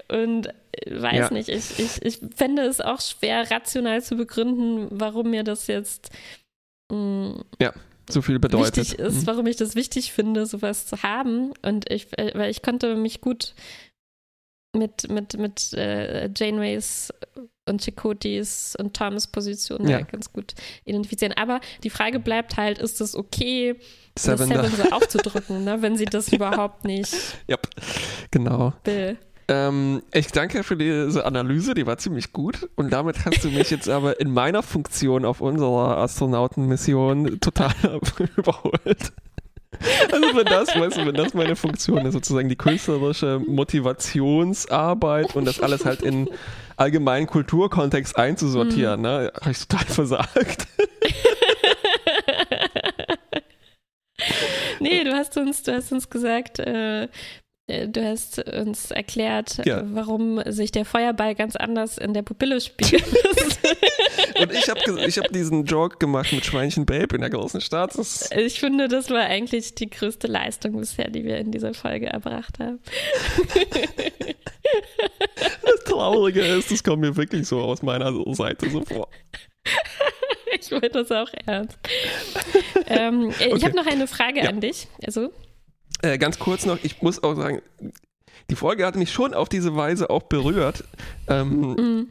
Und 0.07 0.47
äh, 0.71 1.01
weiß 1.01 1.15
Ja. 1.17 1.29
nicht, 1.31 1.49
ich, 1.49 1.79
ich, 1.79 2.01
ich 2.01 2.19
fände 2.35 2.61
es 2.61 2.79
auch 2.79 3.01
schwer, 3.01 3.51
rational 3.51 4.01
zu 4.01 4.15
begründen, 4.15 4.87
warum 4.91 5.31
mir 5.31 5.43
das 5.43 5.67
jetzt. 5.67 6.11
mm, 6.89 6.95
mh, 7.59 7.73
so 8.09 8.21
viel 8.21 8.39
bedeutet. 8.39 8.77
wichtig 8.77 8.99
ist, 8.99 9.21
Mhm. 9.21 9.27
warum 9.27 9.47
ich 9.47 9.55
das 9.55 9.75
wichtig 9.75 10.11
finde, 10.13 10.45
sowas 10.45 10.85
zu 10.85 11.01
haben. 11.03 11.53
Und 11.61 11.91
ich, 11.91 12.07
äh, 12.17 12.31
weil 12.35 12.51
ich 12.51 12.61
konnte 12.61 12.95
mich 12.95 13.21
gut 13.21 13.53
mit, 14.75 15.09
mit, 15.09 15.37
mit 15.37 15.73
äh, 15.73 16.29
Janeways 16.35 17.13
und 17.67 17.81
Chicotis 17.83 18.75
und 18.77 18.95
Thomas 18.95 19.25
Position 19.27 19.87
Ja. 19.87 20.01
ganz 20.01 20.31
gut 20.33 20.53
identifizieren. 20.83 21.33
Aber 21.37 21.61
die 21.83 21.89
Frage 21.89 22.19
bleibt 22.19 22.57
halt, 22.57 22.77
ist 22.77 22.99
es 23.01 23.15
okay, 23.15 23.75
Seven. 24.19 24.47
Seven 24.47 24.71
so 24.75 24.83
aufzudrücken, 24.91 25.63
ne, 25.63 25.81
wenn 25.81 25.95
sie 25.97 26.05
das 26.05 26.27
überhaupt 26.33 26.83
nicht 26.85 27.13
Yep. 27.49 27.67
Genau. 28.31 28.73
will? 28.83 29.17
Ähm, 29.47 30.01
ich 30.11 30.27
danke 30.27 30.63
für 30.63 30.75
diese 30.75 31.25
Analyse, 31.25 31.75
die 31.75 31.85
war 31.85 31.97
ziemlich 31.97 32.33
gut. 32.33 32.69
Und 32.75 32.91
damit 32.91 33.25
hast 33.25 33.43
du 33.43 33.49
mich 33.49 33.69
jetzt 33.69 33.89
aber 33.89 34.19
in 34.19 34.31
meiner 34.31 34.63
Funktion 34.63 35.25
auf 35.25 35.41
unserer 35.41 35.97
Astronautenmission 35.97 37.39
total 37.39 37.73
überholt. 38.37 39.13
Also 40.11 40.35
wenn 40.35 40.45
das, 40.45 40.69
weißt 40.69 40.97
du, 40.97 41.05
wenn 41.05 41.15
das 41.15 41.33
meine 41.33 41.55
Funktion 41.55 42.05
ist, 42.05 42.13
sozusagen 42.13 42.49
die 42.49 42.55
künstlerische 42.55 43.41
Motivationsarbeit 43.45 45.35
und 45.35 45.45
das 45.45 45.59
alles 45.59 45.85
halt 45.85 46.01
in 46.01 46.29
allgemeinen 46.77 47.27
Kulturkontext 47.27 48.17
einzusortieren, 48.17 49.01
ne, 49.01 49.31
habe 49.39 49.51
ich 49.51 49.67
total 49.67 49.85
versagt. 49.85 50.67
nee, 54.79 55.03
du 55.03 55.13
hast 55.13 55.37
uns, 55.37 55.63
du 55.63 55.73
hast 55.73 55.91
uns 55.91 56.09
gesagt, 56.09 56.59
äh, 56.59 57.07
du 57.67 58.03
hast 58.05 58.39
uns 58.47 58.91
erklärt, 58.91 59.65
Ja. 59.65 59.79
äh, 59.79 59.83
warum 59.87 60.41
sich 60.51 60.71
der 60.71 60.85
Feuerball 60.85 61.33
ganz 61.35 61.55
anders 61.55 61.97
in 61.97 62.13
der 62.13 62.21
Pupille 62.21 62.61
spiegelt. 62.61 63.03
Und 64.39 64.51
ich 64.51 64.69
habe 64.69 64.79
ich 65.07 65.17
hab 65.17 65.31
diesen 65.31 65.65
Joke 65.65 65.97
gemacht 65.97 66.31
mit 66.31 66.45
Schweinchen 66.45 66.85
Babe 66.85 67.15
in 67.15 67.21
der 67.21 67.29
großen 67.29 67.61
Stadt. 67.61 67.97
Das, 67.97 68.29
ich 68.31 68.59
finde, 68.59 68.87
das 68.87 69.09
war 69.09 69.21
eigentlich 69.21 69.75
die 69.75 69.89
größte 69.89 70.27
Leistung 70.27 70.77
bisher, 70.79 71.09
die 71.09 71.23
wir 71.23 71.37
in 71.37 71.51
dieser 71.51 71.73
Folge 71.73 72.07
erbracht 72.07 72.59
haben. 72.59 72.79
das 75.63 75.83
Traurige 75.85 76.41
ist, 76.41 76.71
das 76.71 76.83
kommt 76.83 77.01
mir 77.01 77.15
wirklich 77.15 77.47
so 77.47 77.61
aus 77.61 77.81
meiner 77.81 78.11
Seite 78.35 78.69
so 78.69 78.83
vor. 78.83 79.09
Ich 80.57 80.71
meine 80.71 80.89
das 80.89 81.11
auch 81.11 81.29
ernst. 81.45 81.77
ähm, 82.87 83.29
äh, 83.39 83.47
Ich 83.47 83.53
Okay. 83.55 83.65
habe 83.65 83.75
noch 83.75 83.85
eine 83.85 84.07
Frage 84.07 84.39
Ja. 84.41 84.49
an 84.49 84.61
dich. 84.61 84.87
Also, 85.05 85.31
Äh, 86.01 86.17
ganz 86.17 86.39
kurz 86.39 86.65
noch, 86.65 86.77
ich 86.83 87.01
muss 87.01 87.23
auch 87.23 87.35
sagen, 87.35 87.61
die 88.49 88.55
Folge 88.55 88.85
hat 88.85 88.95
mich 88.95 89.11
schon 89.11 89.33
auf 89.33 89.49
diese 89.49 89.75
Weise 89.75 90.09
auch 90.09 90.23
berührt. 90.23 90.83
Ähm, 91.27 91.71
mm, 91.71 92.07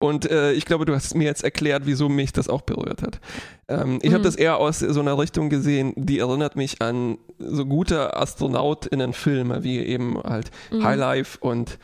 und 0.00 0.28
äh, 0.28 0.52
ich 0.52 0.64
glaube, 0.64 0.84
du 0.84 0.94
hast 0.94 1.14
mir 1.14 1.24
jetzt 1.24 1.44
erklärt, 1.44 1.82
wieso 1.86 2.08
mich 2.08 2.32
das 2.32 2.48
auch 2.48 2.62
berührt 2.62 3.02
hat. 3.02 3.20
Ähm, 3.68 4.00
ich 4.02 4.10
habe 4.12 4.20
Mhm. 4.20 4.24
das 4.24 4.34
eher 4.34 4.56
aus 4.58 4.80
so 4.80 4.98
einer 5.00 5.16
Richtung 5.16 5.48
gesehen, 5.50 5.92
die 5.96 6.18
erinnert 6.18 6.56
mich 6.56 6.82
an 6.82 7.18
so 7.38 7.64
gute 7.66 8.16
AstronautInnen-Filme, 8.16 9.62
wie 9.62 9.78
eben 9.78 10.20
halt 10.22 10.50
mm, 10.72 10.82
High 10.82 10.98
Life 10.98 11.38
und 11.40 11.78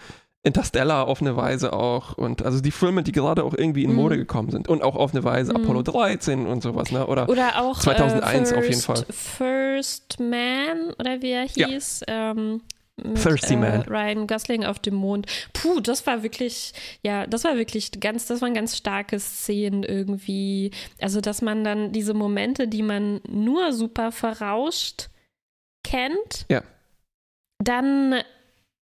Interstellar 0.45 1.07
auf 1.09 1.21
eine 1.21 1.37
Weise 1.37 1.73
auch. 1.73 2.17
Und 2.17 2.43
also 2.43 2.61
die 2.61 2.71
Filme, 2.71 3.03
die 3.03 3.13
gerade 3.13 3.43
auch 3.45 3.55
irgendwie 3.55 3.85
in 3.85 3.91
Mhm. 3.91 3.97
Mode 3.97 4.17
gekommen 4.17 4.51
sind. 4.51 4.69
Und 4.69 4.83
auch 4.83 4.95
auf 4.97 5.13
eine 5.13 5.25
Weise 5.25 5.53
Mhm. 5.53 5.63
Apollo 5.65 5.83
13 5.83 6.47
und 6.47 6.63
sowas, 6.63 6.91
ne? 6.93 7.07
Oder 7.07 7.29
Oder 7.29 7.61
auch 7.63 7.79
2001 7.79 8.53
äh, 8.53 8.57
auf 8.57 8.65
jeden 8.69 8.81
First, 8.81 9.07
First 9.13 10.21
Man, 10.21 10.93
oder 10.99 11.21
wie 11.23 11.31
er 11.33 11.47
Ja. 11.55 11.67
hieß. 11.69 12.03
Ähm, 12.07 12.63
mit, 13.01 13.15
Thirsty 13.23 13.55
äh, 13.55 13.57
Man. 13.57 13.83
Ryan 13.83 14.27
Gosling 14.27 14.65
auf 14.65 14.81
dem 14.81 14.95
Mond. 14.95 15.27
Puh, 15.53 15.79
das 15.81 16.05
war 16.07 16.25
wirklich, 16.25 16.73
ja, 17.05 17.27
das 17.29 17.45
war 17.45 17.57
wirklich 17.57 17.93
ganz, 18.01 18.27
das 18.27 18.41
waren 18.43 18.55
ganz 18.55 18.77
starke 18.77 19.21
Szenen 19.21 19.85
irgendwie. 19.85 20.73
Also, 21.01 21.21
dass 21.21 21.41
man 21.43 21.63
dann 21.63 21.93
diese 21.93 22.13
Momente, 22.15 22.67
die 22.67 22.83
man 22.83 23.21
nur 23.29 23.73
super 23.73 24.11
verrauscht 24.11 25.11
kennt, 25.85 26.47
Ja. 26.51 26.63
dann 27.63 28.15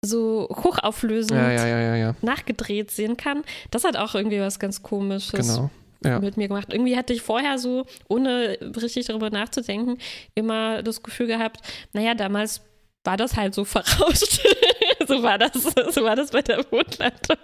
so 0.04 0.48
hochauflösend 0.50 1.32
ja, 1.40 1.52
ja, 1.52 1.96
ja, 1.96 2.16
nachgedreht 2.22 2.92
sehen 2.92 3.18
kann. 3.18 3.44
Das 3.72 3.84
hat 3.84 3.98
auch 3.98 4.16
irgendwie 4.16 4.40
was 4.40 4.60
ganz 4.60 4.82
Komisches 4.82 5.48
genau. 5.48 5.70
Ja. 6.04 6.20
mit 6.20 6.38
mir 6.38 6.48
gemacht. 6.48 6.72
Irgendwie 6.72 6.96
hatte 6.96 7.14
ich 7.14 7.22
vorher 7.22 7.58
so, 7.58 7.86
ohne 8.08 8.58
richtig 8.82 9.08
darüber 9.08 9.30
nachzudenken, 9.30 9.98
immer 10.36 10.82
das 10.84 11.04
Gefühl 11.04 11.28
gehabt, 11.28 11.60
naja, 11.92 12.16
damals 12.16 12.62
war 13.04 13.18
das 13.18 13.36
halt 13.36 13.54
so 13.54 13.66
verrauscht. 13.66 14.42
So 15.10 15.24
war 15.24 15.38
das, 15.38 15.52
so 15.92 16.04
war 16.04 16.16
das 16.16 16.32
bei 16.32 16.42
der 16.42 16.64
Mondlandung. 16.72 17.38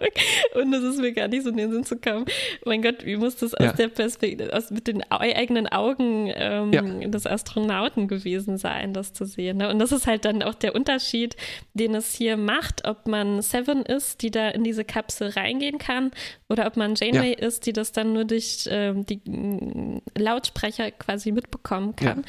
Und 0.55 0.74
es 0.74 0.84
ist 0.84 0.99
mir 0.99 1.11
gar 1.11 1.28
nicht 1.28 1.43
so 1.43 1.49
in 1.49 1.57
den 1.57 1.72
Sinn 1.72 1.84
zu 1.84 1.97
kommen. 1.97 2.26
Mein 2.66 2.82
Gott, 2.82 3.05
wie 3.05 3.18
muss 3.18 3.36
das 3.36 3.53
Ja. 3.59 3.72
aus 3.72 3.76
der 3.76 3.89
Perspektive, 3.89 4.53
aus, 4.53 4.72
mit 4.72 4.88
den 4.88 5.03
eigenen 5.11 5.68
Augen 5.68 6.32
ähm, 6.34 6.72
Ja. 6.74 6.82
des 6.82 7.26
Astronauten 7.28 8.07
gewesen 8.07 8.57
sein, 8.57 8.93
das 8.93 9.13
zu 9.13 9.26
sehen. 9.26 9.57
Ne? 9.57 9.70
Und 9.70 9.80
das 9.80 9.91
ist 9.91 10.07
halt 10.07 10.26
dann 10.26 10.41
auch 10.43 10.53
der 10.55 10.76
Unterschied, 10.76 11.36
den 11.74 11.95
es 11.95 12.13
hier 12.13 12.38
macht, 12.38 12.88
ob 12.88 13.07
man 13.07 13.41
Seven 13.41 13.82
ist, 13.84 14.22
die 14.22 14.32
da 14.32 14.49
in 14.49 14.63
diese 14.63 14.86
Kapsel 14.86 15.30
reingehen 15.30 15.78
kann, 15.78 16.11
oder 16.49 16.68
ob 16.68 16.78
man 16.78 16.95
Janeway 16.95 17.34
ist, 17.34 17.66
die 17.66 17.74
das 17.74 17.91
dann 17.91 18.13
nur 18.13 18.26
durch 18.26 18.68
ähm, 18.72 19.05
die 19.05 19.22
mm, 19.26 20.01
Lautsprecher 20.18 20.91
quasi 20.91 21.32
mitbekommen 21.32 21.95
kann. 21.95 22.24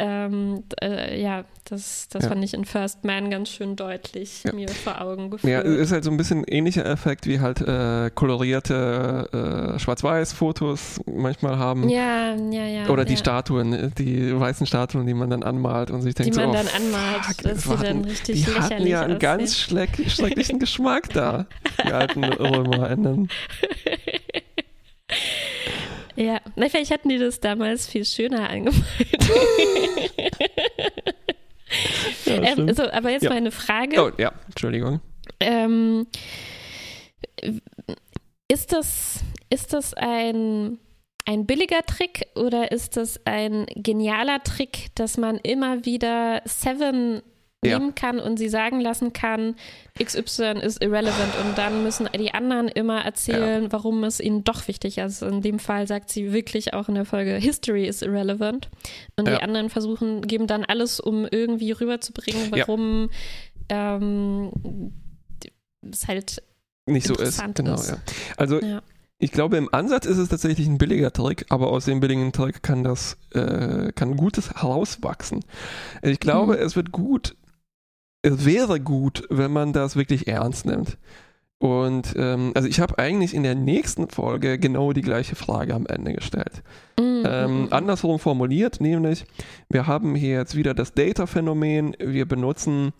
Ähm, 0.00 0.62
äh, 0.80 1.20
ja, 1.20 1.44
das, 1.64 2.08
das 2.08 2.22
Ja. 2.22 2.28
fand 2.30 2.42
ich 2.44 2.54
in 2.54 2.64
First 2.64 3.04
Man 3.04 3.30
ganz 3.30 3.50
schön 3.50 3.76
deutlich 3.76 4.44
Ja. 4.44 4.52
mir 4.54 4.68
vor 4.68 5.00
Augen 5.02 5.28
geführt. 5.30 5.52
Ja, 5.52 5.60
es 5.60 5.76
ist 5.88 5.92
halt 5.92 6.04
so 6.04 6.10
ein 6.10 6.16
bisschen 6.16 6.44
ähnlicher 6.44 6.86
Effekt, 6.86 7.26
wie 7.26 7.40
halt 7.40 7.60
äh, 7.60 8.10
kolorierte 8.14 9.74
äh, 9.74 9.78
Schwarz-Weiß-Fotos 9.78 11.00
manchmal 11.14 11.58
haben. 11.58 11.88
ja, 11.88 12.34
ja, 12.34 12.64
ja. 12.66 12.88
Oder 12.88 13.04
die. 13.04 13.16
Statuen, 13.18 13.92
die 13.98 14.38
weißen 14.38 14.66
Statuen, 14.66 15.04
die 15.06 15.14
man 15.14 15.28
dann 15.28 15.42
anmalt 15.42 15.90
und 15.90 16.02
sich 16.02 16.14
die 16.14 16.22
denkt 16.22 16.36
man 16.36 16.44
so, 16.46 16.50
oh, 16.50 16.54
dann 16.54 16.68
anmalt, 16.68 17.24
fuck, 17.24 17.42
dass 17.42 17.66
hatten- 17.66 17.82
dann 17.84 18.04
richtig 18.04 18.44
die 18.44 18.50
lächerlich 18.50 18.62
hatten 18.72 18.86
ja 18.86 19.00
einen 19.02 19.16
aussehen. 19.16 19.18
ganz 19.18 19.58
schrecklichen 19.58 20.58
Geschmack 20.60 21.08
da, 21.12 21.46
die 21.84 21.92
alten 21.92 22.22
RömerInnen. 22.24 23.28
Ja, 26.18 26.40
na, 26.56 26.68
vielleicht 26.68 26.90
hatten 26.90 27.08
die 27.08 27.18
das 27.18 27.38
damals 27.40 27.86
viel 27.88 28.04
schöner 28.04 28.50
angemalt. 28.50 28.84
Ja, 32.24 32.42
ähm, 32.42 32.72
so, 32.74 32.90
aber 32.90 33.10
jetzt 33.10 33.24
Ja. 33.24 33.30
mal 33.30 33.36
eine 33.36 33.50
Frage. 33.50 34.02
Oh, 34.02 34.10
ja, 34.18 34.32
Entschuldigung. 34.46 35.00
Ähm, 35.40 36.06
ist 38.48 38.72
das, 38.72 39.20
ist 39.50 39.72
das 39.74 39.92
ein, 39.94 40.78
ein 41.26 41.46
billiger 41.46 41.82
Trick 41.82 42.26
oder 42.34 42.72
ist 42.72 42.96
das 42.96 43.20
ein 43.26 43.66
genialer 43.76 44.42
Trick, 44.42 44.86
dass 44.94 45.18
man 45.18 45.36
immer 45.38 45.84
wieder 45.84 46.42
Seven 46.46 47.22
Ja. 47.64 47.76
nehmen 47.80 47.96
kann 47.96 48.20
und 48.20 48.36
sie 48.38 48.48
sagen 48.48 48.80
lassen 48.80 49.12
kann, 49.12 49.56
XY 50.00 50.60
ist 50.62 50.80
irrelevant 50.80 51.32
und 51.44 51.58
dann 51.58 51.82
müssen 51.82 52.08
die 52.16 52.32
anderen 52.32 52.68
immer 52.68 53.04
erzählen, 53.04 53.72
warum 53.72 54.04
es 54.04 54.20
ihnen 54.20 54.44
doch 54.44 54.68
wichtig 54.68 54.98
ist. 54.98 55.22
In 55.22 55.42
dem 55.42 55.58
Fall 55.58 55.88
sagt 55.88 56.08
sie 56.10 56.32
wirklich 56.32 56.72
auch 56.72 56.88
in 56.88 56.94
der 56.94 57.04
Folge, 57.04 57.34
History 57.34 57.84
is 57.86 58.00
irrelevant. 58.02 58.68
Und 59.16 59.26
Ja. 59.26 59.36
die 59.38 59.42
anderen 59.42 59.70
versuchen, 59.70 60.22
geben 60.22 60.46
dann 60.46 60.64
alles, 60.64 61.00
um 61.00 61.26
irgendwie 61.28 61.72
rüberzubringen, 61.72 62.54
Ja. 62.54 62.68
warum 62.68 63.10
ähm, 63.70 64.52
es 65.90 66.06
halt 66.06 66.42
Nicht 66.86 67.06
so 67.08 67.14
ist, 67.16 67.42
genau, 67.54 67.74
ist. 67.74 67.90
ja. 67.90 67.96
Also 68.36 68.60
Ja. 68.62 68.82
ich 69.18 69.32
glaube, 69.32 69.56
im 69.56 69.68
Ansatz 69.74 70.06
ist 70.06 70.18
es 70.18 70.28
tatsächlich 70.28 70.68
ein 70.68 70.78
billiger 70.78 71.12
Trick, 71.12 71.44
aber 71.48 71.70
aus 71.72 71.86
dem 71.86 71.98
billigen 72.00 72.32
Trick 72.32 72.62
kann 72.62 72.84
das, 72.84 73.16
äh, 73.34 73.90
kann 73.92 74.16
Gutes 74.16 74.50
herauswachsen. 74.54 75.44
Ich 76.02 76.20
glaube, 76.20 76.54
Mhm. 76.56 76.62
es 76.62 76.76
wird 76.76 76.92
gut, 76.92 77.34
es 78.28 78.44
wäre 78.44 78.80
gut, 78.80 79.24
wenn 79.30 79.52
man 79.52 79.72
das 79.72 79.96
wirklich 79.96 80.28
ernst 80.28 80.66
nimmt. 80.66 80.96
Und 81.60 82.14
ähm, 82.16 82.52
also 82.54 82.68
ich 82.68 82.78
habe 82.78 82.98
eigentlich 82.98 83.34
in 83.34 83.42
der 83.42 83.56
nächsten 83.56 84.08
Folge 84.08 84.58
genau 84.60 84.92
die 84.92 85.02
gleiche 85.02 85.34
Frage 85.34 85.74
am 85.74 85.86
Ende 85.86 86.12
gestellt. 86.12 86.62
Mm, 87.00 87.22
Ähm, 87.26 87.62
mm, 87.64 87.68
andersrum 87.72 88.20
formuliert, 88.20 88.80
nämlich, 88.80 89.24
wir 89.68 89.88
haben 89.88 90.14
hier 90.14 90.36
jetzt 90.36 90.54
wieder 90.54 90.72
das 90.72 90.94
Data-Phänomen. 90.94 91.96
Wir 91.98 92.26
benutzen 92.26 92.92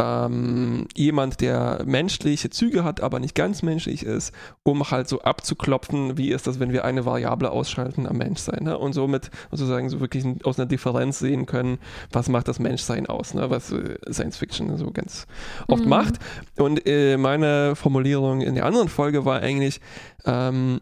ähm, 0.00 0.86
jemand, 0.94 1.40
der 1.42 1.82
menschliche 1.86 2.48
Züge 2.48 2.84
hat, 2.84 3.02
aber 3.02 3.18
nicht 3.20 3.34
ganz 3.34 3.62
menschlich 3.62 4.02
ist, 4.02 4.32
um 4.62 4.90
halt 4.90 5.08
so 5.08 5.20
abzuklopfen, 5.20 6.16
wie 6.16 6.30
ist 6.30 6.46
das, 6.46 6.58
wenn 6.58 6.72
wir 6.72 6.84
eine 6.86 7.04
Variable 7.04 7.50
ausschalten 7.50 8.06
am 8.06 8.16
Menschsein. 8.16 8.64
Ne? 8.64 8.78
Und 8.78 8.94
somit 8.94 9.30
sozusagen 9.50 9.88
so 9.90 10.00
wirklich 10.00 10.24
aus 10.44 10.58
einer 10.58 10.66
Differenz 10.66 11.18
sehen 11.18 11.44
können, 11.44 11.78
was 12.12 12.28
macht 12.30 12.48
das 12.48 12.58
Menschsein 12.58 13.06
aus, 13.06 13.34
ne? 13.34 13.50
was 13.50 13.72
äh, 13.72 13.96
Science 14.10 14.38
Fiction 14.38 14.74
so 14.78 14.90
ganz 14.90 15.26
oft 15.68 15.84
Mhm. 15.84 15.90
macht. 15.90 16.14
Und 16.58 16.86
äh, 16.86 17.16
meine 17.18 17.74
Formulierung 17.76 18.05
in 18.14 18.54
der 18.54 18.64
anderen 18.66 18.88
Folge 18.88 19.24
war 19.24 19.40
eigentlich, 19.40 19.80
ähm, 20.24 20.80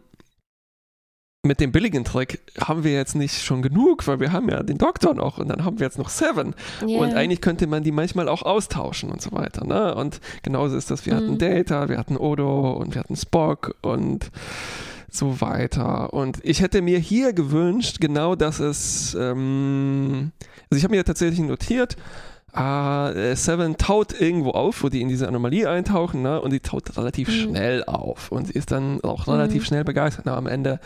mit 1.43 1.59
dem 1.59 1.71
billigen 1.71 2.03
Trick 2.03 2.39
haben 2.59 2.83
wir 2.83 2.91
jetzt 2.93 3.15
nicht 3.15 3.43
schon 3.43 3.61
genug, 3.61 4.07
weil 4.07 4.19
wir 4.19 4.31
haben 4.31 4.49
ja 4.49 4.63
den 4.63 4.79
Doktor 4.79 5.13
noch 5.13 5.37
und 5.37 5.47
dann 5.47 5.63
haben 5.63 5.79
wir 5.79 5.85
jetzt 5.85 5.97
noch 5.99 6.09
Seven. 6.09 6.55
ja. 6.85 6.97
Und 6.99 7.13
eigentlich 7.13 7.39
könnte 7.39 7.67
man 7.67 7.83
die 7.83 7.91
manchmal 7.91 8.27
auch 8.27 8.41
austauschen 8.41 9.11
und 9.11 9.21
so 9.21 9.31
weiter. 9.31 9.63
Ne? 9.65 9.93
Und 9.93 10.19
genauso 10.41 10.75
ist 10.75 10.89
das, 10.89 11.05
wir 11.05 11.15
hatten 11.15 11.33
Mhm. 11.33 11.37
Data, 11.37 11.87
wir 11.87 11.97
hatten 11.99 12.17
Odo 12.17 12.71
und 12.73 12.95
wir 12.95 12.99
hatten 12.99 13.15
Spock 13.15 13.75
und 13.81 14.31
so 15.11 15.39
weiter. 15.39 16.13
Und 16.13 16.39
ich 16.43 16.61
hätte 16.61 16.81
mir 16.81 16.97
hier 16.99 17.31
gewünscht, 17.33 17.97
genau, 18.01 18.35
dass 18.35 18.59
es, 18.59 19.15
ähm, 19.19 20.31
also 20.69 20.77
ich 20.77 20.83
habe 20.83 20.95
mir 20.95 21.05
tatsächlich 21.05 21.39
notiert, 21.39 21.95
äh, 22.55 23.35
Seven 23.35 23.77
taut 23.77 24.19
irgendwo 24.19 24.51
auf, 24.51 24.83
wo 24.83 24.89
die 24.89 25.01
in 25.01 25.09
diese 25.09 25.27
Anomalie 25.27 25.69
eintauchen, 25.69 26.21
ne? 26.21 26.41
Und 26.41 26.51
die 26.53 26.59
taut 26.59 26.97
relativ 26.97 27.27
mhm. 27.27 27.33
schnell 27.33 27.83
auf. 27.83 28.31
Und 28.31 28.47
sie 28.47 28.53
ist 28.53 28.71
dann 28.71 29.01
auch 29.03 29.27
relativ 29.27 29.63
mhm. 29.63 29.65
schnell 29.65 29.83
begeistert. 29.83 30.25
Na, 30.25 30.37
am 30.37 30.47
Ende 30.47 30.79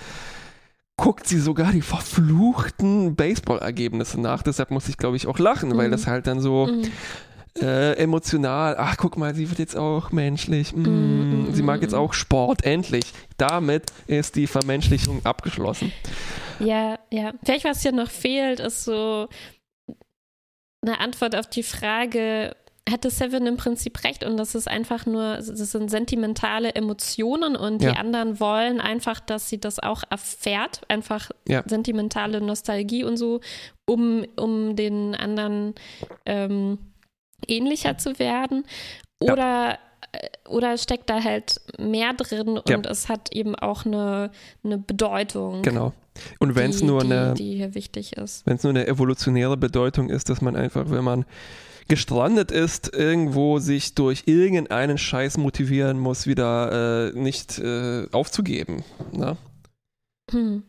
guckt 0.97 1.27
sie 1.27 1.39
sogar 1.39 1.71
die 1.71 1.81
verfluchten 1.81 3.15
Baseball-Ergebnisse 3.15 4.19
nach. 4.19 4.43
Deshalb 4.43 4.71
muss 4.71 4.89
ich, 4.89 4.97
glaube 4.97 5.15
ich, 5.15 5.27
auch 5.27 5.39
lachen, 5.39 5.69
mhm. 5.69 5.77
weil 5.77 5.89
das 5.89 6.07
halt 6.07 6.27
dann 6.27 6.41
so 6.41 6.67
mhm. 6.67 6.83
äh, 7.61 7.93
emotional, 7.93 8.75
ach 8.77 8.97
guck 8.97 9.17
mal, 9.17 9.33
sie 9.33 9.49
wird 9.49 9.59
jetzt 9.59 9.77
auch 9.77 10.11
menschlich, 10.11 10.75
mm, 10.75 10.81
mhm. 10.81 11.53
sie 11.53 11.63
mag 11.63 11.81
jetzt 11.81 11.95
auch 11.95 12.13
Sport, 12.13 12.65
endlich. 12.65 13.13
Damit 13.37 13.93
ist 14.07 14.35
die 14.35 14.47
Vermenschlichung 14.47 15.25
abgeschlossen. 15.25 15.93
Ja, 16.59 16.99
ja. 17.09 17.31
Vielleicht 17.43 17.63
was 17.63 17.81
hier 17.81 17.93
noch 17.93 18.09
fehlt, 18.09 18.59
ist 18.59 18.83
so 18.83 19.29
eine 20.81 20.99
Antwort 20.99 21.35
auf 21.35 21.47
die 21.47 21.63
Frage, 21.63 22.55
hatte 22.89 23.09
Seven 23.09 23.45
im 23.45 23.57
Prinzip 23.57 24.03
recht 24.03 24.23
und 24.23 24.37
das 24.37 24.55
ist 24.55 24.67
einfach 24.67 25.05
nur, 25.05 25.37
das 25.37 25.47
sind 25.47 25.89
sentimentale 25.91 26.73
Emotionen 26.73 27.55
und 27.55 27.81
ja. 27.81 27.91
die 27.91 27.97
anderen 27.97 28.39
wollen 28.39 28.81
einfach, 28.81 29.19
dass 29.19 29.49
sie 29.49 29.59
das 29.59 29.79
auch 29.79 30.03
erfährt, 30.09 30.81
einfach 30.87 31.29
ja. 31.47 31.63
sentimentale 31.67 32.41
Nostalgie 32.41 33.03
und 33.03 33.17
so, 33.17 33.41
um, 33.87 34.25
um 34.37 34.75
den 34.75 35.15
anderen 35.15 35.75
ähm, 36.25 36.79
ähnlicher 37.47 37.97
zu 37.97 38.17
werden. 38.17 38.63
Oder 39.21 39.71
ja 39.71 39.77
oder 40.47 40.77
steckt 40.77 41.09
da 41.09 41.23
halt 41.23 41.61
mehr 41.77 42.13
drin 42.13 42.57
und 42.57 42.69
ja. 42.69 42.79
es 42.89 43.09
hat 43.09 43.31
eben 43.31 43.55
auch 43.55 43.85
eine, 43.85 44.31
eine 44.63 44.77
Bedeutung. 44.77 45.61
Genau. 45.61 45.93
Und 46.39 46.55
wenn 46.55 46.71
es 46.71 46.81
nur 46.81 47.01
die, 47.01 47.05
eine, 47.05 47.33
die 47.33 47.55
hier 47.55 47.75
wichtig 47.75 48.17
ist. 48.17 48.45
Wenn 48.45 48.57
es 48.57 48.63
nur 48.63 48.71
eine 48.71 48.87
evolutionäre 48.87 49.57
Bedeutung 49.57 50.09
ist, 50.09 50.29
dass 50.29 50.41
man 50.41 50.55
einfach, 50.55 50.89
wenn 50.89 51.03
man 51.03 51.25
gestrandet 51.87 52.51
ist, 52.51 52.93
irgendwo 52.93 53.59
sich 53.59 53.95
durch 53.95 54.23
irgendeinen 54.25 54.97
Scheiß 54.97 55.37
motivieren 55.37 55.99
muss, 55.99 56.27
wieder 56.27 57.11
äh, 57.13 57.19
nicht 57.19 57.57
äh, 57.59 58.07
aufzugeben. 58.11 58.83
Ne? 59.11 59.37
Hm. 60.31 60.63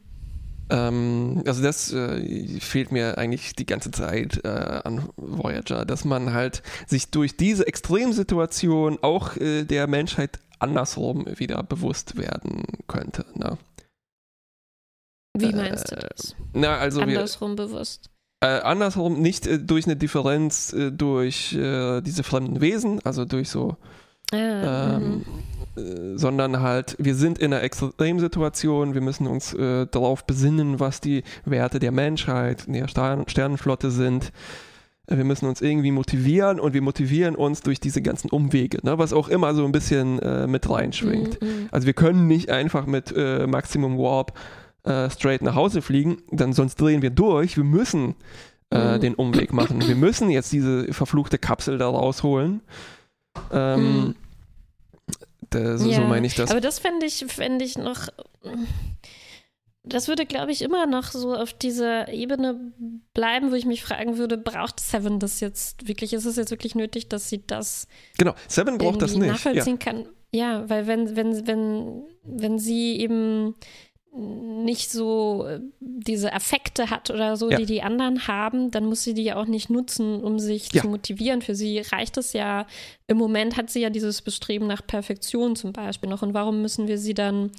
Ähm, 0.71 1.43
also 1.47 1.63
das 1.63 1.93
äh, 1.93 2.61
fehlt 2.61 2.93
mir 2.93 3.19
eigentlich 3.19 3.55
die 3.55 3.67
ganze 3.67 3.91
Zeit 3.91 4.45
äh, 4.45 4.49
an 4.49 5.09
Voyager, 5.17 5.85
dass 5.85 6.05
man 6.05 6.33
halt 6.33 6.63
sich 6.87 7.11
durch 7.11 7.37
diese 7.37 7.67
Extremsituation 7.67 8.99
auch 9.03 9.37
äh, 9.37 9.65
der 9.65 9.87
Menschheit 9.87 10.39
andersrum 10.59 11.27
wieder 11.27 11.63
bewusst 11.63 12.17
werden 12.17 12.65
könnte. 12.87 13.25
Ne? 13.35 13.59
Wie 15.37 15.53
meinst 15.53 15.91
du 15.91 15.97
äh, 15.97 16.09
das? 16.09 16.37
Na, 16.53 16.77
also 16.79 17.01
andersrum 17.01 17.57
wir, 17.57 17.67
bewusst. 17.67 18.11
Äh, 18.41 18.61
andersrum 18.61 19.21
nicht 19.21 19.47
äh, 19.47 19.59
durch 19.59 19.87
eine 19.87 19.97
Differenz 19.97 20.73
äh, 20.73 20.91
durch 20.91 21.53
äh, 21.53 22.01
diese 22.01 22.23
fremden 22.23 22.61
Wesen, 22.61 23.01
also 23.05 23.25
durch 23.25 23.49
so, 23.49 23.77
ah, 24.33 24.97
ähm, 24.97 25.03
mhm. 25.03 25.21
äh, 25.21 25.50
sondern 26.17 26.61
halt, 26.61 26.97
wir 26.99 27.15
sind 27.15 27.39
in 27.39 27.53
einer 27.53 27.63
Extremsituation, 27.63 28.95
wir 28.95 29.01
müssen 29.01 29.27
uns 29.27 29.55
äh, 29.55 29.87
darauf 29.87 30.25
besinnen, 30.25 30.81
was 30.81 31.01
die 31.01 31.23
Werte 31.45 31.79
der 31.79 31.93
Menschheit, 31.93 32.65
der 32.69 32.89
Stern 32.89 33.29
Sternenflotte 33.29 33.91
sind. 33.91 34.33
Wir 35.07 35.25
müssen 35.25 35.49
uns 35.49 35.61
irgendwie 35.61 35.91
motivieren 35.91 36.61
und 36.61 36.73
wir 36.73 36.83
motivieren 36.83 37.35
uns 37.35 37.63
durch 37.63 37.81
diese 37.81 38.01
ganzen 38.01 38.31
Umwege, 38.31 38.79
ne, 38.85 38.97
was 38.97 39.13
auch 39.13 39.29
immer 39.29 39.55
so 39.55 39.65
ein 39.65 39.73
bisschen 39.73 40.21
mit 40.49 40.71
reinschwingt. 40.71 41.43
Mhm, 41.43 41.49
mhm, 41.49 41.69
also 41.73 41.87
wir 41.89 41.95
können 41.95 42.29
nicht 42.29 42.49
einfach 42.49 42.87
mit 42.87 43.13
Maximum 43.49 43.99
Warp 43.99 44.39
äh, 44.85 45.11
straight 45.11 45.43
nach 45.43 45.55
Hause 45.55 45.83
fliegen, 45.83 46.23
dann 46.31 46.53
sonst 46.53 46.81
drehen 46.81 47.03
wir 47.03 47.11
durch. 47.11 47.57
Wir 47.57 47.65
müssen 47.65 48.15
äh, 48.71 48.97
mhm. 48.97 49.01
den 49.01 49.15
Umweg 49.15 49.53
machen. 49.53 49.87
Wir 49.87 49.95
müssen 49.95 50.31
jetzt 50.31 50.53
diese 50.53 50.93
verfluchte 50.93 51.39
Kapsel 51.39 51.77
da 51.77 51.89
rausholen. 51.89 52.63
Ähm, 53.53 54.15
mhm. 55.53 55.65
das, 55.65 55.87
ja, 55.87 55.97
so 55.97 56.03
meine 56.03 56.27
ich 56.27 56.35
das. 56.35 56.51
Aber 56.51 56.61
das 56.61 56.79
fände 56.79 57.07
ich, 57.07 57.25
fänd 57.29 57.63
ich 57.63 57.79
noch. 57.79 58.09
Das 59.83 60.09
würde, 60.09 60.27
glaube 60.27 60.53
ich, 60.53 60.63
immer 60.63 60.87
noch 60.87 61.11
so 61.13 61.35
auf 61.35 61.53
dieser 61.55 62.09
Ebene 62.13 62.73
bleiben, 63.15 63.51
wo 63.51 63.55
ich 63.55 63.65
mich 63.65 63.83
fragen 63.83 64.19
würde, 64.19 64.37
braucht 64.37 64.79
Seven 64.79 65.19
das 65.19 65.41
jetzt 65.41 65.89
wirklich? 65.89 66.13
Ist 66.13 66.27
es 66.27 66.37
jetzt 66.37 66.51
wirklich 66.51 66.75
nötig, 66.75 67.09
dass 67.09 67.29
sie 67.29 67.47
das 67.47 67.89
Genau, 68.19 68.35
Seven 68.47 68.77
braucht 68.79 69.01
das 69.03 69.15
nicht. 69.15 69.29
nachvollziehen 69.29 69.79
ja. 69.81 69.93
kann? 69.93 70.09
Ja, 70.33 70.69
weil 70.69 70.87
wenn, 70.87 71.17
wenn, 71.17 71.47
wenn, 71.47 72.03
wenn 72.23 72.59
sie 72.59 73.01
eben 73.01 73.57
nicht 74.13 74.91
so 74.91 75.47
äh, 75.47 75.61
diese 75.79 76.33
Affekte 76.33 76.91
hat 76.91 77.11
oder 77.11 77.37
so, 77.37 77.51
ja. 77.51 77.57
die 77.57 77.67
die 77.67 77.83
anderen 77.83 78.27
haben, 78.27 78.71
dann 78.71 78.85
muss 78.85 79.05
sie 79.05 79.15
die 79.15 79.23
ja 79.23 79.37
auch 79.37 79.47
nicht 79.47 79.71
nutzen, 79.71 80.23
um 80.23 80.39
sich 80.39 80.73
ja. 80.73 80.83
zu 80.83 80.89
motivieren. 80.89 81.43
Für 81.43 81.55
sie 81.55 81.79
reicht 81.79 82.17
es 82.17 82.33
ja, 82.33 82.67
im 83.07 83.17
Moment 83.17 83.57
hat 83.57 83.71
sie 83.71 83.81
ja 83.81 83.91
dieses 83.91 84.23
Bestreben 84.23 84.67
nach 84.67 84.85
Perfektion 84.85 85.55
zum 85.55 85.73
Beispiel 85.73 86.11
noch. 86.11 86.23
Und 86.23 86.35
warum 86.35 86.61
müssen 86.61 86.89
wir 86.89 86.99
sie 86.99 87.15
dann 87.15 87.53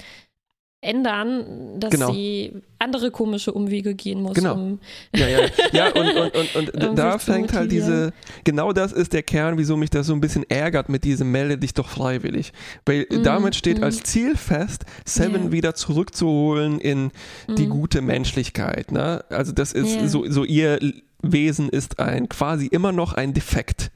ändern, 0.82 1.80
dass 1.80 1.92
genau. 1.92 2.12
sie 2.12 2.54
andere 2.80 3.12
komische 3.12 3.54
Umwege 3.54 3.94
gehen 3.94 4.22
muss. 4.22 4.34
Genau. 4.34 4.56
Um 4.56 4.80
ja, 5.16 5.28
ja, 5.28 5.40
ja, 5.72 5.88
und, 5.92 6.18
und, 6.18 6.36
und, 6.36 6.74
und 6.74 6.84
um 6.90 6.96
da 6.96 7.20
fängt 7.20 7.54
halt 7.54 7.72
diese, 7.72 8.14
genau 8.44 8.74
das 8.74 8.92
ist 8.92 9.14
der 9.14 9.22
Kern, 9.22 9.60
wieso 9.60 9.78
mich 9.78 9.92
das 9.92 10.08
so 10.08 10.14
ein 10.14 10.22
bisschen 10.22 10.44
ärgert 10.50 10.90
mit 10.90 11.04
diesem 11.04 11.32
melde 11.32 11.60
dich 11.60 11.76
doch 11.76 11.88
freiwillig. 11.88 12.52
Weil 12.86 13.06
mm, 13.10 13.24
damit 13.24 13.56
steht 13.56 13.80
mm. 13.80 13.84
als 13.84 14.02
Ziel 14.02 14.36
fest, 14.36 14.86
Seven 15.06 15.44
yeah. 15.44 15.52
wieder 15.52 15.76
zurückzuholen 15.76 16.80
in 16.80 17.12
mm. 17.48 17.56
die 17.56 17.68
gute 17.68 18.02
Menschlichkeit. 18.02 18.92
Ne? 18.92 19.24
Also 19.30 19.52
das 19.52 19.74
ist 19.74 19.96
yeah. 19.96 20.08
so, 20.08 20.26
so 20.30 20.44
ihr 20.44 20.80
Wesen 21.22 21.70
ist 21.70 22.00
ein 22.00 22.28
quasi 22.28 22.66
immer 22.66 22.92
noch 22.92 23.14
ein 23.14 23.34
Defekt. 23.34 23.92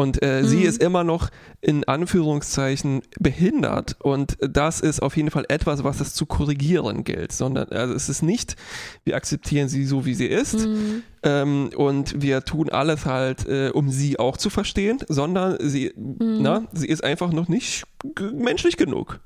Und 0.00 0.22
äh, 0.22 0.40
mhm. 0.40 0.46
sie 0.46 0.62
ist 0.62 0.82
immer 0.82 1.04
noch 1.04 1.28
in 1.60 1.84
Anführungszeichen 1.84 3.02
behindert. 3.18 3.96
Und 4.00 4.38
das 4.40 4.80
ist 4.80 5.02
auf 5.02 5.14
jeden 5.14 5.30
Fall 5.30 5.44
etwas, 5.50 5.84
was 5.84 6.00
es 6.00 6.14
zu 6.14 6.24
korrigieren 6.24 7.04
gilt. 7.04 7.32
Sondern 7.32 7.68
also 7.68 7.92
es 7.92 8.08
ist 8.08 8.22
nicht, 8.22 8.56
wir 9.04 9.14
akzeptieren 9.14 9.68
sie 9.68 9.84
so, 9.84 10.06
wie 10.06 10.14
sie 10.14 10.24
ist. 10.24 10.66
Mhm. 10.66 11.02
Ähm, 11.22 11.70
und 11.76 12.22
wir 12.22 12.46
tun 12.46 12.70
alles 12.70 13.04
halt, 13.04 13.46
äh, 13.46 13.72
um 13.74 13.90
sie 13.90 14.18
auch 14.18 14.38
zu 14.38 14.48
verstehen, 14.48 15.00
sondern 15.06 15.58
sie, 15.60 15.92
mhm. 15.94 16.38
na, 16.40 16.62
sie 16.72 16.88
ist 16.88 17.04
einfach 17.04 17.30
noch 17.30 17.48
nicht 17.48 17.84
menschlich 18.32 18.78
genug. 18.78 19.20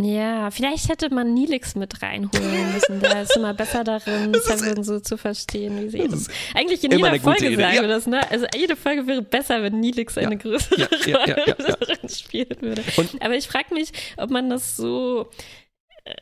Ja, 0.00 0.52
vielleicht 0.52 0.88
hätte 0.88 1.12
man 1.12 1.34
Nilix 1.34 1.74
mit 1.74 2.02
reinholen 2.02 2.72
müssen. 2.72 3.00
Der 3.00 3.22
ist 3.22 3.36
immer 3.36 3.52
besser 3.52 3.82
darin, 3.82 4.32
Seven 4.42 4.84
so 4.84 5.00
zu 5.00 5.16
verstehen, 5.16 5.80
wie 5.82 5.88
sie 5.88 5.98
ist. 5.98 6.30
Eigentlich 6.54 6.84
in 6.84 6.92
jeder 6.92 7.18
Folge 7.18 7.56
sagen 7.56 7.74
ja. 7.74 7.80
wir 7.80 7.88
das, 7.88 8.06
ne? 8.06 8.30
Also 8.30 8.46
jede 8.54 8.76
Folge 8.76 9.08
wäre 9.08 9.22
besser, 9.22 9.60
wenn 9.60 9.80
Nilix 9.80 10.16
eine 10.16 10.36
ja. 10.36 10.38
größere 10.38 10.88
ja, 11.06 11.16
Rolle 11.16 11.56
darin 11.58 12.08
spielen 12.08 12.56
würde. 12.60 12.84
Und 12.96 13.20
Aber 13.20 13.34
ich 13.34 13.48
frage 13.48 13.74
mich, 13.74 13.90
ob 14.16 14.30
man 14.30 14.48
das 14.48 14.76
so. 14.76 15.30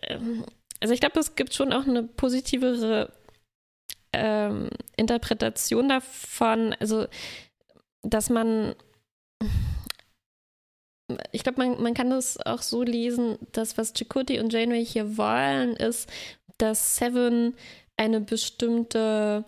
Ähm, 0.09 0.47
also 0.81 0.95
ich 0.95 1.01
glaube, 1.01 1.21
es 1.21 1.35
gibt 1.35 1.53
schon 1.53 1.75
auch 1.75 1.87
eine 1.87 2.03
positivere 2.03 3.13
ähm, 4.15 4.71
Interpretation 4.97 5.91
davon, 5.91 6.75
also 6.81 7.09
dass 8.03 8.31
man 8.31 8.75
ich 11.33 11.43
glaube, 11.45 11.59
man, 11.59 11.83
man 11.83 11.95
kann 11.95 12.11
das 12.11 12.39
auch 12.45 12.63
so 12.63 12.83
lesen, 12.83 13.39
dass 13.53 13.79
was 13.79 13.93
Chakotay 13.93 14.41
und 14.41 14.53
Janeway 14.53 14.85
hier 14.85 15.17
wollen, 15.17 15.77
ist, 15.77 16.11
dass 16.59 16.97
Seven 16.97 17.55
eine 17.97 18.21
bestimmte 18.21 19.45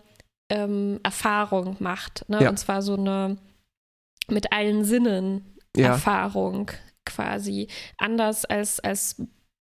ähm, 0.49 0.99
Erfahrung 1.03 1.75
macht. 1.79 2.27
Ne? 2.29 2.41
Ja. 2.43 2.49
Und 2.49 2.57
zwar 2.57 2.81
so 2.81 2.95
eine 2.95 3.37
mit 4.29 4.51
allen 4.53 4.83
Sinnen 4.83 5.57
ja. 5.75 5.87
Erfahrung 5.87 6.71
quasi. 7.05 7.67
Anders 7.97 8.45
als, 8.45 8.79
als 8.79 9.21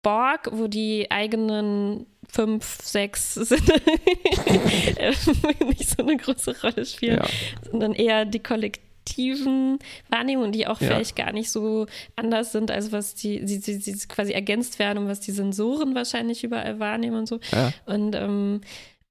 Borg, 0.02 0.48
wo 0.52 0.66
die 0.66 1.10
eigenen 1.10 2.06
fünf, 2.28 2.80
sechs 2.82 3.34
Sinne 3.34 3.80
nicht 5.66 5.88
so 5.88 6.02
eine 6.02 6.16
große 6.16 6.60
Rolle 6.62 6.84
spielen, 6.84 7.18
ja. 7.18 7.26
sondern 7.70 7.94
eher 7.94 8.24
die 8.24 8.40
Kollektiv 8.40 8.89
subjektiven 9.00 9.78
Wahrnehmungen, 10.08 10.52
die 10.52 10.66
auch 10.66 10.80
ja. 10.80 10.88
vielleicht 10.88 11.16
gar 11.16 11.32
nicht 11.32 11.50
so 11.50 11.86
anders 12.16 12.52
sind, 12.52 12.70
als 12.70 12.92
was 12.92 13.14
die, 13.14 13.46
sie, 13.46 13.58
sie, 13.58 13.74
sie 13.74 14.08
quasi 14.08 14.32
ergänzt 14.32 14.78
werden 14.78 14.98
und 14.98 15.08
was 15.08 15.20
die 15.20 15.32
Sensoren 15.32 15.94
wahrscheinlich 15.94 16.44
überall 16.44 16.78
wahrnehmen 16.78 17.16
und 17.16 17.26
so. 17.26 17.40
Ja. 17.52 17.72
Und, 17.86 18.14
ähm, 18.14 18.60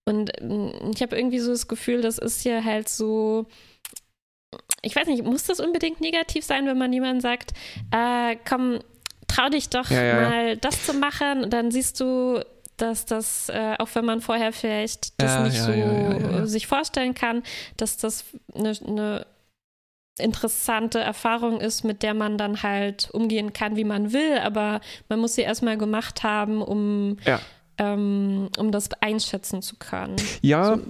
und 0.05 0.31
ähm, 0.41 0.71
ich 0.93 1.01
habe 1.01 1.17
irgendwie 1.17 1.39
so 1.39 1.51
das 1.51 1.67
Gefühl, 1.67 2.01
das 2.01 2.17
ist 2.17 2.41
hier 2.41 2.63
halt 2.63 2.89
so 2.89 3.45
ich 4.81 4.95
weiß 4.95 5.05
nicht, 5.05 5.23
muss 5.23 5.43
das 5.43 5.59
unbedingt 5.59 6.01
negativ 6.01 6.43
sein, 6.43 6.65
wenn 6.65 6.77
man 6.77 6.91
jemandem 6.91 7.21
sagt, 7.21 7.51
äh, 7.91 8.35
komm, 8.47 8.79
trau 9.27 9.47
dich 9.49 9.69
doch 9.69 9.91
ja, 9.91 10.01
ja, 10.01 10.13
mal 10.21 10.47
ja. 10.47 10.55
das 10.55 10.87
zu 10.87 10.93
machen, 10.95 11.51
dann 11.51 11.69
siehst 11.69 11.99
du, 11.99 12.43
dass 12.77 13.05
das, 13.05 13.49
äh, 13.49 13.75
auch 13.77 13.89
wenn 13.93 14.05
man 14.05 14.21
vorher 14.21 14.51
vielleicht 14.51 15.21
das 15.21 15.43
nicht 15.43 15.61
so 15.61 16.45
sich 16.47 16.65
vorstellen 16.65 17.13
kann, 17.13 17.43
dass 17.77 17.97
das 17.97 18.25
eine, 18.55 18.73
eine 18.87 19.25
interessante 20.19 20.99
Erfahrung 20.99 21.59
ist, 21.61 21.83
mit 21.83 22.03
der 22.03 22.13
man 22.13 22.37
dann 22.37 22.61
halt 22.63 23.09
umgehen 23.11 23.53
kann, 23.53 23.75
wie 23.75 23.83
man 23.83 24.13
will, 24.13 24.37
aber 24.43 24.81
man 25.09 25.19
muss 25.19 25.35
sie 25.35 25.41
erstmal 25.41 25.77
gemacht 25.77 26.23
haben, 26.23 26.61
um, 26.61 27.17
Ja. 27.25 27.39
ähm, 27.77 28.49
um 28.57 28.71
das 28.71 28.89
einschätzen 29.01 29.61
zu 29.61 29.75
können. 29.77 30.15
Ja, 30.41 30.75
So, 30.75 30.81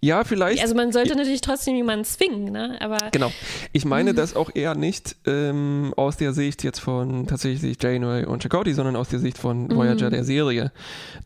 ja, 0.00 0.24
vielleicht. 0.24 0.62
also 0.62 0.74
man 0.74 0.92
sollte 0.92 1.14
natürlich 1.14 1.40
trotzdem 1.40 1.76
jemanden 1.76 2.04
zwingen, 2.04 2.52
ne? 2.52 2.78
Aber 2.80 3.10
Genau. 3.12 3.30
Ich 3.72 3.84
meine 3.84 4.12
Mhm. 4.12 4.16
das 4.16 4.34
auch 4.34 4.50
eher 4.54 4.74
nicht 4.74 5.16
ähm, 5.26 5.92
aus 5.96 6.16
der 6.16 6.32
Sicht 6.32 6.64
jetzt 6.64 6.80
von 6.80 7.26
tatsächlich 7.26 7.76
Janeway 7.82 8.24
und 8.24 8.42
Chakotay, 8.42 8.72
sondern 8.72 8.96
aus 8.96 9.08
der 9.08 9.20
Sicht 9.20 9.38
von 9.38 9.74
Voyager, 9.74 10.10
der 10.10 10.24
Serie, 10.24 10.72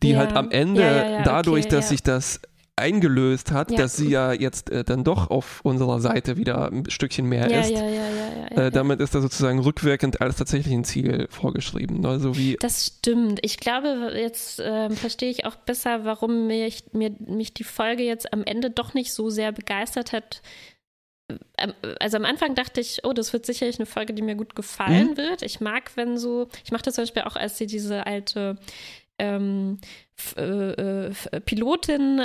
die 0.03 0.09
Mhm. 0.09 0.13
Ja. 0.13 0.19
halt 0.19 0.33
am 0.35 0.51
Ende 0.51 0.81
Ja, 0.81 1.09
ja, 1.09 1.21
dadurch, 1.23 1.65
okay, 1.65 1.75
dass 1.75 1.89
sich 1.89 2.03
das 2.03 2.41
eingelöst 2.79 3.51
hat, 3.51 3.71
Ja. 3.71 3.77
dass 3.77 3.95
sie 3.97 4.09
ja 4.09 4.33
jetzt 4.33 4.69
äh, 4.71 4.83
dann 4.83 5.03
doch 5.03 5.29
auf 5.29 5.59
unserer 5.63 5.99
Seite 5.99 6.37
wieder 6.37 6.71
ein 6.71 6.89
Stückchen 6.89 7.25
mehr 7.27 7.49
ja, 7.49 7.61
ist. 7.61 7.69
ja. 7.71 8.65
Äh, 8.65 8.71
damit 8.71 8.99
ist 8.99 9.13
da 9.13 9.21
sozusagen 9.21 9.59
rückwirkend 9.59 10.21
als 10.21 10.37
tatsächlich 10.37 10.73
ein 10.73 10.83
Ziel 10.83 11.27
vorgeschrieben. 11.29 11.99
Ne? 11.99 12.19
So 12.19 12.35
wie, 12.37 12.57
Das 12.59 12.85
stimmt. 12.87 13.39
Ich 13.43 13.57
glaube, 13.57 14.11
jetzt 14.15 14.61
ähm, 14.63 14.91
verstehe 14.91 15.29
ich 15.29 15.45
auch 15.45 15.55
besser, 15.55 16.03
warum 16.05 16.47
mich, 16.47 16.83
mir, 16.93 17.11
mich 17.19 17.53
die 17.53 17.63
Folge 17.63 18.03
jetzt 18.03 18.33
am 18.33 18.43
Ende 18.43 18.71
doch 18.71 18.93
nicht 18.93 19.13
so 19.13 19.29
sehr 19.29 19.51
begeistert 19.51 20.11
hat. 20.13 20.41
Ähm, 21.59 21.73
Also 21.99 22.17
am 22.17 22.25
Anfang 22.25 22.55
dachte 22.55 22.81
ich, 22.81 23.01
oh, 23.03 23.13
das 23.13 23.33
wird 23.33 23.45
sicherlich 23.45 23.77
eine 23.77 23.85
Folge, 23.85 24.13
die 24.13 24.21
mir 24.23 24.35
gut 24.35 24.55
gefallen 24.55 25.11
Mhm. 25.11 25.17
wird. 25.17 25.41
Ich 25.43 25.59
mag, 25.61 25.91
wenn 25.95 26.17
so, 26.17 26.47
ich 26.65 26.71
mache 26.71 26.81
das 26.83 26.95
zum 26.95 27.03
Beispiel 27.03 27.23
auch, 27.23 27.35
als 27.35 27.57
sie 27.57 27.67
diese 27.67 28.05
alte 28.07 28.57
ähm, 29.19 29.77
äh, 30.37 30.41
äh, 30.41 31.07
F- 31.07 31.29
Pilotin 31.45 32.19
äh, 32.19 32.23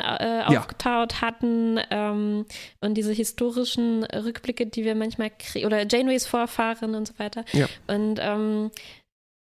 Ja. 0.53 0.59
aufgetaut 0.59 1.21
hatten 1.21 1.79
ähm, 1.91 2.45
und 2.81 2.95
diese 2.95 3.13
historischen 3.13 4.05
Rückblicke, 4.05 4.67
die 4.67 4.85
wir 4.85 4.95
manchmal 4.95 5.31
kriegen, 5.39 5.67
oder 5.67 5.87
Janeways 5.87 6.27
Vorfahren 6.27 6.95
und 6.95 7.07
so 7.09 7.15
weiter. 7.19 7.45
Ja. 7.53 7.67
Und 7.87 8.19
ähm, 8.21 8.71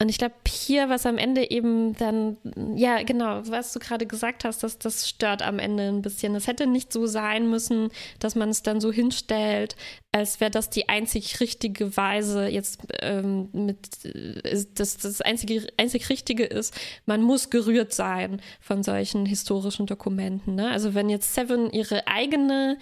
und 0.04 0.10
ich 0.10 0.18
glaube, 0.18 0.34
hier, 0.46 0.90
was 0.90 1.06
am 1.06 1.16
Ende 1.16 1.50
eben 1.50 1.96
dann, 1.96 2.36
ja, 2.76 3.02
genau, 3.04 3.40
was 3.46 3.72
du 3.72 3.78
gerade 3.78 4.04
gesagt 4.04 4.44
hast, 4.44 4.62
das, 4.62 4.78
das 4.78 5.08
stört 5.08 5.40
am 5.40 5.58
Ende 5.58 5.88
ein 5.88 6.02
bisschen. 6.02 6.34
Es 6.34 6.46
hätte 6.46 6.66
nicht 6.66 6.92
so 6.92 7.06
sein 7.06 7.48
müssen, 7.48 7.88
dass 8.18 8.34
man 8.34 8.50
es 8.50 8.62
dann 8.62 8.82
so 8.82 8.92
hinstellt, 8.92 9.76
als 10.12 10.40
wäre 10.40 10.50
das 10.50 10.68
die 10.68 10.90
einzig 10.90 11.40
richtige 11.40 11.96
Weise, 11.96 12.48
jetzt 12.48 12.82
ähm, 13.00 13.48
mit, 13.54 14.04
äh, 14.04 14.62
dass 14.74 14.98
das 14.98 15.22
einzige, 15.22 15.68
einzig 15.78 16.10
Richtige 16.10 16.44
ist, 16.44 16.74
man 17.06 17.22
muss 17.22 17.48
gerührt 17.48 17.94
sein 17.94 18.42
von 18.60 18.82
solchen 18.82 19.24
historischen 19.24 19.86
Dokumenten. 19.86 20.54
Ne? 20.54 20.70
Also 20.70 20.92
wenn 20.92 21.08
jetzt 21.08 21.34
Seven 21.34 21.70
ihre 21.70 22.06
eigene 22.06 22.76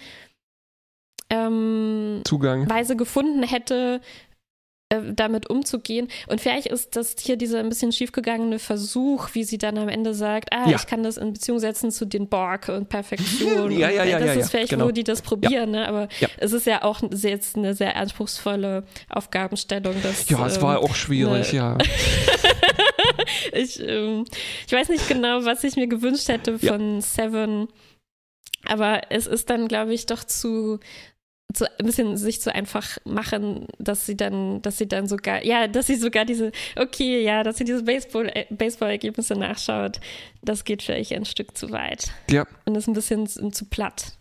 ähm, 1.29 2.19
Zugang. 2.25 2.69
Weise 2.69 2.97
gefunden 2.97 3.43
hätte, 3.43 4.01
damit 5.01 5.49
umzugehen. 5.49 6.07
Und 6.27 6.41
vielleicht 6.41 6.67
ist 6.67 6.95
das 6.95 7.15
hier 7.19 7.37
dieser 7.37 7.59
ein 7.59 7.69
bisschen 7.69 7.91
schiefgegangene 7.91 8.59
Versuch, 8.59 9.29
wie 9.33 9.43
sie 9.43 9.57
dann 9.57 9.77
am 9.77 9.89
Ende 9.89 10.13
sagt, 10.13 10.53
ah, 10.53 10.69
Ja. 10.69 10.75
ich 10.77 10.85
kann 10.87 11.03
das 11.03 11.17
in 11.17 11.33
Beziehung 11.33 11.59
setzen 11.59 11.91
zu 11.91 12.05
den 12.05 12.27
Borg 12.29 12.69
und 12.69 12.89
Perfektion. 12.89 13.71
Ja, 13.71 13.89
ja, 13.89 14.01
und, 14.03 14.07
äh, 14.07 14.11
ja, 14.11 14.19
Das 14.19 14.27
ja, 14.27 14.33
ist 14.33 14.37
ja, 14.39 14.45
vielleicht, 14.49 14.69
genau. 14.69 14.85
wo 14.87 14.91
die 14.91 15.03
das 15.03 15.21
probieren, 15.21 15.71
ne? 15.71 15.87
aber 15.87 16.07
Ja. 16.19 16.27
es 16.37 16.51
ist 16.53 16.65
ja 16.67 16.83
auch 16.83 17.01
jetzt 17.11 17.55
eine 17.55 17.73
sehr 17.73 17.95
anspruchsvolle 17.95 18.83
Aufgabenstellung. 19.09 19.95
Dass, 20.03 20.29
Ja, 20.29 20.45
es 20.45 20.57
ähm, 20.57 20.61
war 20.63 20.79
auch 20.79 20.95
schwierig, 20.95 21.51
ne- 21.53 21.57
ja. 21.57 21.77
ich, 23.53 23.79
ähm, 23.79 24.25
ich 24.67 24.73
weiß 24.73 24.89
nicht 24.89 25.07
genau, 25.07 25.45
was 25.45 25.63
ich 25.63 25.75
mir 25.75 25.87
gewünscht 25.87 26.27
hätte 26.29 26.57
Ja. 26.61 26.73
von 26.73 27.01
Seven, 27.01 27.67
aber 28.65 29.01
es 29.11 29.27
ist 29.27 29.49
dann, 29.49 29.67
glaube 29.67 29.93
ich, 29.93 30.05
doch 30.05 30.23
zu, 30.23 30.79
zu 31.53 31.65
ein 31.79 31.85
bisschen 31.85 32.17
sich 32.17 32.41
zu 32.41 32.53
einfach 32.53 32.97
machen, 33.05 33.67
dass 33.79 34.05
sie 34.05 34.17
dann, 34.17 34.61
dass 34.61 34.77
sie 34.77 34.87
dann 34.87 35.07
sogar, 35.07 35.43
ja, 35.43 35.67
dass 35.67 35.87
sie 35.87 35.95
sogar 35.95 36.25
diese, 36.25 36.51
okay, 36.75 37.23
ja, 37.23 37.43
dass 37.43 37.57
sie 37.57 37.63
diese 37.63 37.83
Baseball, 37.83 38.29
äh, 38.33 38.45
Baseball-Ergebnisse 38.49 39.35
nachschaut, 39.35 39.99
das 40.41 40.63
geht 40.63 40.83
vielleicht 40.83 41.13
ein 41.13 41.25
Stück 41.25 41.57
zu 41.57 41.71
weit. 41.71 42.11
Ja. 42.29 42.45
Und 42.65 42.75
ist 42.75 42.87
ein 42.87 42.93
bisschen 42.93 43.27
zu, 43.27 43.65
platt. 43.65 44.13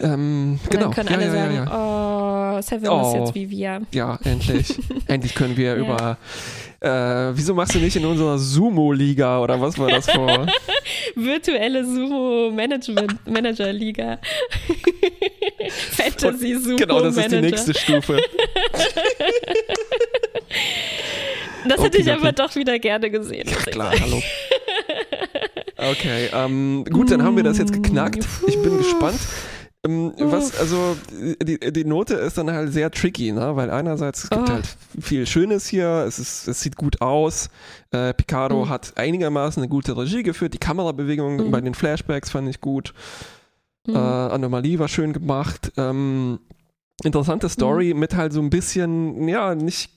Ähm, 0.00 0.58
genau. 0.68 0.84
dann 0.84 0.92
können 0.92 1.08
ja, 1.08 1.14
alle 1.14 1.26
ja, 1.26 1.32
sagen, 1.32 1.54
ja. 1.54 2.58
oh, 2.58 2.62
Seven 2.62 2.88
Oh. 2.88 3.06
ist 3.06 3.14
jetzt 3.14 3.34
wie 3.34 3.50
wir. 3.50 3.82
Ja, 3.92 4.18
endlich. 4.24 4.78
endlich 5.06 5.34
können 5.34 5.56
wir 5.56 5.74
über. 5.76 6.18
Äh, 6.80 7.36
wieso 7.36 7.54
machst 7.54 7.74
du 7.76 7.78
nicht 7.78 7.94
in 7.94 8.04
unserer 8.04 8.38
Sumo-Liga 8.38 9.40
oder 9.40 9.60
was 9.60 9.78
war 9.78 9.88
das 9.88 10.10
vor? 10.10 10.48
Virtuelle 11.14 11.84
Sumo-Management-Manager-Liga. 11.84 14.18
Fantasy-Sumo-Manager. 16.22 16.76
genau, 16.86 17.00
das 17.02 17.16
ist 17.16 17.32
die 17.32 17.40
nächste 17.40 17.74
Stufe. 17.74 18.18
Das 21.68 21.80
hätte 21.82 21.98
ich 21.98 22.04
Okay, 22.08 22.12
aber 22.12 22.28
okay. 22.30 22.34
doch 22.36 22.54
wieder 22.56 22.78
gerne 22.78 23.10
gesehen. 23.10 23.48
Ja, 23.48 23.56
klar, 23.56 23.92
hallo. 24.00 24.20
Okay, 25.76 26.28
ähm, 26.32 26.84
gut, 26.90 27.10
dann 27.10 27.22
haben 27.22 27.36
wir 27.36 27.44
das 27.44 27.58
jetzt 27.58 27.72
geknackt. 27.72 28.26
Ich 28.46 28.60
bin 28.60 28.78
gespannt. 28.78 29.18
Ähm, 29.86 30.12
was, 30.18 30.58
also, 30.58 30.96
die, 31.42 31.58
die 31.72 31.84
Note 31.84 32.14
ist 32.14 32.38
dann 32.38 32.50
halt 32.50 32.72
sehr 32.72 32.90
tricky, 32.90 33.32
ne? 33.32 33.54
weil 33.56 33.70
einerseits 33.70 34.24
es 34.24 34.30
gibt 34.30 34.48
Oh. 34.48 34.52
halt 34.52 34.64
viel 35.00 35.26
Schönes 35.26 35.66
hier, 35.66 36.04
es, 36.06 36.18
ist, 36.20 36.46
es 36.48 36.60
sieht 36.60 36.76
gut 36.76 37.00
aus. 37.00 37.48
Äh, 37.90 38.12
Picardo 38.14 38.64
Mhm. 38.64 38.68
hat 38.68 38.92
einigermaßen 38.96 39.60
eine 39.62 39.68
gute 39.68 39.96
Regie 39.96 40.22
geführt, 40.22 40.54
die 40.54 40.58
Kamerabewegungen 40.58 41.46
Mhm. 41.46 41.50
bei 41.50 41.60
den 41.60 41.74
Flashbacks 41.74 42.30
fand 42.30 42.48
ich 42.48 42.60
gut. 42.60 42.92
Mhm. 43.86 43.94
Äh, 43.94 43.98
Anomalie 43.98 44.78
war 44.78 44.88
schön 44.88 45.12
gemacht. 45.12 45.72
Ähm, 45.76 46.38
interessante 47.02 47.48
Story 47.48 47.94
mit 47.94 48.14
halt 48.14 48.32
so 48.32 48.40
ein 48.40 48.50
bisschen, 48.50 49.28
ja, 49.28 49.54
nicht, 49.54 49.90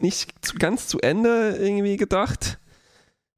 nicht 0.00 0.58
ganz 0.58 0.88
zu 0.88 1.00
Ende 1.00 1.56
irgendwie 1.58 1.96
gedacht. 1.96 2.58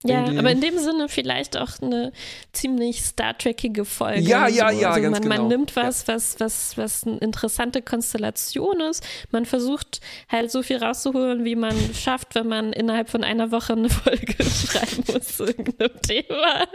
Ja, 0.04 0.20
irgendwie- 0.20 0.38
aber 0.38 0.50
in 0.52 0.60
dem 0.60 0.78
Sinne 0.78 1.08
vielleicht 1.08 1.56
auch 1.56 1.70
eine 1.82 2.12
ziemlich 2.52 3.02
Star 3.02 3.36
Trekige 3.36 3.84
Folge. 3.84 4.20
Ja, 4.20 4.46
ja, 4.46 4.70
ja, 4.70 4.90
also 4.90 5.02
ganz 5.02 5.14
man, 5.18 5.22
genau. 5.22 5.36
Man 5.42 5.48
nimmt 5.48 5.74
was, 5.76 6.06
was, 6.06 6.38
was, 6.38 6.76
was 6.78 7.04
eine 7.04 7.16
interessante 7.18 7.82
Konstellation 7.82 8.80
ist. 8.80 9.04
Man 9.32 9.44
versucht 9.44 10.00
halt 10.28 10.50
so 10.52 10.62
viel 10.62 10.76
rauszuholen, 10.76 11.44
wie 11.44 11.56
man 11.56 11.74
schafft, 11.94 12.34
wenn 12.36 12.46
man 12.46 12.72
innerhalb 12.72 13.10
von 13.10 13.24
einer 13.24 13.50
Woche 13.50 13.72
eine 13.72 13.90
Folge 13.90 14.36
schreiben 14.44 15.02
muss 15.12 15.36
zu 15.36 15.44
irgendeinem 15.46 16.00
Thema. 16.02 16.66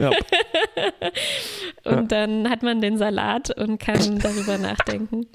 Ja. 0.00 0.10
Und 1.84 1.92
Ja. 1.94 2.02
dann 2.02 2.48
hat 2.48 2.62
man 2.62 2.80
den 2.80 2.96
Salat 2.96 3.50
und 3.58 3.78
kann 3.78 4.18
darüber 4.20 4.56
nachdenken. 4.56 5.26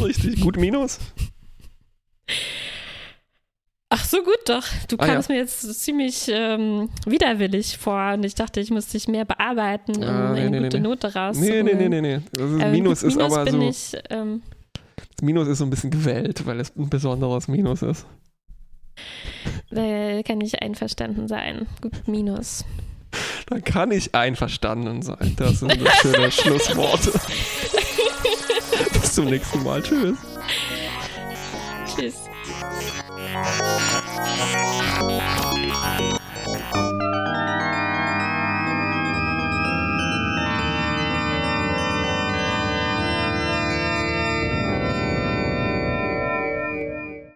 Richtig, 0.00 0.40
gut 0.40 0.56
Minus. 0.56 0.98
Ach, 3.92 4.04
so 4.04 4.18
gut 4.22 4.38
doch. 4.46 4.64
Du 4.88 4.96
Ah, 4.98 5.06
ja. 5.06 5.14
kamst 5.14 5.28
mir 5.28 5.36
jetzt 5.36 5.60
ziemlich 5.82 6.28
ähm, 6.32 6.88
widerwillig 7.06 7.76
vor 7.76 8.12
und 8.14 8.24
ich 8.24 8.36
dachte, 8.36 8.60
ich 8.60 8.70
müsste 8.70 8.92
dich 8.92 9.08
mehr 9.08 9.24
bearbeiten, 9.24 9.96
um 9.96 10.02
Ah, 10.04 10.32
nee, 10.32 10.40
eine 10.42 10.50
nee, 10.50 10.60
gute 10.68 10.76
nee. 10.80 10.88
Note 10.88 11.12
rauszuholen. 11.12 11.66
Nee, 11.66 11.74
nee, 11.74 11.88
nee, 11.88 12.00
nee, 12.00 12.18
nee. 12.18 12.22
Das 12.32 12.50
ist, 12.52 12.62
Ähm, 12.62 12.70
Minus 12.72 13.02
ist 13.02 13.18
aber 13.20 13.44
bin 13.44 13.54
so. 13.54 13.68
Ich, 13.68 13.96
ähm, 14.10 14.42
Das 15.16 15.22
Minus 15.22 15.48
ist 15.48 15.58
so 15.58 15.64
ein 15.64 15.70
bisschen 15.70 15.90
gewählt, 15.90 16.46
weil 16.46 16.60
es 16.60 16.74
ein 16.76 16.88
besonderes 16.88 17.48
Minus 17.48 17.82
ist. 17.82 18.06
da 19.70 20.22
kann 20.22 20.40
ich 20.40 20.62
einverstanden 20.62 21.26
sein. 21.26 21.66
Gut, 21.80 22.06
Minus. 22.06 22.64
Da 23.48 23.58
kann 23.58 23.90
ich 23.90 24.14
einverstanden 24.14 25.02
sein. 25.02 25.34
Das 25.36 25.58
sind 25.58 25.72
so 25.80 25.86
schöne 26.02 26.30
Schlussworte. 26.30 27.10
Bis 28.92 29.14
zum 29.16 29.24
nächsten 29.24 29.64
Mal. 29.64 29.82
Tschüss. 29.82 30.16
Tschüss. 31.96 32.14
Thank 33.32 34.84
you. 34.84 34.89